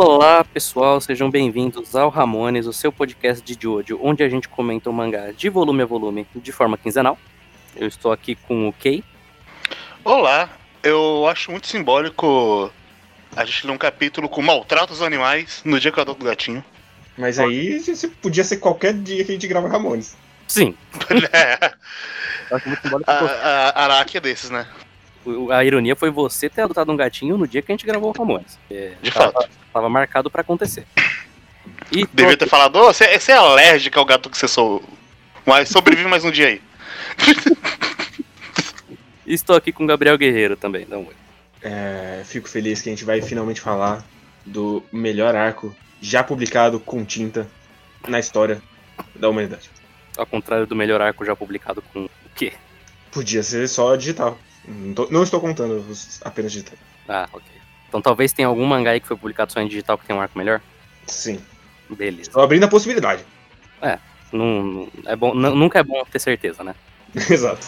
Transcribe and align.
Olá 0.00 0.44
pessoal, 0.44 1.00
sejam 1.00 1.28
bem-vindos 1.28 1.96
ao 1.96 2.08
Ramones, 2.08 2.66
o 2.66 2.72
seu 2.72 2.92
podcast 2.92 3.44
de 3.44 3.60
Jojo, 3.60 3.98
onde 4.00 4.22
a 4.22 4.28
gente 4.28 4.48
comenta 4.48 4.88
o 4.88 4.92
mangá 4.92 5.32
de 5.32 5.48
volume 5.48 5.82
a 5.82 5.86
volume 5.86 6.24
de 6.36 6.52
forma 6.52 6.78
quinzenal. 6.78 7.18
Eu 7.74 7.88
estou 7.88 8.12
aqui 8.12 8.36
com 8.36 8.68
o 8.68 8.72
Kei. 8.72 9.02
Olá, 10.04 10.50
eu 10.84 11.26
acho 11.26 11.50
muito 11.50 11.66
simbólico 11.66 12.72
a 13.34 13.44
gente 13.44 13.66
ler 13.66 13.72
um 13.72 13.76
capítulo 13.76 14.28
com 14.28 14.40
maltratos 14.40 15.02
animais 15.02 15.62
no 15.64 15.80
dia 15.80 15.90
que 15.90 15.98
eu 15.98 16.02
adoto 16.02 16.22
o 16.22 16.26
gatinho. 16.26 16.64
Mas 17.16 17.40
aí 17.40 17.82
podia 18.22 18.44
ser 18.44 18.58
qualquer 18.58 18.94
dia 18.94 19.24
que 19.24 19.32
a 19.32 19.34
gente 19.34 19.48
grava 19.48 19.66
Ramones. 19.66 20.16
Sim. 20.46 20.76
é, 21.32 21.74
Eu 22.48 22.56
acho 22.56 22.68
muito 22.68 22.82
simbólico 22.82 23.10
a, 23.10 23.18
porque 23.18 23.34
a 23.34 23.82
Araki 23.82 24.16
é 24.18 24.20
desses, 24.20 24.48
né? 24.48 24.64
A 25.52 25.64
ironia 25.64 25.96
foi 25.96 26.10
você 26.10 26.48
ter 26.48 26.62
adotado 26.62 26.90
um 26.90 26.96
gatinho 26.96 27.36
no 27.36 27.46
dia 27.46 27.62
que 27.62 27.70
a 27.70 27.74
gente 27.74 27.86
gravou 27.86 28.10
o 28.10 28.18
Ramones. 28.18 28.58
É, 28.70 28.92
De 29.02 29.10
tava, 29.10 29.32
fato. 29.32 29.50
tava 29.72 29.88
marcado 29.88 30.30
pra 30.30 30.42
acontecer. 30.42 30.86
E 31.90 32.06
Devia 32.12 32.36
ter 32.36 32.48
falado, 32.48 32.76
ô, 32.76 32.92
você, 32.92 33.04
é 33.04 33.32
alérgica 33.34 33.98
ao 33.98 34.04
gato 34.04 34.28
que 34.28 34.36
você 34.36 34.48
sou. 34.48 34.82
Mas 35.46 35.68
sobrevive 35.68 36.08
mais 36.08 36.24
um 36.24 36.30
dia 36.30 36.48
aí. 36.48 36.62
estou 39.26 39.56
aqui 39.56 39.72
com 39.72 39.84
o 39.84 39.86
Gabriel 39.86 40.18
Guerreiro 40.18 40.56
também. 40.56 40.86
Dá 40.86 40.98
um 40.98 41.06
oi. 41.06 41.14
É, 41.62 42.22
fico 42.24 42.48
feliz 42.48 42.80
que 42.80 42.88
a 42.88 42.92
gente 42.92 43.04
vai 43.04 43.20
finalmente 43.20 43.60
falar 43.60 44.04
do 44.44 44.82
melhor 44.92 45.34
arco 45.34 45.74
já 46.00 46.22
publicado 46.22 46.78
com 46.78 47.04
tinta 47.04 47.48
na 48.06 48.18
história 48.18 48.62
da 49.14 49.28
humanidade. 49.28 49.70
Ao 50.16 50.26
contrário 50.26 50.66
do 50.66 50.76
melhor 50.76 51.00
arco 51.00 51.24
já 51.24 51.34
publicado 51.34 51.82
com 51.92 52.04
o 52.04 52.10
quê? 52.34 52.52
Podia 53.10 53.42
ser 53.42 53.68
só 53.68 53.96
digital. 53.96 54.38
Não, 54.66 54.94
tô- 54.94 55.08
não 55.10 55.22
estou 55.22 55.40
contando 55.40 55.84
apenas 56.22 56.52
digital. 56.52 56.76
Ah, 57.08 57.28
ok. 57.32 57.44
Então 57.88 58.02
talvez 58.02 58.32
tenha 58.32 58.48
algum 58.48 58.64
mangá 58.66 58.90
aí 58.90 59.00
que 59.00 59.06
foi 59.08 59.16
publicado 59.16 59.52
só 59.52 59.60
em 59.60 59.68
digital 59.68 59.96
que 59.96 60.06
tem 60.06 60.14
um 60.14 60.20
arco 60.20 60.36
melhor? 60.38 60.60
Sim. 61.06 61.40
Beleza. 61.88 62.22
Estou 62.22 62.42
abrindo 62.42 62.64
a 62.64 62.68
possibilidade. 62.68 63.24
Não, 64.30 64.62
não- 64.62 64.88
é 65.06 65.16
bom, 65.16 65.34
nu- 65.34 65.54
nunca 65.54 65.78
é 65.78 65.82
bom 65.82 66.04
ter 66.04 66.18
certeza, 66.18 66.62
né? 66.62 66.74
Exato. 67.30 67.66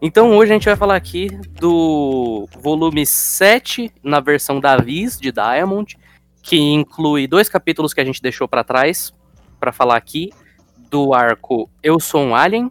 Então 0.00 0.36
hoje 0.36 0.52
a 0.52 0.54
gente 0.54 0.64
vai 0.66 0.76
falar 0.76 0.94
aqui 0.96 1.28
do 1.60 2.48
volume 2.60 3.04
7 3.04 3.92
na 4.02 4.20
versão 4.20 4.60
da 4.60 4.76
Viz 4.76 5.18
de 5.18 5.32
Diamond, 5.32 5.98
que 6.42 6.56
inclui 6.56 7.26
dois 7.26 7.48
capítulos 7.48 7.92
que 7.92 8.00
a 8.00 8.04
gente 8.04 8.22
deixou 8.22 8.46
pra 8.46 8.62
trás 8.62 9.12
pra 9.58 9.72
falar 9.72 9.96
aqui 9.96 10.30
do 10.88 11.12
arco 11.12 11.68
Eu 11.82 11.98
Sou 11.98 12.22
um 12.22 12.34
Alien, 12.34 12.70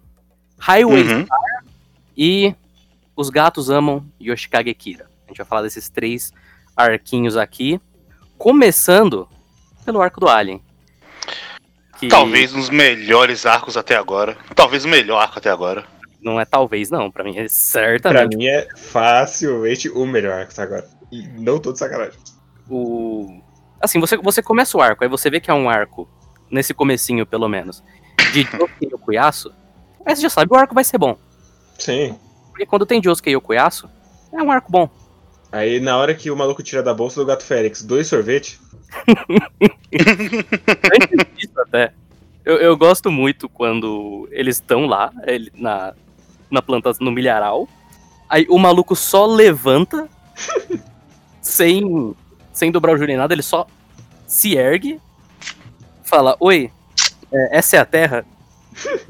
Highway 0.58 1.04
Uhum. 1.04 1.26
Star 1.26 1.40
e 2.16 2.56
Os 3.16 3.30
Gatos 3.30 3.70
Amam 3.70 4.06
Yoshikage 4.22 4.74
Kira. 4.74 5.10
A 5.26 5.28
gente 5.28 5.38
vai 5.38 5.46
falar 5.46 5.62
desses 5.64 5.90
três 5.90 6.32
arquinhos 6.76 7.36
aqui, 7.36 7.80
começando 8.38 9.28
pelo 9.84 10.02
arco 10.02 10.22
do 10.22 10.30
Alien. 10.30 10.62
que 12.00 12.08
Talvez 12.08 12.54
um 12.54 12.60
dos 12.60 12.70
melhores 12.70 13.46
arcos 13.46 13.76
até 13.76 13.98
agora. 13.98 14.38
Talvez 14.56 14.86
o 14.86 14.88
melhor 14.88 15.20
arco 15.22 15.40
até 15.40 15.50
agora. 15.50 15.86
Não 16.22 16.40
é 16.40 16.46
talvez 16.46 16.90
não, 16.90 17.12
pra 17.12 17.24
mim 17.24 17.32
é 17.38 17.42
Pra 17.44 17.50
certamente 17.50 18.38
mim 18.38 18.48
é 18.48 18.68
facilmente 18.76 19.90
o 19.90 20.06
melhor 20.06 20.34
arco 20.40 20.52
até 20.52 20.62
agora. 20.64 20.86
E 21.12 21.28
não 21.28 21.60
tô 21.60 21.72
de 21.72 21.80
sacanagem. 21.80 22.20
o. 22.70 23.40
Assim, 23.80 24.00
você, 24.00 24.18
você 24.18 24.42
começa 24.42 24.76
o 24.78 24.82
arco, 24.82 25.04
aí 25.04 25.10
você 25.10 25.30
vê 25.30 25.40
que 25.40 25.52
é 25.52 25.54
um 25.54 25.70
arco, 25.70 26.10
nesse 26.50 26.74
comecinho 26.74 27.26
pelo 27.28 27.48
menos, 27.48 27.84
de 28.34 28.42
Josuke 28.52 28.86
Yokuyasu, 28.92 29.54
aí 30.04 30.16
você 30.16 30.24
já 30.24 30.30
sabe, 30.30 30.52
o 30.52 30.58
arco 30.58 30.74
vai 30.74 30.84
ser 30.84 30.98
bom. 30.98 31.16
Sim. 31.78 32.18
Porque 32.50 32.66
quando 32.66 32.86
tem 32.88 33.02
Josuke 33.02 33.30
Yokuyasu, 33.30 33.88
é 34.34 34.42
um 34.42 34.52
arco 34.52 34.72
bom. 34.72 34.90
Aí 35.52 35.80
na 35.80 35.96
hora 35.96 36.16
que 36.16 36.32
o 36.32 36.36
maluco 36.36 36.64
tira 36.64 36.82
da 36.82 36.94
bolsa 36.94 37.20
do 37.22 37.26
gato 37.26 37.44
Félix 37.44 37.84
dois 37.84 38.08
sorvetes, 38.08 38.60
Antes 39.94 41.36
disso 41.36 41.60
até, 41.62 41.94
eu, 42.44 42.58
eu 42.58 42.76
gosto 42.78 43.12
muito 43.12 43.48
quando 43.48 44.28
eles 44.32 44.56
estão 44.58 44.86
lá, 44.86 45.12
ele- 45.26 45.52
na, 45.56 45.94
na 46.50 46.62
planta, 46.62 46.92
no 47.00 47.12
milharal, 47.12 47.68
aí 48.30 48.46
o 48.50 48.58
maluco 48.58 48.96
só 48.96 49.26
levanta, 49.26 50.08
sem, 51.42 52.16
sem 52.54 52.72
dobrar 52.72 52.94
o 52.94 52.98
joelho 52.98 53.08
nem 53.08 53.18
nada, 53.18 53.34
ele 53.34 53.44
só 53.44 53.68
se 54.26 54.56
ergue, 54.56 55.00
fala, 56.04 56.36
oi, 56.40 56.72
é, 57.32 57.58
essa 57.58 57.78
é 57.78 57.80
a 57.80 57.86
terra? 57.86 58.26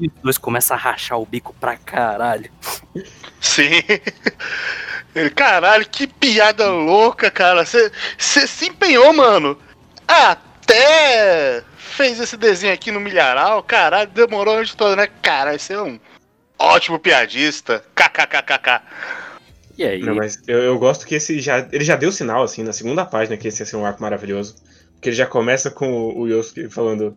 E 0.00 0.06
os 0.06 0.22
dois 0.22 0.38
começam 0.38 0.76
a 0.76 0.80
rachar 0.80 1.18
o 1.18 1.26
bico 1.26 1.54
pra 1.60 1.76
caralho. 1.76 2.50
Sim. 3.40 3.82
Ele, 5.14 5.30
Caralho, 5.30 5.86
que 5.88 6.06
piada 6.06 6.70
louca, 6.70 7.30
cara. 7.30 7.64
Você 7.64 7.90
se 8.18 8.68
empenhou, 8.68 9.12
mano. 9.12 9.58
Até 10.06 11.62
fez 11.76 12.20
esse 12.20 12.36
desenho 12.36 12.72
aqui 12.72 12.90
no 12.90 13.00
milharal. 13.00 13.62
Caralho, 13.62 14.10
demorou 14.10 14.54
a 14.54 14.56
noite 14.58 14.76
toda, 14.76 14.96
né? 14.96 15.08
Caralho, 15.20 15.58
você 15.58 15.74
é 15.74 15.82
um 15.82 15.98
ótimo 16.58 16.98
piadista. 16.98 17.84
KKKKK. 17.94 18.82
E 19.76 19.84
aí, 19.84 20.00
Não, 20.00 20.16
mas 20.16 20.42
eu, 20.46 20.58
eu 20.58 20.78
gosto 20.78 21.06
que 21.06 21.14
esse 21.14 21.40
já. 21.40 21.66
Ele 21.70 21.84
já 21.84 21.96
deu 21.96 22.10
sinal, 22.10 22.42
assim, 22.42 22.64
na 22.64 22.72
segunda 22.72 23.04
página, 23.04 23.36
que 23.36 23.48
esse 23.48 23.62
ia 23.62 23.66
ser 23.66 23.76
um 23.76 23.86
arco 23.86 24.02
maravilhoso. 24.02 24.56
Porque 24.94 25.10
ele 25.10 25.16
já 25.16 25.26
começa 25.26 25.70
com 25.70 25.88
o, 25.90 26.22
o 26.22 26.28
Yosuke 26.28 26.68
falando. 26.68 27.16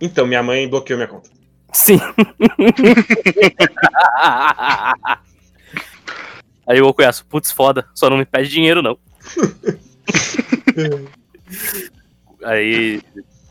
Então, 0.00 0.26
minha 0.26 0.42
mãe 0.42 0.68
bloqueou 0.68 0.98
minha 0.98 1.08
conta. 1.08 1.30
Sim. 1.72 1.98
Aí 6.66 6.80
o 6.80 6.86
Okuyasu, 6.86 7.26
putz, 7.26 7.52
foda, 7.52 7.86
só 7.94 8.08
não 8.08 8.16
me 8.16 8.24
pede 8.24 8.48
dinheiro, 8.48 8.80
não. 8.82 8.98
Aí 12.42 13.02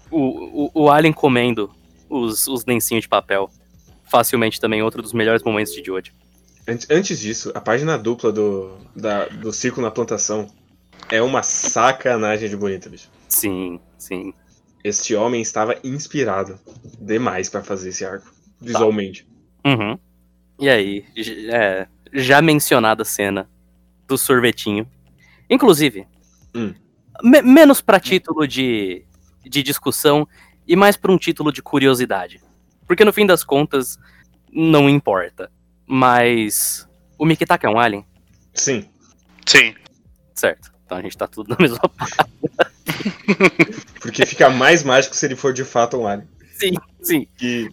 o, 0.09 0.65
o, 0.65 0.71
o 0.73 0.89
Alien 0.89 1.13
comendo 1.13 1.69
os, 2.09 2.47
os 2.47 2.65
lencinhos 2.65 3.03
de 3.03 3.09
papel. 3.09 3.51
Facilmente 4.17 4.61
também 4.61 4.83
outro 4.83 5.01
dos 5.01 5.11
melhores 5.11 5.41
momentos 5.41 5.73
de 5.73 5.83
Jojo. 5.83 6.11
Antes, 6.67 7.19
disso, 7.19 7.51
a 7.55 7.59
página 7.59 7.97
dupla 7.97 8.31
do, 8.31 8.77
da- 8.95 9.25
do 9.25 9.51
círculo 9.51 9.83
na 9.87 9.89
plantação 9.91 10.47
é 11.09 11.19
uma 11.19 11.41
sacanagem 11.41 12.47
de 12.47 12.55
bonita, 12.55 12.87
bicho. 12.91 13.09
Sim, 13.27 13.79
sim. 13.97 14.31
Este 14.83 15.15
homem 15.15 15.41
estava 15.41 15.75
inspirado 15.83 16.59
demais 17.01 17.49
pra 17.49 17.63
fazer 17.63 17.89
esse 17.89 18.05
arco, 18.05 18.31
visualmente. 18.61 19.27
Uhum. 19.65 19.97
E 20.59 20.69
aí, 20.69 21.05
é, 21.51 21.87
já 22.13 22.39
mencionada 22.39 23.01
a 23.01 23.05
cena 23.05 23.49
do 24.07 24.15
sorvetinho. 24.15 24.87
Inclusive, 25.49 26.05
Hum. 26.53 26.71
me- 27.23 27.41
menos 27.41 27.81
pra 27.81 27.99
título 27.99 28.47
de, 28.47 29.03
de 29.43 29.63
discussão 29.63 30.27
e 30.67 30.75
mais 30.75 30.95
pra 30.95 31.11
um 31.11 31.17
título 31.17 31.51
de 31.51 31.63
curiosidade. 31.63 32.42
Porque 32.87 33.05
no 33.05 33.13
fim 33.13 33.25
das 33.25 33.43
contas, 33.43 33.97
não 34.51 34.89
importa. 34.89 35.49
Mas 35.85 36.87
o 37.17 37.25
Mikitaka 37.25 37.67
é 37.67 37.69
um 37.69 37.79
alien, 37.79 38.05
Sim. 38.53 38.85
Sim. 39.45 39.73
certo? 40.33 40.71
Então 40.85 40.97
a 40.97 41.01
gente 41.01 41.17
tá 41.17 41.27
tudo 41.27 41.49
na 41.49 41.57
mesma 41.59 41.77
parte. 41.79 42.15
Porque 43.99 44.25
fica 44.25 44.49
mais 44.49 44.83
mágico 44.83 45.15
se 45.15 45.25
ele 45.25 45.35
for 45.35 45.53
de 45.53 45.63
fato 45.63 45.97
um 45.97 46.07
alien. 46.07 46.27
Sim, 46.53 46.73
sim. 47.01 47.27
Que 47.37 47.69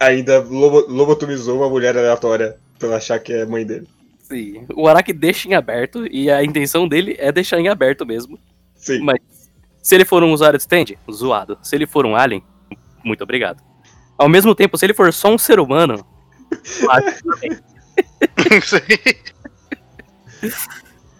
ainda 0.00 0.40
lobo- 0.40 0.86
lobotomizou 0.88 1.58
uma 1.58 1.68
mulher 1.68 1.96
aleatória 1.96 2.56
pra 2.78 2.96
achar 2.96 3.18
que 3.18 3.32
é 3.32 3.44
mãe 3.44 3.64
dele. 3.64 3.86
Sim. 4.20 4.64
O 4.74 4.88
Araki 4.88 5.12
deixa 5.12 5.48
em 5.48 5.54
aberto 5.54 6.06
e 6.10 6.30
a 6.30 6.42
intenção 6.42 6.88
dele 6.88 7.14
é 7.18 7.30
deixar 7.30 7.60
em 7.60 7.68
aberto 7.68 8.06
mesmo. 8.06 8.38
Sim. 8.74 9.00
Mas 9.00 9.18
Se 9.82 9.94
ele 9.94 10.04
for 10.04 10.22
um 10.22 10.32
usuário 10.32 10.58
de 10.58 10.62
stand, 10.62 10.96
zoado. 11.10 11.58
Se 11.62 11.74
ele 11.76 11.86
for 11.86 12.06
um 12.06 12.16
alien, 12.16 12.42
muito 13.04 13.22
obrigado. 13.22 13.62
Ao 14.22 14.28
mesmo 14.28 14.54
tempo, 14.54 14.78
se 14.78 14.86
ele 14.86 14.94
for 14.94 15.12
só 15.12 15.34
um 15.34 15.38
ser 15.38 15.58
humano. 15.58 16.06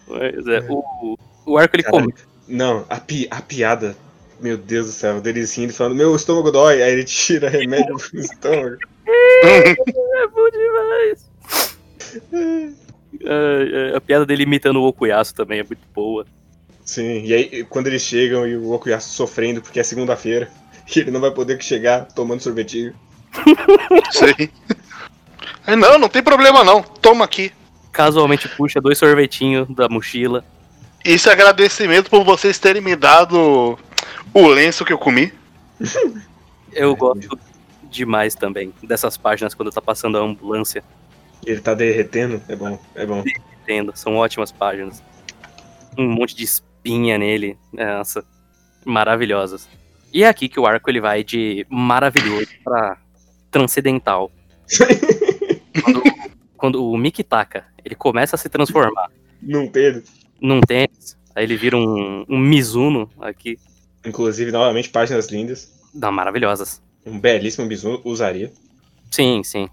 Mas 0.06 0.46
é, 0.46 0.60
o, 0.68 1.18
o 1.44 1.58
arco 1.58 1.74
ele 1.74 1.82
come. 1.82 2.14
Não, 2.46 2.86
a, 2.88 3.00
pi- 3.00 3.26
a 3.28 3.42
piada. 3.42 3.96
Meu 4.40 4.56
Deus 4.56 4.86
do 4.86 4.92
céu, 4.92 5.20
dele 5.20 5.40
assim, 5.40 5.64
ele 5.64 5.72
falando, 5.72 5.96
meu 5.96 6.14
estômago 6.14 6.50
dói, 6.50 6.80
aí 6.82 6.92
ele 6.92 7.04
tira 7.04 7.48
remédio 7.48 7.96
pro 7.96 8.18
estômago. 8.20 8.76
É 9.06 9.74
bom 10.28 10.50
demais. 10.50 11.30
É, 13.24 13.90
é, 13.92 13.96
a 13.96 14.00
piada 14.00 14.24
dele 14.24 14.44
imitando 14.44 14.80
o 14.80 14.86
Okuyasu 14.86 15.34
também 15.34 15.58
é 15.60 15.64
muito 15.64 15.82
boa. 15.94 16.24
Sim, 16.84 17.24
e 17.24 17.34
aí 17.34 17.64
quando 17.64 17.86
eles 17.88 18.02
chegam 18.02 18.46
e 18.46 18.56
o 18.56 18.72
Okuyasu 18.72 19.10
sofrendo 19.10 19.60
porque 19.60 19.78
é 19.80 19.82
segunda-feira, 19.84 20.48
e 20.88 20.98
ele 21.00 21.10
não 21.10 21.20
vai 21.20 21.30
poder 21.30 21.62
chegar 21.62 22.06
tomando 22.06 22.40
sorvetinho. 22.40 22.94
Aí. 24.38 24.50
Aí, 25.66 25.76
Não, 25.76 25.98
não 25.98 26.08
tem 26.08 26.22
problema 26.22 26.64
não. 26.64 26.82
Toma 26.82 27.24
aqui. 27.24 27.52
Casualmente 27.90 28.48
puxa 28.48 28.80
dois 28.80 28.98
sorvetinhos 28.98 29.68
da 29.74 29.88
mochila. 29.88 30.44
Isso 31.04 31.28
é 31.28 31.32
agradecimento 31.32 32.08
por 32.08 32.24
vocês 32.24 32.58
terem 32.58 32.80
me 32.80 32.96
dado 32.96 33.78
o 34.32 34.46
lenço 34.46 34.84
que 34.84 34.92
eu 34.92 34.98
comi. 34.98 35.32
Eu 36.72 36.96
gosto 36.96 37.38
demais 37.90 38.34
também 38.34 38.72
dessas 38.82 39.18
páginas 39.18 39.52
quando 39.52 39.70
tá 39.70 39.82
passando 39.82 40.16
a 40.16 40.22
ambulância. 40.22 40.82
Ele 41.44 41.60
tá 41.60 41.74
derretendo, 41.74 42.40
é 42.48 42.56
bom, 42.56 42.80
é 42.94 43.04
bom. 43.04 43.22
Entendo, 43.62 43.92
são 43.94 44.16
ótimas 44.16 44.50
páginas. 44.50 45.02
Um 45.98 46.08
monte 46.08 46.34
de 46.34 46.44
espinha 46.44 47.18
nele. 47.18 47.58
Nossa, 47.70 48.24
maravilhosas. 48.86 49.68
E 50.12 50.22
é 50.24 50.28
aqui 50.28 50.48
que 50.48 50.60
o 50.60 50.66
arco 50.66 50.90
ele 50.90 51.00
vai 51.00 51.24
de 51.24 51.66
maravilhoso 51.70 52.48
pra 52.62 52.98
transcendental. 53.50 54.30
quando, 55.82 56.02
quando 56.56 56.90
o 56.90 56.96
Mikitaka 56.96 57.64
ele 57.84 57.94
começa 57.94 58.36
a 58.36 58.38
se 58.38 58.48
transformar 58.48 59.10
Num 59.40 59.68
Pedro. 59.68 60.02
num 60.40 60.60
tênis, 60.60 61.16
aí 61.34 61.44
ele 61.44 61.56
vira 61.56 61.76
um, 61.76 62.24
um 62.28 62.38
Mizuno 62.38 63.10
aqui. 63.20 63.58
Inclusive, 64.04 64.50
novamente, 64.52 64.88
páginas 64.90 65.28
lindas. 65.28 65.72
Dá 65.94 66.10
maravilhosas. 66.10 66.82
Um 67.06 67.18
belíssimo 67.18 67.66
bisu 67.66 68.00
usaria. 68.04 68.52
Sim, 69.10 69.42
sim. 69.44 69.68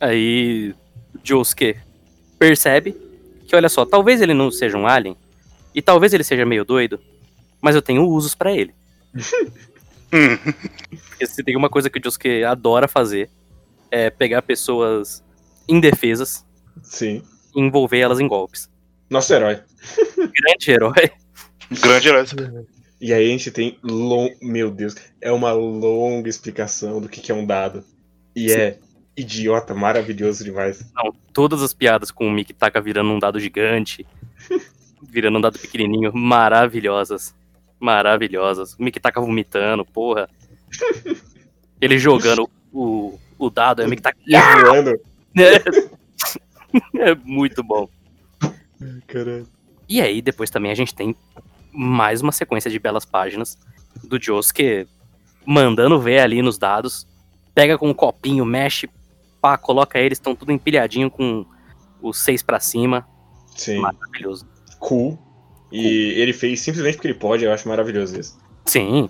Aí 0.00 0.74
Josuke 1.22 1.76
percebe 2.38 2.96
que, 3.46 3.54
olha 3.54 3.68
só, 3.68 3.84
talvez 3.84 4.20
ele 4.20 4.32
não 4.34 4.50
seja 4.50 4.76
um 4.78 4.86
alien, 4.86 5.16
e 5.74 5.82
talvez 5.82 6.12
ele 6.14 6.24
seja 6.24 6.44
meio 6.46 6.64
doido, 6.64 6.98
mas 7.60 7.74
eu 7.74 7.82
tenho 7.82 8.06
usos 8.06 8.34
pra 8.34 8.52
ele. 8.52 8.74
Hum. 10.12 10.52
Porque 11.08 11.26
se 11.26 11.42
tem 11.42 11.56
uma 11.56 11.68
coisa 11.68 11.88
que 11.88 11.98
o 11.98 12.02
Josuke 12.02 12.44
adora 12.44 12.88
fazer, 12.88 13.30
é 13.90 14.10
pegar 14.10 14.42
pessoas 14.42 15.22
indefesas 15.68 16.44
Sim. 16.82 17.22
e 17.54 17.60
envolver 17.60 17.98
elas 17.98 18.20
em 18.20 18.28
golpes. 18.28 18.68
Nosso 19.08 19.32
herói. 19.32 19.60
Grande 20.16 20.70
herói. 20.70 21.10
Grande 21.70 22.08
herói. 22.08 22.24
E 23.00 23.12
aí 23.12 23.28
a 23.28 23.30
gente 23.30 23.50
tem 23.50 23.78
long... 23.82 24.30
Meu 24.42 24.70
Deus, 24.70 24.94
é 25.20 25.32
uma 25.32 25.52
longa 25.52 26.28
explicação 26.28 27.00
do 27.00 27.08
que, 27.08 27.20
que 27.20 27.32
é 27.32 27.34
um 27.34 27.46
dado. 27.46 27.84
E 28.36 28.52
é 28.52 28.78
idiota, 29.16 29.74
maravilhoso 29.74 30.44
demais. 30.44 30.84
Não, 30.94 31.12
todas 31.32 31.62
as 31.62 31.74
piadas 31.74 32.10
com 32.10 32.26
o 32.26 32.30
Mikitaka 32.30 32.80
virando 32.80 33.10
um 33.10 33.18
dado 33.18 33.40
gigante, 33.40 34.06
virando 35.02 35.38
um 35.38 35.40
dado 35.40 35.58
pequenininho, 35.58 36.12
maravilhosas. 36.14 37.34
Maravilhosas. 37.80 38.74
O 38.74 38.82
Mikitaka 38.82 39.20
vomitando, 39.20 39.84
porra. 39.84 40.28
Ele 41.80 41.98
jogando 41.98 42.48
o, 42.72 43.18
o 43.38 43.50
dado, 43.50 43.82
aí 43.82 43.88
o. 43.88 43.90
E 44.26 44.36
voando. 44.62 45.00
É 46.96 47.16
muito 47.16 47.64
bom. 47.64 47.88
Caralho. 49.08 49.44
E 49.88 50.00
aí, 50.00 50.22
depois 50.22 50.50
também 50.50 50.70
a 50.70 50.74
gente 50.74 50.94
tem 50.94 51.16
mais 51.72 52.22
uma 52.22 52.30
sequência 52.30 52.70
de 52.70 52.78
belas 52.78 53.04
páginas 53.04 53.58
do 54.04 54.22
Josuke 54.22 54.86
mandando 55.44 55.98
ver 56.00 56.20
ali 56.20 56.42
nos 56.42 56.58
dados. 56.58 57.08
Pega 57.54 57.76
com 57.76 57.88
um 57.88 57.94
copinho, 57.94 58.44
mexe, 58.44 58.88
pá, 59.40 59.58
coloca 59.58 59.98
eles, 59.98 60.16
estão 60.16 60.36
tudo 60.36 60.52
empilhadinho 60.52 61.10
com 61.10 61.44
os 62.00 62.18
seis 62.18 62.42
pra 62.42 62.60
cima. 62.60 63.06
Sim, 63.56 63.80
Maravilhoso. 63.80 64.46
cool. 64.78 65.18
E 65.70 66.12
ele 66.20 66.32
fez 66.32 66.60
simplesmente 66.60 66.96
porque 66.96 67.08
ele 67.08 67.14
pode, 67.14 67.44
eu 67.44 67.52
acho 67.52 67.68
maravilhoso 67.68 68.18
isso. 68.18 68.38
Sim, 68.64 69.08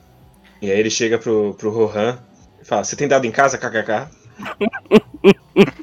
E 0.61 0.71
aí 0.71 0.79
ele 0.79 0.91
chega 0.91 1.19
pro, 1.19 1.55
pro 1.55 1.71
Rohan 1.71 2.19
e 2.61 2.65
fala: 2.65 2.85
Você 2.85 2.97
tem 2.97 3.09
dado 3.09 3.27
em 3.27 3.31
casa, 3.31 3.59
kkk? 3.59 4.09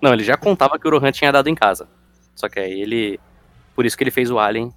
Não, 0.00 0.12
ele 0.12 0.24
já 0.24 0.36
contava 0.36 0.78
que 0.78 0.86
o 0.86 0.90
Rohan 0.90 1.10
tinha 1.10 1.32
dado 1.32 1.48
em 1.48 1.54
casa. 1.54 1.88
Só 2.34 2.48
que 2.48 2.60
aí 2.60 2.80
ele. 2.80 3.18
Por 3.74 3.84
isso 3.84 3.96
que 3.96 4.04
ele 4.04 4.10
fez 4.10 4.30
o 4.30 4.38
Alien 4.38 4.72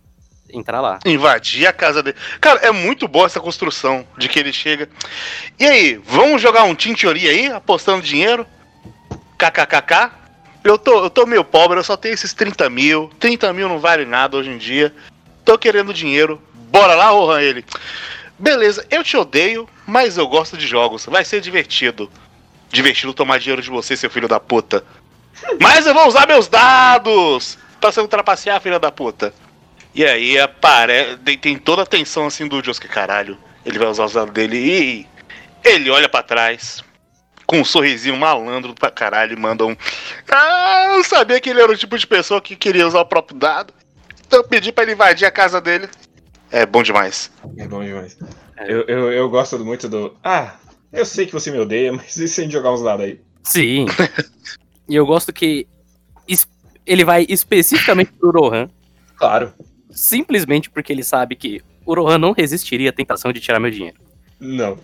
entrar 0.54 0.82
lá. 0.82 1.00
Invadir 1.06 1.68
a 1.68 1.74
casa 1.74 2.04
dele. 2.04 2.18
Cara, 2.40 2.60
é 2.60 2.72
muito 2.72 3.08
boa 3.08 3.26
essa 3.26 3.40
construção 3.40 4.06
de 4.18 4.28
que 4.28 4.40
ele 4.40 4.52
chega. 4.52 4.90
E 5.60 5.66
aí, 5.66 6.02
vamos 6.06 6.42
jogar 6.42 6.64
um 6.64 6.76
Tintiori 6.76 7.28
aí, 7.28 7.48
apostando 7.48 8.02
dinheiro? 8.02 8.46
KKKK? 9.38 10.21
Eu 10.64 10.78
tô, 10.78 11.04
eu 11.04 11.10
tô 11.10 11.26
meio 11.26 11.44
pobre, 11.44 11.80
eu 11.80 11.84
só 11.84 11.98
tenho 11.98 12.14
esses 12.14 12.34
30 12.34 12.70
mil. 12.70 13.10
30 13.20 13.52
mil 13.54 13.68
não 13.68 13.80
vale 13.80 14.06
nada 14.06 14.38
hoje 14.38 14.50
em 14.50 14.58
dia. 14.58 14.94
Tô 15.44 15.58
querendo 15.58 15.94
dinheiro. 15.94 16.42
Bora 16.54 16.96
lá, 16.96 17.10
Rohan, 17.10 17.42
ele. 17.42 17.66
Beleza, 18.38 18.86
eu 18.90 19.04
te 19.04 19.18
odeio, 19.18 19.68
mas 19.86 20.18
eu 20.18 20.28
gosto 20.28 20.58
de 20.58 20.68
jogos. 20.68 21.06
Vai 21.06 21.26
ser 21.26 21.42
divertido. 21.42 22.12
Divertido 22.72 23.14
tomar 23.14 23.40
dinheiro 23.40 23.62
de 23.62 23.70
você, 23.70 23.98
seu 23.98 24.10
filho 24.10 24.28
da 24.28 24.40
puta. 24.40 24.84
Mas 25.60 25.86
eu 25.86 25.94
vou 25.94 26.08
usar 26.08 26.28
meus 26.28 26.48
dados! 26.48 27.58
Pra 27.80 27.92
você 27.92 28.00
não 28.00 28.08
trapacear, 28.08 28.62
filha 28.62 28.80
da 28.80 28.92
puta. 28.92 29.34
E 29.94 30.06
aí 30.06 30.40
aparece. 30.40 31.18
Tem, 31.38 31.58
toda 31.58 31.82
a 31.82 31.86
tensão 31.86 32.28
assim 32.28 32.48
do 32.48 32.64
Josuke, 32.64 32.88
caralho. 32.88 33.38
Ele 33.66 33.78
vai 33.78 33.88
usar 33.88 34.06
os 34.06 34.14
dados 34.14 34.34
dele 34.34 34.58
e. 34.58 35.08
Ele 35.64 35.90
olha 35.90 36.08
pra 36.08 36.24
trás. 36.24 36.84
Com 37.52 37.60
um 37.60 37.66
sorrisinho 37.66 38.16
malandro 38.16 38.74
pra 38.74 38.90
caralho 38.90 39.34
e 39.34 39.36
manda 39.40 39.66
um. 39.66 39.76
Ah, 40.32 40.94
eu 40.96 41.04
sabia 41.04 41.38
que 41.42 41.50
ele 41.50 41.60
era 41.62 41.70
o 41.70 41.76
tipo 41.76 41.98
de 41.98 42.08
pessoa 42.08 42.40
que 42.40 42.56
queria 42.56 42.88
usar 42.88 43.02
o 43.02 43.06
próprio 43.06 43.38
dado. 43.38 43.74
Então 44.26 44.40
eu 44.40 44.48
pedi 44.48 44.72
pra 44.72 44.86
ele 44.86 44.94
invadir 44.94 45.26
a 45.26 45.32
casa 45.32 45.60
dele. 45.60 45.90
É 46.50 46.66
bom 46.66 46.82
demais. 46.82 47.30
É 47.58 47.68
bom 47.68 47.84
demais. 47.84 48.18
É. 48.56 48.72
Eu, 48.72 48.84
eu, 48.88 49.12
eu 49.12 49.30
gosto 49.30 49.60
muito 49.60 49.90
do. 49.90 50.16
Ah, 50.24 50.56
eu 50.94 51.06
sei 51.06 51.26
que 51.26 51.34
você 51.34 51.52
me 51.52 51.60
odeia, 51.60 51.92
mas 51.94 52.16
e 52.16 52.26
se 52.26 52.40
a 52.40 52.44
gente 52.46 52.54
jogar 52.54 52.72
uns 52.72 52.82
dados 52.82 53.04
aí? 53.04 53.20
Sim. 53.44 53.86
e 54.88 54.96
eu 54.96 55.06
gosto 55.06 55.34
que 55.34 55.68
es- 56.26 56.48
ele 56.86 57.04
vai 57.04 57.26
especificamente 57.28 58.14
pro 58.14 58.32
Rohan, 58.32 58.70
Claro. 59.18 59.52
simplesmente 59.90 60.70
porque 60.70 60.94
ele 60.94 61.04
sabe 61.04 61.36
que 61.36 61.62
o 61.86 61.94
Rohan 61.94 62.18
não 62.18 62.32
resistiria 62.32 62.92
à 62.92 62.94
tentação 62.94 63.34
de 63.34 63.42
tirar 63.42 63.60
meu 63.60 63.72
dinheiro. 63.72 63.98
Não. 64.40 64.78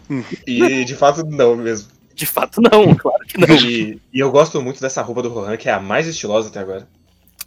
E 0.46 0.84
de 0.84 0.96
fato, 0.96 1.26
não 1.26 1.56
mesmo. 1.56 1.96
De 2.18 2.26
fato, 2.26 2.60
não, 2.60 2.94
claro 2.98 3.24
que 3.26 3.38
não. 3.38 3.56
E, 3.56 4.02
e 4.12 4.20
eu 4.20 4.32
gosto 4.32 4.60
muito 4.60 4.82
dessa 4.82 5.02
roupa 5.04 5.22
do 5.22 5.30
Rohan, 5.30 5.56
que 5.56 5.70
é 5.70 5.72
a 5.72 5.80
mais 5.80 6.08
estilosa 6.08 6.50
até 6.50 6.60
agora. 6.60 6.88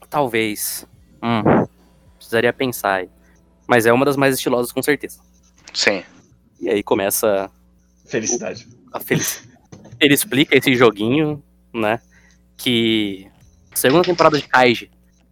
Talvez. 0.08 0.86
Hum, 1.22 1.66
precisaria 2.16 2.52
pensar 2.52 2.94
aí. 3.00 3.08
Mas 3.66 3.84
é 3.84 3.92
uma 3.92 4.04
das 4.04 4.16
mais 4.16 4.34
estilosas, 4.36 4.70
com 4.70 4.80
certeza. 4.80 5.18
Sim. 5.74 6.04
E 6.60 6.68
aí 6.68 6.82
começa 6.84 7.50
Felicidade. 8.06 8.68
a 8.92 9.00
felicidade. 9.00 9.50
Ele 9.98 10.14
explica 10.14 10.56
esse 10.56 10.72
joguinho, 10.74 11.42
né? 11.74 12.00
Que 12.56 13.26
segunda 13.74 14.04
temporada 14.04 14.38
de 14.38 14.46
Kaiji 14.46 14.90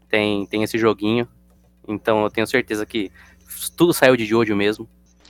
tem, 0.08 0.46
tem 0.46 0.62
esse 0.64 0.76
joguinho. 0.78 1.28
Então 1.86 2.24
eu 2.24 2.30
tenho 2.30 2.46
certeza 2.46 2.84
que 2.84 3.10
tudo 3.76 3.92
saiu 3.94 4.16
de 4.16 4.24
Jojo 4.26 4.54
mesmo. 4.56 4.88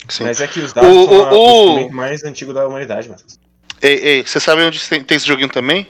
Sim. 0.09 0.25
Mas 0.25 0.41
é 0.41 0.47
que 0.49 0.61
os 0.61 0.73
dados 0.73 0.91
O- 0.91 1.05
são 1.07 1.25
a- 1.27 1.33
o- 1.33 1.37
o 1.37 1.39
o- 1.39 1.69
instrumento 1.71 1.95
mais 1.95 2.25
antigo 2.25 2.53
da 2.55 2.67
humanidade, 2.67 3.09
Matheus. 3.09 3.39
Ei, 3.81 3.95
ei, 3.95 4.23
você 4.27 4.41
sabe 4.41 4.63
onde 4.63 4.81
tem, 4.89 5.03
tem 5.05 5.17
esse 5.17 5.27
joguinho 5.27 5.49
também? 5.49 5.87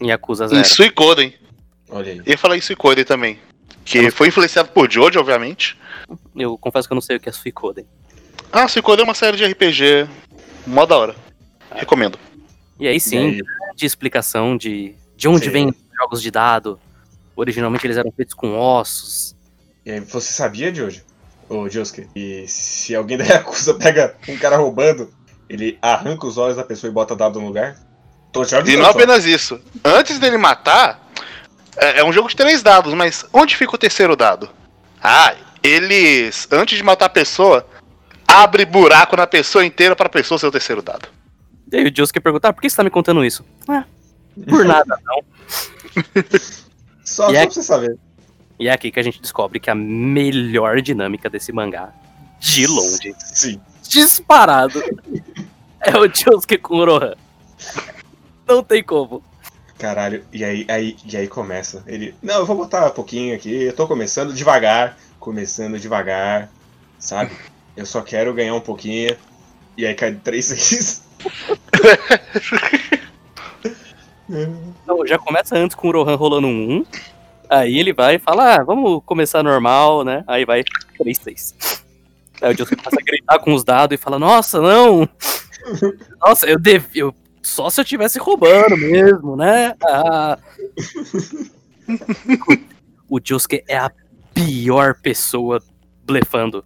Em 0.00 0.08
Yakuza 0.08 0.46
Em 0.46 0.48
Zero. 0.48 0.64
Suicoden. 0.64 1.34
Olha 1.88 2.12
aí. 2.12 2.18
Eu 2.18 2.24
ia 2.26 2.38
falar 2.38 2.56
em 2.56 2.60
Suicoden 2.60 3.04
também. 3.04 3.38
Que 3.84 4.10
foi 4.10 4.28
influenciado 4.28 4.70
por 4.70 4.90
Jojo, 4.90 5.18
obviamente. 5.20 5.76
Eu 6.36 6.56
confesso 6.58 6.88
que 6.88 6.92
eu 6.92 6.96
não 6.96 7.02
sei 7.02 7.16
o 7.16 7.20
que 7.20 7.28
é 7.28 7.32
Suicoden. 7.32 7.86
Ah, 8.52 8.66
Suicoden 8.68 9.02
é 9.02 9.04
uma 9.04 9.14
série 9.14 9.36
de 9.36 9.44
RPG. 9.44 10.08
Mó 10.66 10.86
da 10.86 10.96
hora. 10.96 11.16
Recomendo. 11.72 12.18
E 12.78 12.88
aí 12.88 12.96
E 12.96 13.00
sim, 13.00 13.18
aí? 13.18 13.40
de 13.76 13.86
explicação 13.86 14.56
de, 14.56 14.94
de 15.16 15.28
onde 15.28 15.44
Sim. 15.46 15.50
vêm 15.50 15.68
os 15.68 15.76
jogos 15.98 16.22
de 16.22 16.30
dado. 16.30 16.78
Originalmente 17.36 17.86
eles 17.86 17.96
eram 17.96 18.12
feitos 18.12 18.34
com 18.34 18.56
ossos. 18.58 19.34
E 19.84 19.90
aí, 19.90 20.00
você 20.00 20.32
sabia, 20.32 20.74
Jojo? 20.74 21.02
Ô, 21.48 21.68
Josuke, 21.68 22.06
e 22.14 22.44
se 22.46 22.94
alguém 22.94 23.16
da 23.18 23.24
Yakuza 23.24 23.74
pega 23.74 24.14
um 24.28 24.36
cara 24.36 24.56
roubando, 24.56 25.12
ele 25.50 25.76
arranca 25.82 26.26
os 26.26 26.38
olhos 26.38 26.56
da 26.56 26.62
pessoa 26.64 26.88
e 26.88 26.94
bota 26.94 27.16
dado 27.16 27.40
no 27.40 27.46
lugar? 27.48 27.76
Tô 28.32 28.44
já 28.44 28.60
E 28.60 28.76
não 28.76 28.84
só. 28.84 28.90
apenas 28.92 29.24
isso. 29.24 29.60
Antes 29.84 30.18
dele 30.20 30.38
matar, 30.38 31.10
é, 31.76 31.98
é 32.00 32.04
um 32.04 32.12
jogo 32.12 32.28
de 32.28 32.36
três 32.36 32.62
dados, 32.62 32.94
mas 32.94 33.26
onde 33.32 33.56
fica 33.56 33.74
o 33.74 33.78
terceiro 33.78 34.14
dado? 34.14 34.48
Ah, 35.02 35.34
eles, 35.62 36.46
antes 36.52 36.78
de 36.78 36.84
matar 36.84 37.06
a 37.06 37.10
pessoa, 37.10 37.66
abre 38.28 38.64
buraco 38.64 39.16
na 39.16 39.26
pessoa 39.26 39.64
inteira 39.64 39.96
pra 39.96 40.08
pessoa 40.08 40.38
ser 40.38 40.46
o 40.46 40.52
terceiro 40.52 40.80
dado. 40.82 41.08
E 41.72 41.76
aí 41.76 41.84
o 41.88 41.92
Josuke 41.96 42.20
pergunta, 42.20 42.48
ah, 42.48 42.52
por 42.52 42.60
que 42.62 42.70
você 42.70 42.76
tá 42.76 42.84
me 42.84 42.90
contando 42.90 43.24
isso? 43.24 43.44
Ah, 43.68 43.84
por 44.48 44.62
nada, 44.64 44.96
não. 45.04 45.20
Só, 47.04 47.26
só 47.26 47.32
é- 47.34 47.42
pra 47.44 47.50
você 47.50 47.62
saber. 47.62 47.96
E 48.58 48.68
é 48.68 48.72
aqui 48.72 48.92
que 48.92 49.00
a 49.00 49.02
gente 49.02 49.20
descobre 49.20 49.58
que 49.58 49.68
a 49.70 49.74
melhor 49.74 50.80
dinâmica 50.80 51.28
desse 51.28 51.50
mangá, 51.50 51.92
de 52.38 52.66
longe, 52.68 53.14
Sim. 53.18 53.60
disparado, 53.88 54.80
é 55.80 55.96
o 55.96 56.06
Josuke 56.08 56.58
com 56.58 56.76
o 56.76 56.84
Rohan. 56.84 57.14
Não 58.46 58.62
tem 58.62 58.82
como. 58.82 59.22
Caralho, 59.78 60.24
e 60.32 60.44
aí, 60.44 60.66
aí, 60.68 60.96
e 61.04 61.16
aí 61.16 61.26
começa. 61.26 61.82
Ele. 61.86 62.14
Não, 62.22 62.40
eu 62.40 62.46
vou 62.46 62.56
botar 62.56 62.86
um 62.86 62.90
pouquinho 62.90 63.34
aqui. 63.34 63.64
Eu 63.64 63.74
tô 63.74 63.86
começando 63.86 64.34
devagar. 64.34 64.98
Começando 65.18 65.78
devagar. 65.78 66.50
Sabe? 66.98 67.30
Eu 67.76 67.86
só 67.86 68.02
quero 68.02 68.34
ganhar 68.34 68.54
um 68.54 68.60
pouquinho. 68.60 69.16
E 69.76 69.86
aí 69.86 69.94
cai 69.94 70.12
3 70.12 70.44
6 70.44 71.02
Não, 74.86 75.06
já 75.06 75.18
começa 75.18 75.56
antes 75.56 75.74
com 75.74 75.88
o 75.88 75.92
Rohan 75.92 76.16
rolando 76.16 76.46
um 76.46 76.78
1. 76.80 76.86
Aí 77.48 77.78
ele 77.80 77.92
vai 77.92 78.14
e 78.14 78.18
fala, 78.18 78.54
ah, 78.54 78.62
vamos 78.62 79.02
começar 79.04 79.42
normal, 79.42 80.04
né? 80.04 80.22
Aí 80.26 80.44
vai 80.44 80.62
3-3. 81.00 81.82
Aí 82.40 82.54
o 82.54 82.56
Josuke 82.56 82.76
começa 82.76 82.96
a 83.00 83.04
gritar 83.04 83.38
com 83.40 83.52
os 83.54 83.64
dados 83.64 83.94
e 83.94 84.00
fala, 84.00 84.20
nossa, 84.20 84.60
não! 84.60 85.08
Nossa, 86.20 86.46
eu 86.46 86.58
devia. 86.58 87.02
Eu... 87.02 87.14
Só 87.42 87.70
se 87.70 87.80
eu 87.80 87.84
tivesse 87.84 88.18
roubando 88.18 88.76
mesmo, 88.76 89.34
né? 89.34 89.74
Ah. 89.82 90.38
o 93.08 93.18
Josuke 93.22 93.64
é 93.66 93.78
a 93.78 93.90
pior 94.34 94.94
pessoa 95.00 95.62
blefando. 96.04 96.64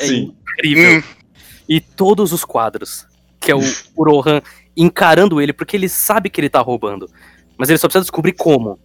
É 0.00 0.06
Sim. 0.06 0.36
incrível. 0.54 0.98
Hum. 0.98 1.02
E 1.68 1.80
todos 1.80 2.32
os 2.32 2.44
quadros, 2.44 3.06
que 3.40 3.50
é 3.50 3.54
o, 3.54 3.60
o 3.96 4.04
Rohan 4.04 4.40
encarando 4.76 5.40
ele, 5.40 5.52
porque 5.52 5.76
ele 5.76 5.88
sabe 5.88 6.30
que 6.30 6.40
ele 6.40 6.48
tá 6.48 6.60
roubando. 6.60 7.08
Mas 7.56 7.68
ele 7.68 7.78
só 7.78 7.88
precisa 7.88 8.04
descobrir 8.04 8.32
como. 8.32 8.78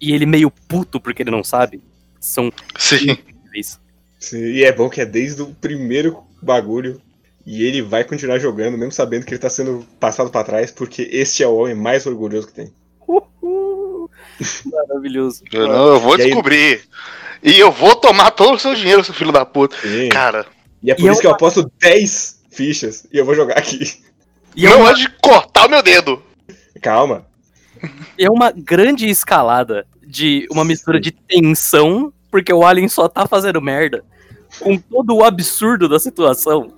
E 0.00 0.12
ele 0.12 0.26
meio 0.26 0.50
puto 0.50 1.00
porque 1.00 1.22
ele 1.22 1.30
não 1.30 1.42
sabe. 1.42 1.82
São 2.20 2.52
Sim. 2.78 3.10
incríveis. 3.10 3.80
Sim, 4.18 4.38
E 4.38 4.64
é 4.64 4.72
bom 4.72 4.88
que 4.88 5.00
é 5.00 5.06
desde 5.06 5.42
o 5.42 5.54
primeiro 5.54 6.22
bagulho. 6.42 7.00
E 7.46 7.62
ele 7.64 7.82
vai 7.82 8.04
continuar 8.04 8.38
jogando, 8.38 8.78
mesmo 8.78 8.92
sabendo 8.92 9.26
que 9.26 9.32
ele 9.34 9.38
tá 9.40 9.50
sendo 9.50 9.86
passado 10.00 10.30
pra 10.30 10.44
trás, 10.44 10.70
porque 10.70 11.08
este 11.12 11.42
é 11.42 11.46
o 11.46 11.54
homem 11.56 11.74
mais 11.74 12.06
orgulhoso 12.06 12.46
que 12.48 12.54
tem. 12.54 12.72
Uhul. 13.06 14.10
Maravilhoso. 14.72 15.42
Eu, 15.52 15.68
não, 15.68 15.86
eu 15.88 16.00
vou 16.00 16.16
E 16.16 16.22
aí- 16.22 16.26
descobrir. 16.28 16.82
E 17.42 17.58
eu 17.58 17.70
vou 17.70 17.94
tomar 17.96 18.30
todo 18.30 18.54
o 18.54 18.58
seu 18.58 18.74
dinheiro, 18.74 19.04
seu 19.04 19.12
filho 19.14 19.30
da 19.32 19.44
puta. 19.44 19.76
Sim. 19.76 20.08
Cara, 20.08 20.46
E 20.82 20.90
é 20.90 20.94
por 20.94 21.04
E 21.04 21.08
é 21.08 21.12
isso 21.12 21.20
que 21.20 21.26
eu 21.26 21.32
aposto 21.32 21.70
10 21.78 22.40
fichas 22.50 23.06
e 23.12 23.18
eu 23.18 23.24
vou 23.24 23.34
jogar 23.34 23.58
aqui. 23.58 24.02
E 24.56 24.66
é 24.66 24.70
não 24.70 24.80
uma, 24.80 24.90
é 24.92 24.94
de 24.94 25.08
cortar 25.20 25.66
o 25.66 25.70
meu 25.70 25.82
dedo. 25.82 26.22
Calma. 26.80 27.26
é 28.18 28.30
uma 28.30 28.50
grande 28.50 29.06
escalada 29.08 29.86
de 30.06 30.46
uma 30.50 30.64
mistura 30.64 30.98
de 30.98 31.10
tensão, 31.10 32.10
porque 32.30 32.52
o 32.52 32.64
Alien 32.64 32.88
só 32.88 33.08
tá 33.08 33.26
fazendo 33.26 33.60
merda, 33.60 34.02
com 34.60 34.78
todo 34.78 35.14
o 35.16 35.22
absurdo 35.24 35.86
da 35.88 35.98
situação. 35.98 36.72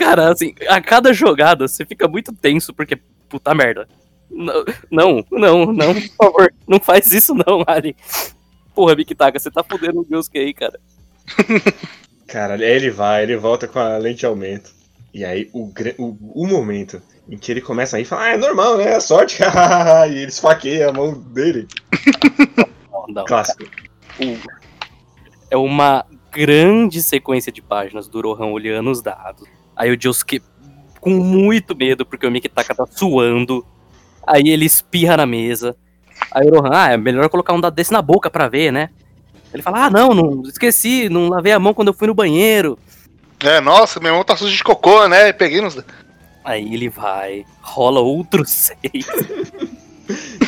Cara, 0.00 0.32
assim, 0.32 0.54
a 0.66 0.80
cada 0.80 1.12
jogada 1.12 1.68
você 1.68 1.84
fica 1.84 2.08
muito 2.08 2.32
tenso, 2.32 2.72
porque 2.72 2.98
puta 3.28 3.54
merda. 3.54 3.86
Não, 4.30 4.64
não, 4.90 5.24
não, 5.30 5.72
não, 5.74 5.94
por 5.94 6.16
favor, 6.16 6.54
não 6.66 6.80
faz 6.80 7.12
isso 7.12 7.34
não, 7.34 7.62
Alien. 7.66 7.94
Porra, 8.74 8.96
Mikitaka, 8.96 9.38
você 9.38 9.50
tá 9.50 9.62
fudendo 9.62 10.00
o 10.00 10.06
Gilsuke 10.08 10.38
aí, 10.38 10.54
cara. 10.54 10.80
Cara, 12.26 12.54
aí 12.54 12.62
ele 12.62 12.90
vai, 12.90 13.24
ele 13.24 13.36
volta 13.36 13.68
com 13.68 13.78
a 13.78 13.98
lente 13.98 14.20
de 14.20 14.26
aumento. 14.26 14.70
E 15.12 15.24
aí 15.24 15.50
o, 15.52 15.70
o, 15.98 16.44
o 16.44 16.46
momento 16.46 17.02
em 17.28 17.36
que 17.36 17.50
ele 17.50 17.60
começa 17.60 17.96
a 17.96 18.00
ir 18.00 18.04
e 18.04 18.06
fala, 18.06 18.22
ah, 18.22 18.28
é 18.30 18.36
normal, 18.36 18.78
né? 18.78 18.94
É 18.94 19.00
sorte. 19.00 19.42
e 20.08 20.16
ele 20.16 20.26
esfaqueia 20.26 20.88
a 20.88 20.92
mão 20.92 21.12
dele. 21.12 21.66
Não, 22.90 23.06
não. 23.08 23.24
Clássico. 23.24 23.64
é 25.50 25.56
uma 25.56 26.06
grande 26.30 27.02
sequência 27.02 27.50
de 27.50 27.60
páginas 27.60 28.08
do 28.08 28.20
Rohan 28.20 28.46
olhando 28.46 28.90
os 28.90 29.02
dados. 29.02 29.59
Aí 29.76 29.90
o 29.90 30.00
Josuke 30.00 30.42
com 31.00 31.10
muito 31.10 31.74
medo, 31.74 32.04
porque 32.04 32.26
o 32.26 32.30
Mikitaka 32.30 32.74
tá 32.74 32.86
suando. 32.86 33.64
Aí 34.26 34.48
ele 34.48 34.66
espirra 34.66 35.16
na 35.16 35.26
mesa. 35.26 35.74
Aí 36.30 36.46
o 36.46 36.60
Rohan, 36.60 36.70
ah, 36.72 36.92
é 36.92 36.96
melhor 36.96 37.28
colocar 37.28 37.54
um 37.54 37.60
dado 37.60 37.74
desse 37.74 37.92
na 37.92 38.02
boca 38.02 38.30
pra 38.30 38.48
ver, 38.48 38.70
né? 38.70 38.90
Ele 39.52 39.62
fala, 39.62 39.86
ah, 39.86 39.90
não, 39.90 40.14
não 40.14 40.42
esqueci, 40.42 41.08
não 41.08 41.28
lavei 41.28 41.52
a 41.52 41.58
mão 41.58 41.74
quando 41.74 41.88
eu 41.88 41.94
fui 41.94 42.06
no 42.06 42.14
banheiro. 42.14 42.78
É, 43.40 43.60
nossa, 43.60 43.98
meu 43.98 44.10
irmão 44.10 44.22
tá 44.22 44.36
sujo 44.36 44.54
de 44.54 44.62
cocô, 44.62 45.08
né? 45.08 45.32
Peguei 45.32 45.60
nos. 45.60 45.78
Aí 46.44 46.72
ele 46.74 46.88
vai, 46.88 47.44
rola 47.62 48.00
outro 48.00 48.44
seis. 48.46 49.06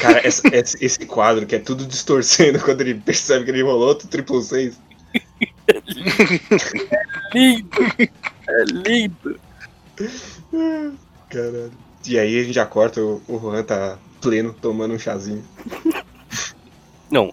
Cara, 0.00 0.26
essa- 0.26 0.47
esse, 0.55 0.85
esse 0.85 1.07
quadro 1.07 1.47
que 1.47 1.55
é 1.55 1.59
tudo 1.59 1.87
distorcendo 1.87 2.61
quando 2.64 2.83
ele 2.83 2.95
percebe 2.95 3.45
que 3.45 3.50
ele 3.50 3.62
rolou 3.62 3.88
outro 3.88 4.09
triplo 4.09 4.41
seis. 4.43 4.79
lindo! 7.35 7.69
É 8.49 8.64
lindo! 8.64 9.38
Caralho. 11.28 11.72
E 12.06 12.18
aí 12.18 12.38
a 12.40 12.42
gente 12.42 12.54
já 12.54 12.66
corta, 12.66 13.00
o, 13.00 13.22
o 13.28 13.38
Juan 13.38 13.62
tá 13.62 13.99
pleno, 14.20 14.52
tomando 14.52 14.94
um 14.94 14.99
chazinho. 14.99 15.44
Não. 17.11 17.32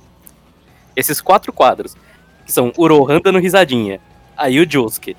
Esses 0.95 1.21
quatro 1.21 1.51
quadros, 1.53 1.95
que 2.45 2.51
são 2.51 2.71
o 2.77 2.87
Rohan 2.87 3.21
dando 3.23 3.39
risadinha, 3.39 3.99
aí 4.35 4.59
o 4.59 4.69
Josuke, 4.69 5.15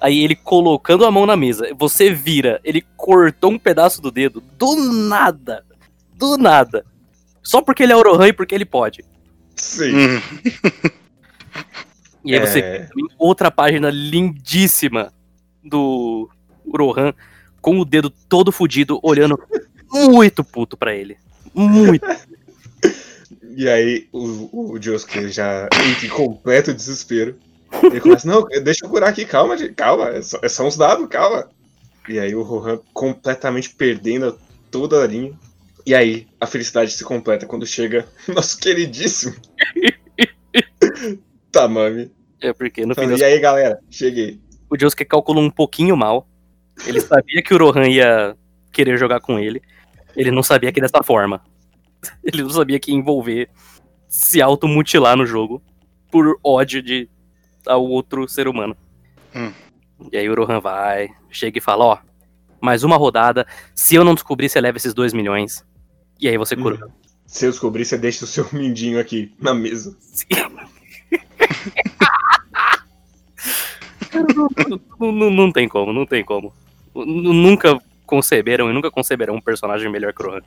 aí 0.00 0.18
ele 0.22 0.34
colocando 0.34 1.04
a 1.06 1.10
mão 1.10 1.24
na 1.26 1.36
mesa, 1.36 1.68
você 1.78 2.12
vira, 2.12 2.60
ele 2.64 2.84
cortou 2.96 3.52
um 3.52 3.58
pedaço 3.58 4.02
do 4.02 4.10
dedo, 4.10 4.42
do 4.58 4.74
nada, 4.76 5.64
do 6.14 6.36
nada. 6.36 6.84
Só 7.42 7.62
porque 7.62 7.82
ele 7.84 7.92
é 7.92 7.96
o 7.96 8.02
Rohan 8.02 8.28
e 8.28 8.32
porque 8.32 8.54
ele 8.54 8.64
pode. 8.64 9.04
Sim. 9.56 9.94
Hum. 9.96 10.20
E 12.24 12.34
aí 12.36 12.40
você 12.46 12.60
É. 12.60 12.88
outra 13.18 13.50
página 13.50 13.90
lindíssima 13.90 15.12
do 15.62 16.28
Rohan 16.66 17.14
com 17.60 17.78
o 17.78 17.84
dedo 17.84 18.10
todo 18.10 18.50
fudido, 18.50 18.98
olhando 19.02 19.38
muito 19.90 20.42
puto 20.42 20.76
pra 20.76 20.94
ele. 20.94 21.16
Muito. 21.54 22.04
E 23.54 23.68
aí 23.68 24.08
o, 24.10 24.72
o 24.72 24.80
Josuke 24.80 25.28
já 25.28 25.68
entra 25.90 26.06
em 26.06 26.08
completo 26.08 26.72
desespero. 26.72 27.36
Ele 27.82 28.00
começa, 28.00 28.26
não, 28.26 28.46
deixa 28.64 28.84
eu 28.84 28.88
curar 28.88 29.10
aqui, 29.10 29.26
calma, 29.26 29.56
calma, 29.74 30.08
é 30.08 30.22
só, 30.22 30.38
é 30.42 30.48
só 30.48 30.66
uns 30.66 30.76
dados, 30.76 31.06
calma. 31.08 31.50
E 32.08 32.18
aí 32.18 32.34
o 32.34 32.42
Rohan 32.42 32.80
completamente 32.92 33.70
perdendo 33.70 34.38
toda 34.70 35.02
a 35.02 35.06
linha. 35.06 35.38
E 35.84 35.94
aí 35.94 36.26
a 36.40 36.46
felicidade 36.46 36.92
se 36.92 37.04
completa 37.04 37.46
quando 37.46 37.66
chega 37.66 38.06
nosso 38.28 38.58
queridíssimo 38.58 39.34
Tamami. 41.52 42.10
É 42.40 42.52
porque 42.52 42.86
no 42.86 42.94
fim 42.94 43.08
das 43.08 43.20
e 43.20 43.24
aí 43.24 43.38
galera, 43.38 43.80
cheguei. 43.90 44.40
O 44.72 44.80
Josuke 44.80 45.04
calculou 45.04 45.44
um 45.44 45.50
pouquinho 45.50 45.94
mal. 45.94 46.26
Ele 46.86 46.98
sabia 46.98 47.42
que 47.42 47.52
o 47.52 47.58
Rohan 47.58 47.88
ia 47.88 48.34
querer 48.72 48.96
jogar 48.96 49.20
com 49.20 49.38
ele. 49.38 49.60
Ele 50.16 50.30
não 50.30 50.42
sabia 50.42 50.72
que 50.72 50.80
dessa 50.80 51.02
forma. 51.02 51.42
Ele 52.24 52.42
não 52.42 52.50
sabia 52.50 52.80
que 52.80 52.90
ia 52.90 52.96
envolver 52.96 53.50
se 54.08 54.40
automutilar 54.40 55.14
no 55.16 55.26
jogo 55.26 55.62
por 56.10 56.38
ódio 56.42 56.82
de 56.82 57.08
ao 57.66 57.84
outro 57.84 58.26
ser 58.26 58.48
humano. 58.48 58.74
Hum. 59.34 59.52
E 60.10 60.16
aí 60.16 60.28
o 60.28 60.34
Rohan 60.34 60.58
vai, 60.58 61.10
chega 61.30 61.58
e 61.58 61.60
fala, 61.60 61.84
ó, 61.84 61.98
mais 62.60 62.82
uma 62.82 62.96
rodada, 62.96 63.46
se 63.74 63.94
eu 63.94 64.02
não 64.02 64.14
descobrir, 64.14 64.48
você 64.48 64.60
leva 64.60 64.78
esses 64.78 64.94
dois 64.94 65.12
milhões. 65.12 65.64
E 66.18 66.28
aí 66.28 66.36
você 66.38 66.56
cura. 66.56 66.88
Se 67.26 67.46
eu 67.46 67.50
descobrir, 67.50 67.84
você 67.84 67.98
deixa 67.98 68.24
o 68.24 68.28
seu 68.28 68.48
mindinho 68.52 68.98
aqui 68.98 69.34
na 69.38 69.54
mesa. 69.54 69.96
não, 74.98 75.12
não- 75.12 75.30
não 75.30 75.52
tem 75.52 75.68
como, 75.68 75.92
não 75.92 76.06
tem 76.06 76.24
como. 76.24 76.52
Nunca 76.94 77.78
conceberam 78.06 78.70
e 78.70 78.72
nunca 78.74 78.90
conceberão 78.90 79.34
um 79.36 79.40
personagem 79.40 79.90
melhor 79.90 80.12
que 80.12 80.22
o 80.22 80.26
Rohan. 80.30 80.42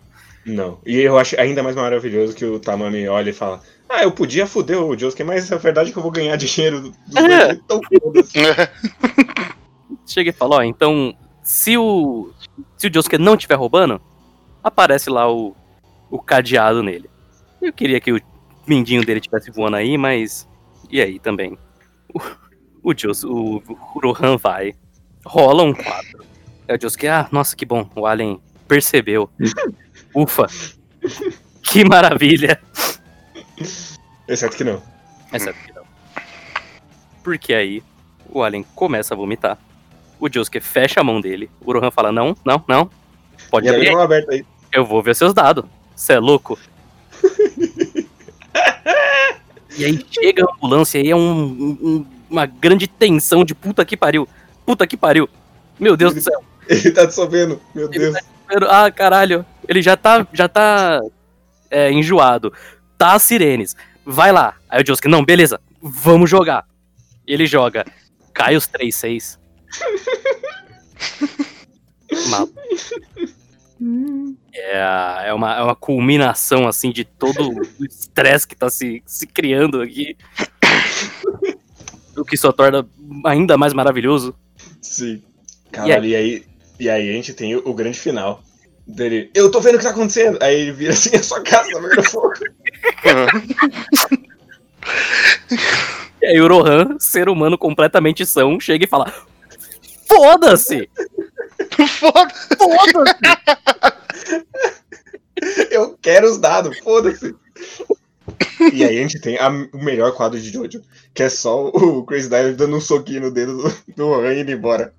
Não. 0.45 0.79
E 0.85 0.97
eu 0.99 1.17
acho 1.17 1.39
ainda 1.39 1.63
mais 1.63 1.75
maravilhoso 1.75 2.35
que 2.35 2.45
o 2.45 2.59
Tamami 2.59 3.07
olha 3.07 3.31
e 3.31 3.33
fala: 3.33 3.61
Ah, 3.89 4.03
eu 4.03 4.11
podia 4.11 4.45
foder 4.45 4.77
o 4.79 4.95
Josuke, 4.97 5.23
mas 5.23 5.51
a 5.51 5.57
verdade 5.57 5.89
é 5.89 5.91
que 5.93 5.97
eu 5.97 6.03
vou 6.03 6.11
ganhar 6.11 6.35
dinheiro 6.35 6.81
do- 6.81 6.93
É. 7.17 7.53
então 7.53 7.81
foda-se. 7.83 8.33
chega 10.05 10.29
e 10.29 10.33
fala, 10.33 10.57
ó, 10.57 10.61
então, 10.63 11.15
se 11.43 11.77
o 11.77 12.29
se 12.77 12.87
o 12.87 12.93
Josuke 12.93 13.17
não 13.17 13.33
estiver 13.33 13.55
roubando, 13.55 13.99
aparece 14.63 15.09
lá 15.09 15.31
o, 15.31 15.55
o 16.11 16.19
cadeado 16.19 16.83
nele. 16.83 17.09
Eu 17.61 17.73
queria 17.73 17.99
que 17.99 18.11
o 18.11 18.21
mindinho 18.67 19.03
dele 19.03 19.19
estivesse 19.19 19.49
voando 19.49 19.77
aí, 19.77 19.97
mas 19.97 20.47
e 20.91 21.01
aí 21.01 21.17
também? 21.17 21.57
O, 22.85 22.91
o, 22.91 22.93
Jos, 22.97 23.23
o, 23.23 23.63
o 23.67 23.99
Rohan 23.99 24.37
vai, 24.37 24.75
rola 25.25 25.63
um 25.63 25.73
quadro. 25.73 26.23
É 26.67 26.75
o 26.75 26.81
Josuke, 26.81 27.07
ah, 27.07 27.27
nossa, 27.31 27.55
que 27.55 27.65
bom, 27.65 27.89
o 27.95 28.05
Alien 28.05 28.39
percebeu. 28.67 29.27
Ufa, 30.15 30.45
que 31.63 31.83
maravilha. 31.83 32.61
Exceto 34.27 34.55
que 34.57 34.63
não. 34.63 34.81
Exceto 35.33 35.57
que 35.65 35.73
não. 35.73 35.83
Porque 37.23 37.53
aí 37.53 37.81
O 38.29 38.43
Alien 38.43 38.63
começa 38.75 39.13
a 39.13 39.17
vomitar. 39.17 39.57
O 40.19 40.31
Josuke 40.31 40.59
fecha 40.59 41.01
a 41.01 41.03
mão 41.03 41.19
dele. 41.19 41.49
O 41.61 41.73
Rohan 41.73 41.91
fala: 41.91 42.11
Não, 42.11 42.35
não, 42.45 42.63
não. 42.67 42.89
Pode 43.49 43.67
Já 43.67 43.73
abrir. 43.73 43.89
deu 43.89 43.99
aberto 44.01 44.29
aí. 44.31 44.45
Eu 44.71 44.85
vou 44.85 45.01
ver 45.01 45.15
seus 45.15 45.33
dados. 45.33 45.65
Você 45.95 46.13
é 46.13 46.19
louco? 46.19 46.57
e 49.77 49.85
aí 49.85 50.05
chega 50.09 50.43
a 50.45 50.53
ambulância 50.55 50.99
e 50.99 51.09
é 51.09 51.15
um- 51.15 51.77
um- 51.81 52.05
uma 52.35 52.45
grande 52.45 52.87
tensão 52.87 53.43
de 53.45 53.55
puta 53.55 53.85
que 53.85 53.95
pariu. 53.95 54.27
Puta 54.65 54.85
que 54.85 54.97
pariu. 54.97 55.29
Meu 55.79 55.95
Deus 55.95 56.13
do 56.13 56.21
céu. 56.21 56.43
Ele 56.67 56.91
tá 56.91 57.05
dissolvendo, 57.05 57.61
meu 57.73 57.85
Ele 57.85 58.11
Deus. 58.11 58.15
Ah, 58.69 58.91
caralho. 58.91 59.45
Ele 59.67 59.81
já 59.81 59.95
tá, 59.95 60.27
já 60.33 60.47
tá 60.47 61.01
é, 61.69 61.91
enjoado. 61.91 62.53
Tá 62.97 63.13
as 63.13 63.23
sirenes. 63.23 63.75
Vai 64.05 64.31
lá. 64.31 64.55
Aí 64.69 64.81
o 64.81 64.85
Josuke, 64.85 65.07
não, 65.07 65.23
beleza. 65.23 65.59
Vamos 65.81 66.29
jogar. 66.29 66.65
Ele 67.25 67.45
joga. 67.45 67.85
Cai 68.33 68.55
os 68.55 68.67
3-6. 68.67 69.39
Mal. 72.29 72.49
É, 74.53 75.27
é, 75.27 75.33
uma, 75.33 75.55
é 75.55 75.61
uma 75.61 75.75
culminação, 75.75 76.67
assim, 76.67 76.91
de 76.91 77.03
todo 77.03 77.49
o 77.49 77.85
estresse 77.85 78.47
que 78.47 78.55
tá 78.55 78.69
se, 78.69 79.03
se 79.05 79.27
criando 79.27 79.81
aqui. 79.81 80.15
O 82.17 82.23
que 82.23 82.37
só 82.37 82.51
torna 82.51 82.87
ainda 83.25 83.57
mais 83.57 83.73
maravilhoso. 83.73 84.35
Sim. 84.81 85.21
Caralho, 85.71 86.05
e 86.05 86.15
aí, 86.15 86.45
e 86.79 86.89
aí 86.89 87.09
a 87.09 87.13
gente 87.13 87.33
tem 87.33 87.55
o, 87.55 87.61
o 87.65 87.73
grande 87.73 87.99
final. 87.99 88.41
Dele, 88.87 89.31
eu 89.33 89.49
tô 89.49 89.59
vendo 89.59 89.75
o 89.75 89.77
que 89.79 89.83
tá 89.83 89.89
acontecendo. 89.89 90.37
Aí 90.41 90.61
ele 90.61 90.71
vira 90.71 90.93
assim, 90.93 91.15
a 91.15 91.23
sua 91.23 91.41
casa 91.41 91.69
tá 91.71 91.79
pegando 91.79 92.03
fogo. 92.03 92.33
E 96.21 96.25
aí 96.27 96.39
o 96.41 96.47
Rohan, 96.47 96.97
ser 96.99 97.27
humano 97.29 97.57
completamente 97.57 98.25
são, 98.25 98.59
chega 98.59 98.85
e 98.85 98.87
fala: 98.87 99.11
Foda-se! 100.07 100.89
Foda. 101.99 102.33
Foda-se! 102.57 103.15
Eu 105.69 105.97
quero 106.01 106.29
os 106.29 106.37
dados, 106.37 106.79
foda-se. 106.79 107.35
E 108.73 108.83
aí 108.83 108.97
a 108.97 109.01
gente 109.01 109.19
tem 109.19 109.37
a- 109.37 109.49
o 109.73 109.83
melhor 109.83 110.11
quadro 110.13 110.39
de 110.39 110.49
Jojo, 110.51 110.81
que 111.13 111.23
é 111.23 111.29
só 111.29 111.67
o 111.67 112.03
Crazy 112.05 112.29
Diver 112.29 112.55
dando 112.55 112.75
um 112.77 112.81
soquinho 112.81 113.21
no 113.21 113.31
dedo 113.31 113.57
do, 113.57 113.93
do 113.95 114.07
Rohan 114.07 114.33
e 114.33 114.41
indo 114.41 114.51
embora. 114.51 114.93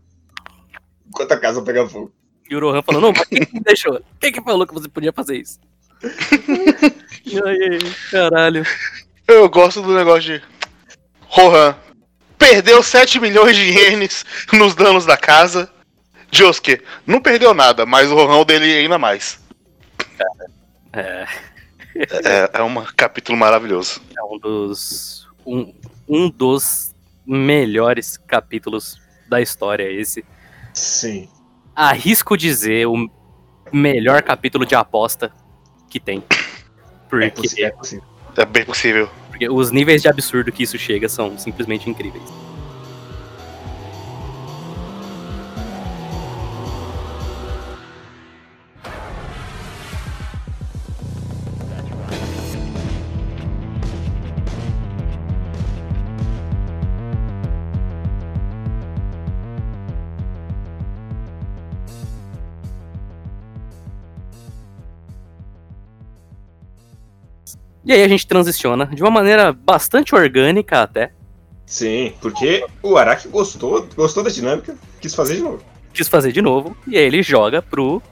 Enquanto 1.09 1.33
a 1.33 1.39
casa 1.39 1.63
pega 1.63 1.89
fogo. 1.89 2.13
E 2.49 2.55
o 2.57 2.61
Rohan 2.61 2.83
falou: 2.83 3.01
Não, 3.01 3.13
mas 3.13 3.27
quem 3.29 3.45
que 3.45 3.61
deixou? 3.61 4.01
Quem 4.21 4.33
que 4.33 4.43
falou 4.43 4.67
que 4.67 4.75
você 4.75 4.89
podia 4.89 5.13
fazer 5.13 5.37
isso? 5.37 5.59
ai, 7.45 7.57
ai, 7.73 7.95
caralho. 8.11 8.65
Eu 9.27 9.49
gosto 9.49 9.83
do 9.83 9.95
negócio 9.95 10.23
de. 10.39 10.43
Rohan. 11.23 11.77
Perdeu 12.39 12.83
7 12.83 13.19
milhões 13.19 13.57
de 13.57 13.63
ienes 13.65 14.25
nos 14.53 14.75
danos 14.75 15.07
da 15.07 15.17
casa. 15.17 15.71
Josuke, 16.31 16.83
não 17.07 17.21
perdeu 17.21 17.55
nada, 17.55 17.87
mas 17.87 18.11
o 18.11 18.15
Rohan 18.15 18.45
dele 18.45 18.67
ainda 18.77 18.99
mais. 18.99 19.41
É, 20.93 21.01
É, 21.01 21.27
é 22.53 22.63
um 22.63 22.85
capítulo 22.97 23.37
maravilhoso. 23.39 24.01
é 24.17 24.23
um 24.25 24.39
dos. 24.39 25.27
Um, 25.47 25.73
um 26.09 26.29
dos 26.31 26.95
melhores 27.27 28.17
capítulos 28.17 29.01
da 29.29 29.41
história, 29.41 29.91
esse. 29.91 30.25
Sim. 30.73 31.29
Arrisco 31.75 32.37
dizer 32.37 32.87
o 32.87 33.09
melhor 33.73 34.23
capítulo 34.23 34.65
de 34.65 34.75
aposta 34.75 35.33
que 35.89 35.99
tem. 36.01 36.23
É 36.31 37.09
Porque, 37.09 37.31
possível, 37.31 37.67
é 37.67 37.71
possível. 37.71 38.05
É 38.37 38.45
bem 38.45 38.65
possível. 38.65 39.11
porque 39.29 39.49
os 39.49 39.71
níveis 39.71 40.03
de 40.03 40.09
absurdo 40.09 40.53
que 40.53 40.63
isso 40.63 40.77
chega 40.79 41.09
são 41.09 41.39
simplesmente 41.39 41.89
incríveis. 41.89 42.25
E 67.87 67.93
aí 67.93 68.03
a 68.03 68.09
gente 68.09 68.27
transiciona 68.27 68.87
de 68.87 69.01
uma 69.01 69.13
maneira 69.13 69.53
bastante 69.53 70.13
orgânica 70.13 70.83
até. 70.83 71.13
Sim, 71.65 72.13
porque 72.21 72.67
o 72.83 72.97
Araki 72.97 73.29
gostou, 73.29 73.89
gostou 73.97 74.25
da 74.25 74.31
dinâmica, 74.31 74.77
quis 75.01 75.15
fazer 75.15 75.37
de 75.37 75.43
novo. 75.43 75.63
Quis 75.95 76.09
fazer 76.09 76.33
de 76.33 76.43
novo. 76.43 76.77
E 76.85 76.99
aí 76.99 77.05
ele 77.05 77.23
joga 77.23 77.63
pro 77.63 78.03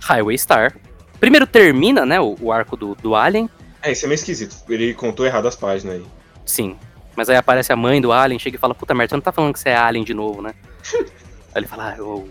Highway 0.00 0.38
Star. 0.38 0.74
Primeiro 1.20 1.46
termina, 1.46 2.06
né, 2.06 2.18
o, 2.18 2.36
o 2.40 2.50
arco 2.50 2.74
do, 2.74 2.94
do 2.94 3.14
Alien. 3.14 3.50
É, 3.82 3.92
isso 3.92 4.06
é 4.06 4.08
meio 4.08 4.14
esquisito. 4.14 4.56
Ele 4.66 4.94
contou 4.94 5.26
errado 5.26 5.46
as 5.46 5.54
páginas 5.56 5.96
aí. 5.96 6.06
Sim. 6.46 6.78
Mas 7.14 7.28
aí 7.28 7.36
aparece 7.36 7.70
a 7.70 7.76
mãe 7.76 8.00
do 8.00 8.12
Alien, 8.12 8.38
chega 8.38 8.56
e 8.56 8.58
fala, 8.58 8.74
puta 8.74 8.94
merda, 8.94 9.10
você 9.10 9.16
não 9.16 9.22
tá 9.22 9.32
falando 9.32 9.52
que 9.52 9.60
você 9.60 9.68
é 9.68 9.76
Alien 9.76 10.04
de 10.04 10.14
novo, 10.14 10.40
né? 10.40 10.54
aí 10.94 11.56
ele 11.56 11.66
fala, 11.66 11.90
ah, 11.90 11.98
eu 11.98 12.30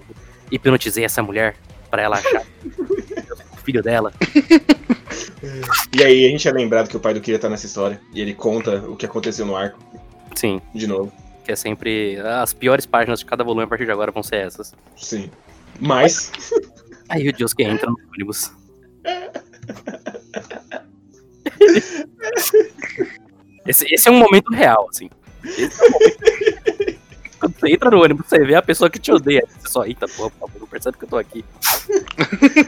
hipnotizei 0.51 1.05
essa 1.05 1.21
mulher 1.21 1.57
pra 1.91 2.01
ela 2.01 2.17
achar 2.17 2.41
o 3.53 3.57
filho 3.63 3.83
dela. 3.83 4.11
E 5.95 6.03
aí 6.03 6.25
a 6.25 6.29
gente 6.29 6.47
é 6.47 6.51
lembrado 6.51 6.89
que 6.89 6.97
o 6.97 6.99
pai 6.99 7.13
do 7.13 7.21
Kira 7.21 7.39
tá 7.39 7.49
nessa 7.49 7.65
história. 7.65 7.99
E 8.13 8.21
ele 8.21 8.33
conta 8.33 8.77
o 8.87 8.95
que 8.95 9.05
aconteceu 9.05 9.45
no 9.45 9.55
arco, 9.55 9.79
Sim, 10.35 10.61
de 10.73 10.87
novo. 10.87 11.11
que 11.43 11.51
é 11.51 11.55
sempre... 11.55 12.17
As 12.19 12.53
piores 12.53 12.85
páginas 12.85 13.19
de 13.19 13.25
cada 13.25 13.43
volume 13.43 13.63
a 13.63 13.67
partir 13.67 13.85
de 13.85 13.91
agora 13.91 14.11
vão 14.11 14.23
ser 14.23 14.37
essas. 14.37 14.73
Sim. 14.95 15.29
Mas, 15.79 16.31
Aí 17.09 17.29
o 17.29 17.37
Josuke 17.37 17.63
entra 17.63 17.89
no 17.89 17.97
ônibus. 18.13 18.51
Esse, 23.65 23.85
esse 23.93 24.07
é 24.07 24.11
um 24.11 24.19
momento 24.19 24.53
real, 24.53 24.87
assim. 24.89 25.09
Esse 25.43 25.83
é 25.83 25.87
um 25.87 25.91
momento... 25.91 26.17
Quando 27.37 27.59
você 27.59 27.69
entra 27.71 27.91
no 27.91 28.01
ônibus, 28.01 28.25
você 28.27 28.39
vê 28.45 28.55
a 28.55 28.61
pessoa 28.61 28.89
que 28.89 28.97
te 28.97 29.11
odeia. 29.11 29.43
Você 29.59 29.69
só, 29.69 29.85
eita, 29.85 30.07
porra, 30.07 30.29
por 30.31 30.47
favor, 30.47 30.61
não 30.61 30.67
percebe 30.67 30.97
que 30.97 31.03
eu 31.03 31.09
tô 31.09 31.17
aqui. 31.17 31.43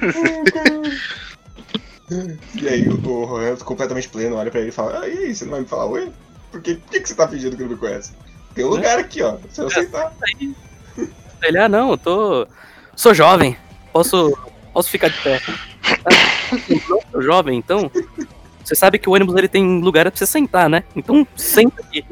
completamente 3.79 4.09
pleno 4.09 4.35
olha 4.35 4.51
pra 4.51 4.59
ele 4.59 4.69
e 4.69 4.73
fala: 4.73 4.99
Ah, 4.99 5.07
e 5.07 5.17
aí, 5.17 5.35
você 5.35 5.45
não 5.45 5.51
vai 5.51 5.61
me 5.61 5.67
falar 5.67 5.85
oi? 5.85 6.11
Por 6.51 6.61
que, 6.61 6.75
por 6.75 6.91
que, 6.91 6.99
que 6.99 7.07
você 7.07 7.15
tá 7.15 7.27
fingindo 7.27 7.55
que 7.55 7.63
não 7.63 7.69
me 7.69 7.77
conhece? 7.77 8.11
Tem 8.53 8.65
um 8.65 8.69
lugar 8.69 8.99
aqui, 8.99 9.21
ó. 9.21 9.37
Se 9.49 9.61
eu 9.61 9.67
aceitar. 9.67 10.13
Ele, 11.43 11.57
ah, 11.57 11.69
não, 11.69 11.91
eu 11.91 11.97
tô. 11.97 12.47
Sou 12.95 13.13
jovem. 13.13 13.55
Posso. 13.93 14.37
Posso 14.73 14.89
ficar 14.89 15.09
de 15.09 15.21
pé. 15.21 15.41
Ah, 16.05 16.57
Não 16.89 17.01
sou 17.11 17.21
jovem, 17.21 17.57
então. 17.57 17.89
Você 18.63 18.75
sabe 18.75 18.99
que 18.99 19.07
o 19.07 19.13
ônibus 19.13 19.35
ele 19.35 19.47
tem 19.47 19.81
lugar 19.81 20.09
pra 20.09 20.17
você 20.17 20.25
sentar, 20.25 20.69
né? 20.69 20.83
Então 20.95 21.25
senta 21.35 21.81
aqui. 21.81 22.05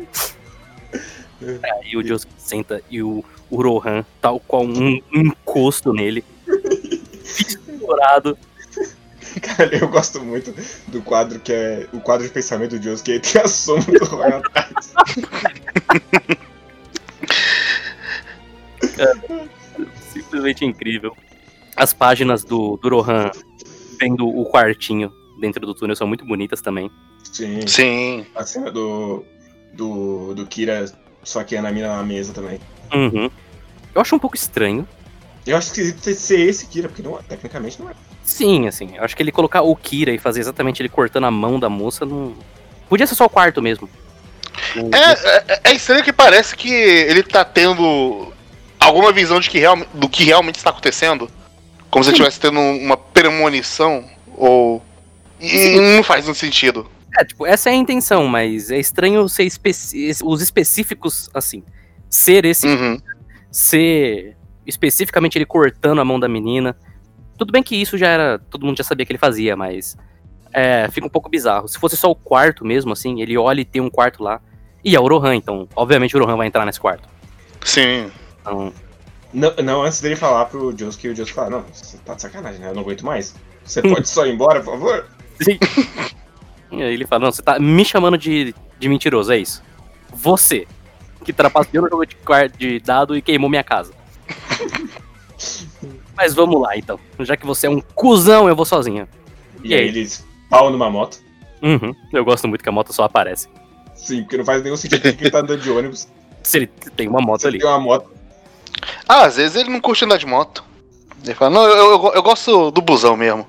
Aí 1.64 1.98
o 1.98 2.04
Josuke 2.06 2.34
senta 2.38 2.82
e 2.90 3.02
o, 3.04 3.24
o 3.50 3.62
Rohan, 3.62 4.06
tal 4.22 4.40
qual 4.40 4.64
um 4.64 5.00
encosto 5.14 5.92
nele. 5.92 6.24
Dourado. 7.80 8.38
Cara, 9.42 9.76
eu 9.78 9.88
gosto 9.90 10.22
muito 10.24 10.54
do 10.88 11.02
quadro 11.02 11.40
que 11.40 11.52
é 11.54 11.88
o 11.94 12.00
quadro 12.00 12.26
de 12.26 12.34
pensamento 12.34 12.72
do 12.72 12.80
Deus, 12.80 13.02
que 13.02 13.20
tem 13.20 13.42
a 13.42 13.48
sombra 13.48 14.00
do 14.00 14.06
Rohan 14.06 14.38
atrás. 14.38 14.94
Simplesmente 20.12 20.66
incrível. 20.66 21.16
As 21.76 21.94
páginas 21.94 22.44
do, 22.44 22.78
do 22.78 22.90
Rohan 23.02 23.32
vendo 24.00 24.28
o 24.28 24.46
quartinho 24.50 25.12
dentro 25.40 25.66
do 25.66 25.74
túnel 25.74 25.96
são 25.96 26.08
muito 26.08 26.26
bonitas 26.26 26.62
também. 26.62 26.90
Sim. 27.32 27.66
Sim. 27.68 28.26
A 28.36 28.44
cena 28.46 28.72
do. 28.72 29.24
do. 29.74 30.34
do 30.34 30.46
Kira 30.48 30.86
saqueando 31.24 31.68
a 31.68 31.72
mina 31.72 31.96
na 31.96 32.04
mesa 32.04 32.34
também. 32.34 32.60
Uhum. 32.94 33.30
Eu 33.94 34.02
acho 34.02 34.16
um 34.16 34.20
pouco 34.20 34.36
estranho. 34.36 34.88
Eu 35.46 35.56
acho 35.58 35.68
esquisito 35.68 36.02
ter- 36.02 36.16
ser 36.16 36.40
esse 36.42 36.66
Kira, 36.68 36.88
porque 36.90 37.02
não, 37.02 37.18
é- 37.20 37.22
tecnicamente 37.22 37.80
não 37.82 37.90
é. 37.90 37.94
Sim, 38.28 38.68
assim, 38.68 38.90
eu 38.98 39.04
acho 39.04 39.16
que 39.16 39.24
ele 39.24 39.32
colocar 39.32 39.62
o 39.62 39.74
Kira 39.76 40.12
e 40.12 40.20
fazer 40.20 40.42
exatamente 40.42 40.82
ele 40.82 40.90
cortando 40.90 41.24
a 41.24 41.32
mão 41.32 41.58
da 41.58 41.70
moça 41.70 42.06
não. 42.06 42.36
Podia 42.90 43.08
ser 43.08 43.16
só 43.16 43.26
o 43.26 43.30
quarto 43.30 43.62
mesmo. 43.62 43.90
O- 44.76 44.94
É, 44.94 45.54
é, 45.54 45.60
é 45.64 45.74
estranho 45.74 46.04
que 46.04 46.12
parece 46.12 46.56
que 46.56 46.70
ele 46.70 47.24
tá 47.24 47.46
tendo 47.46 48.34
alguma 48.80 49.14
visão 49.14 49.40
de 49.40 49.50
que 49.50 49.58
real, 49.60 49.78
do 49.94 50.10
que 50.10 50.26
realmente 50.26 50.56
está 50.58 50.72
acontecendo. 50.72 51.30
Como 51.90 52.04
se 52.04 52.10
ele 52.10 52.16
estivesse 52.16 52.40
tendo 52.40 52.60
uma 52.60 52.98
premonição. 52.98 54.04
Ou. 54.36 54.84
E 55.40 55.80
não 55.96 56.04
faz 56.04 56.26
muito 56.26 56.38
sentido. 56.38 56.90
É, 57.18 57.24
tipo, 57.24 57.46
essa 57.46 57.70
é 57.70 57.74
a 57.74 57.76
intenção, 57.76 58.28
mas 58.28 58.70
é 58.70 58.78
estranho 58.78 59.28
ser 59.30 59.44
especi- 59.46 60.14
os 60.24 60.42
específicos, 60.42 61.30
assim. 61.34 61.64
Ser 62.10 62.44
esse, 62.46 62.68
Uhum. 62.68 63.00
ser 63.52 64.36
especificamente 64.66 65.38
ele 65.38 65.46
cortando 65.46 66.00
a 66.02 66.06
mão 66.06 66.20
da 66.20 66.28
menina. 66.28 66.76
Tudo 67.38 67.52
bem 67.52 67.62
que 67.62 67.76
isso 67.76 67.98
já 67.98 68.08
era. 68.08 68.40
Todo 68.40 68.66
mundo 68.66 68.78
já 68.78 68.84
sabia 68.84 69.06
que 69.06 69.12
ele 69.12 69.20
fazia, 69.20 69.56
mas. 69.56 69.98
É, 70.54 70.90
fica 70.90 71.06
um 71.06 71.10
pouco 71.10 71.30
bizarro. 71.30 71.68
Se 71.68 71.78
fosse 71.78 71.96
só 71.96 72.10
o 72.10 72.16
quarto 72.16 72.66
mesmo, 72.66 72.94
assim, 72.94 73.22
ele 73.22 73.38
olha 73.38 73.62
e 73.62 73.66
tem 73.66 73.82
um 73.82 73.90
quarto 73.90 74.24
lá. 74.24 74.42
E 74.84 74.96
é 74.96 75.00
o 75.00 75.08
Rohan, 75.08 75.36
então, 75.36 75.68
obviamente 75.76 76.16
o 76.16 76.24
Rohan 76.24 76.38
vai 76.38 76.48
entrar 76.48 76.66
nesse 76.66 76.80
quarto. 76.80 77.08
Sim. 77.64 78.10
Então, 78.42 78.74
Não, 79.34 79.54
não, 79.64 79.84
antes 79.84 80.00
dele 80.00 80.16
falar 80.16 80.46
pro 80.46 80.76
Josuke, 80.76 81.10
o 81.10 81.16
Josuke 81.16 81.34
fala, 81.34 81.50
não, 81.50 81.66
você 81.72 81.98
tá 81.98 82.14
de 82.14 82.22
sacanagem, 82.22 82.62
né? 82.62 82.70
Eu 82.70 82.74
não 82.74 82.82
aguento 82.82 83.06
mais. 83.06 83.36
Você 83.66 83.82
pode 83.82 84.08
só 84.08 84.26
ir 84.26 84.34
embora, 84.34 84.62
por 84.62 84.72
favor? 84.72 85.06
Sim. 85.42 85.60
E 86.72 86.82
aí 86.82 86.94
ele 86.94 87.06
fala, 87.06 87.26
não, 87.26 87.32
você 87.32 87.42
tá 87.42 87.60
me 87.60 87.84
chamando 87.84 88.18
de, 88.18 88.56
de 88.80 88.90
mentiroso, 88.90 89.32
é 89.32 89.38
isso. 89.38 89.62
Você, 90.14 90.66
que 91.26 91.34
trapaceou 91.34 91.84
no 91.84 91.90
jogo 91.90 92.06
de, 92.06 92.16
de 92.58 92.80
dado 92.80 93.16
e 93.16 93.22
queimou 93.22 93.50
minha 93.50 93.64
casa. 93.64 93.94
Mas 96.18 96.34
vamos 96.34 96.60
lá, 96.60 96.76
então. 96.76 97.00
Já 97.20 97.38
que 97.38 97.46
você 97.46 97.68
é 97.68 97.70
um 97.70 97.80
cuzão, 97.80 98.50
eu 98.50 98.56
vou 98.56 98.66
sozinho. 98.66 99.08
E 99.64 99.74
aí 99.74 99.88
eles 99.88 100.26
pau 100.50 100.70
numa 100.72 100.90
moto. 100.90 101.20
Uhum. 101.62 101.96
Eu 102.12 102.26
gosto 102.26 102.48
muito 102.48 102.64
que 102.64 102.70
a 102.70 102.72
moto 102.72 102.92
só 102.92 103.04
aparece. 103.04 103.48
Sim, 103.96 104.24
porque 104.24 104.38
não 104.38 104.46
faz 104.46 104.64
nenhum 104.64 104.78
sentido 104.78 105.02
que 105.02 105.24
ele 105.24 105.32
tá 105.32 105.40
andando 105.40 105.62
de 105.62 105.70
ônibus. 105.70 106.08
Se 106.44 106.58
ele 106.58 106.68
tem 106.68 107.08
uma 107.08 107.20
moto 107.20 107.42
Você 107.42 107.48
ali. 107.48 107.60
tem 107.60 107.68
uma 107.68 107.80
moto. 107.80 108.10
Ah, 109.08 109.26
às 109.26 109.36
vezes 109.36 109.56
ele 109.56 109.70
não 109.70 109.82
curte 109.82 110.06
andar 110.06 110.18
de 110.18 110.26
moto. 110.26 110.64
Ele 111.24 111.34
fala, 111.34 111.52
não, 111.52 111.64
eu, 111.64 111.92
eu, 111.92 112.14
eu 112.14 112.24
gosto 112.24 112.72
do 112.72 112.82
busão 112.82 113.18
mesmo. 113.18 113.46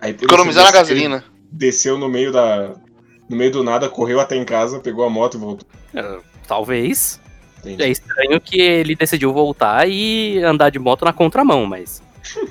Aí, 0.00 0.10
Economizar 0.10 0.64
na 0.64 0.70
ele 0.70 0.78
gasolina. 0.78 1.24
Desceu 1.50 1.96
no 1.96 2.08
meio 2.08 2.32
da. 2.32 2.74
No 3.28 3.36
meio 3.36 3.52
do 3.52 3.62
nada, 3.62 3.88
correu 3.88 4.18
até 4.18 4.34
em 4.36 4.44
casa, 4.44 4.80
pegou 4.80 5.04
a 5.04 5.10
moto 5.10 5.36
e 5.36 5.40
voltou. 5.40 5.68
É, 5.94 6.18
talvez. 6.48 7.20
Entendi. 7.62 7.82
É 7.82 7.88
estranho 7.88 8.40
que 8.40 8.60
ele 8.60 8.96
decidiu 8.96 9.32
voltar 9.32 9.88
e 9.88 10.42
andar 10.42 10.70
de 10.70 10.78
moto 10.78 11.04
na 11.04 11.12
contramão, 11.12 11.64
mas. 11.64 12.02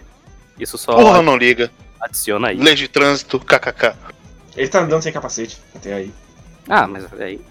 Isso 0.60 0.78
só 0.78 0.96
Porra, 0.96 1.22
não 1.22 1.36
liga. 1.36 1.72
adiciona 2.00 2.50
aí. 2.50 2.58
Lei 2.58 2.76
de 2.76 2.88
trânsito, 2.88 3.40
kkk. 3.40 3.94
Ele 4.56 4.68
tá 4.68 4.82
andando 4.82 5.02
sem 5.02 5.12
capacete, 5.12 5.58
até 5.76 5.94
aí. 5.94 6.14
Ah, 6.68 6.88
mas 6.88 7.12
aí. 7.20 7.42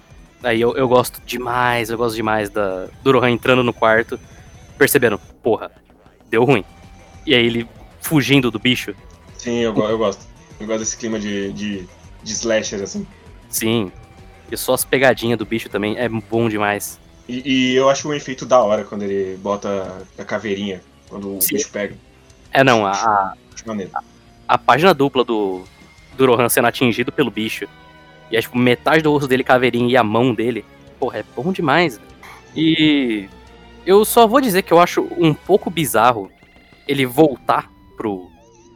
Aí 0.42 0.60
eu, 0.60 0.74
eu 0.76 0.88
gosto 0.88 1.20
demais, 1.26 1.90
eu 1.90 1.98
gosto 1.98 2.16
demais 2.16 2.48
da, 2.48 2.86
do 3.02 3.12
Rohan 3.12 3.30
entrando 3.30 3.62
no 3.62 3.74
quarto, 3.74 4.18
percebendo, 4.78 5.18
porra, 5.42 5.70
deu 6.30 6.44
ruim. 6.44 6.64
E 7.26 7.34
aí 7.34 7.44
ele 7.44 7.68
fugindo 8.00 8.50
do 8.50 8.58
bicho. 8.58 8.94
Sim, 9.36 9.58
eu, 9.58 9.74
eu 9.76 9.98
gosto. 9.98 10.24
Eu 10.58 10.66
gosto 10.66 10.80
desse 10.80 10.96
clima 10.96 11.18
de, 11.18 11.52
de, 11.52 11.86
de 12.22 12.32
slasher, 12.32 12.82
assim. 12.82 13.06
Sim. 13.48 13.90
E 14.50 14.56
só 14.56 14.74
as 14.74 14.84
pegadinhas 14.84 15.38
do 15.38 15.44
bicho 15.46 15.68
também 15.68 15.96
é 15.98 16.08
bom 16.08 16.48
demais. 16.48 16.99
E, 17.30 17.42
e 17.44 17.76
eu 17.76 17.88
acho 17.88 18.08
um 18.08 18.12
efeito 18.12 18.44
da 18.44 18.60
hora 18.60 18.82
quando 18.82 19.02
ele 19.02 19.36
bota 19.36 20.04
a 20.18 20.24
caveirinha, 20.24 20.82
quando 21.08 21.36
o 21.36 21.40
Sim. 21.40 21.54
bicho 21.54 21.70
pega. 21.70 21.96
É 22.52 22.64
não, 22.64 22.84
a, 22.84 22.90
a, 22.90 23.34
maneiro. 23.64 23.92
a 24.48 24.58
página 24.58 24.92
dupla 24.92 25.22
do, 25.22 25.62
do 26.16 26.26
Rohan 26.26 26.48
sendo 26.48 26.66
atingido 26.66 27.12
pelo 27.12 27.30
bicho. 27.30 27.68
E 28.32 28.36
é 28.36 28.40
tipo 28.40 28.58
metade 28.58 29.02
do 29.02 29.12
osso 29.12 29.28
dele 29.28 29.44
caveirinha 29.44 29.92
e 29.92 29.96
a 29.96 30.02
mão 30.02 30.34
dele. 30.34 30.64
Porra, 30.98 31.18
é 31.18 31.24
bom 31.36 31.52
demais. 31.52 32.00
E 32.56 33.28
eu 33.86 34.04
só 34.04 34.26
vou 34.26 34.40
dizer 34.40 34.62
que 34.62 34.72
eu 34.72 34.80
acho 34.80 35.06
um 35.16 35.32
pouco 35.32 35.70
bizarro 35.70 36.30
ele 36.88 37.06
voltar 37.06 37.70
pro. 37.96 38.28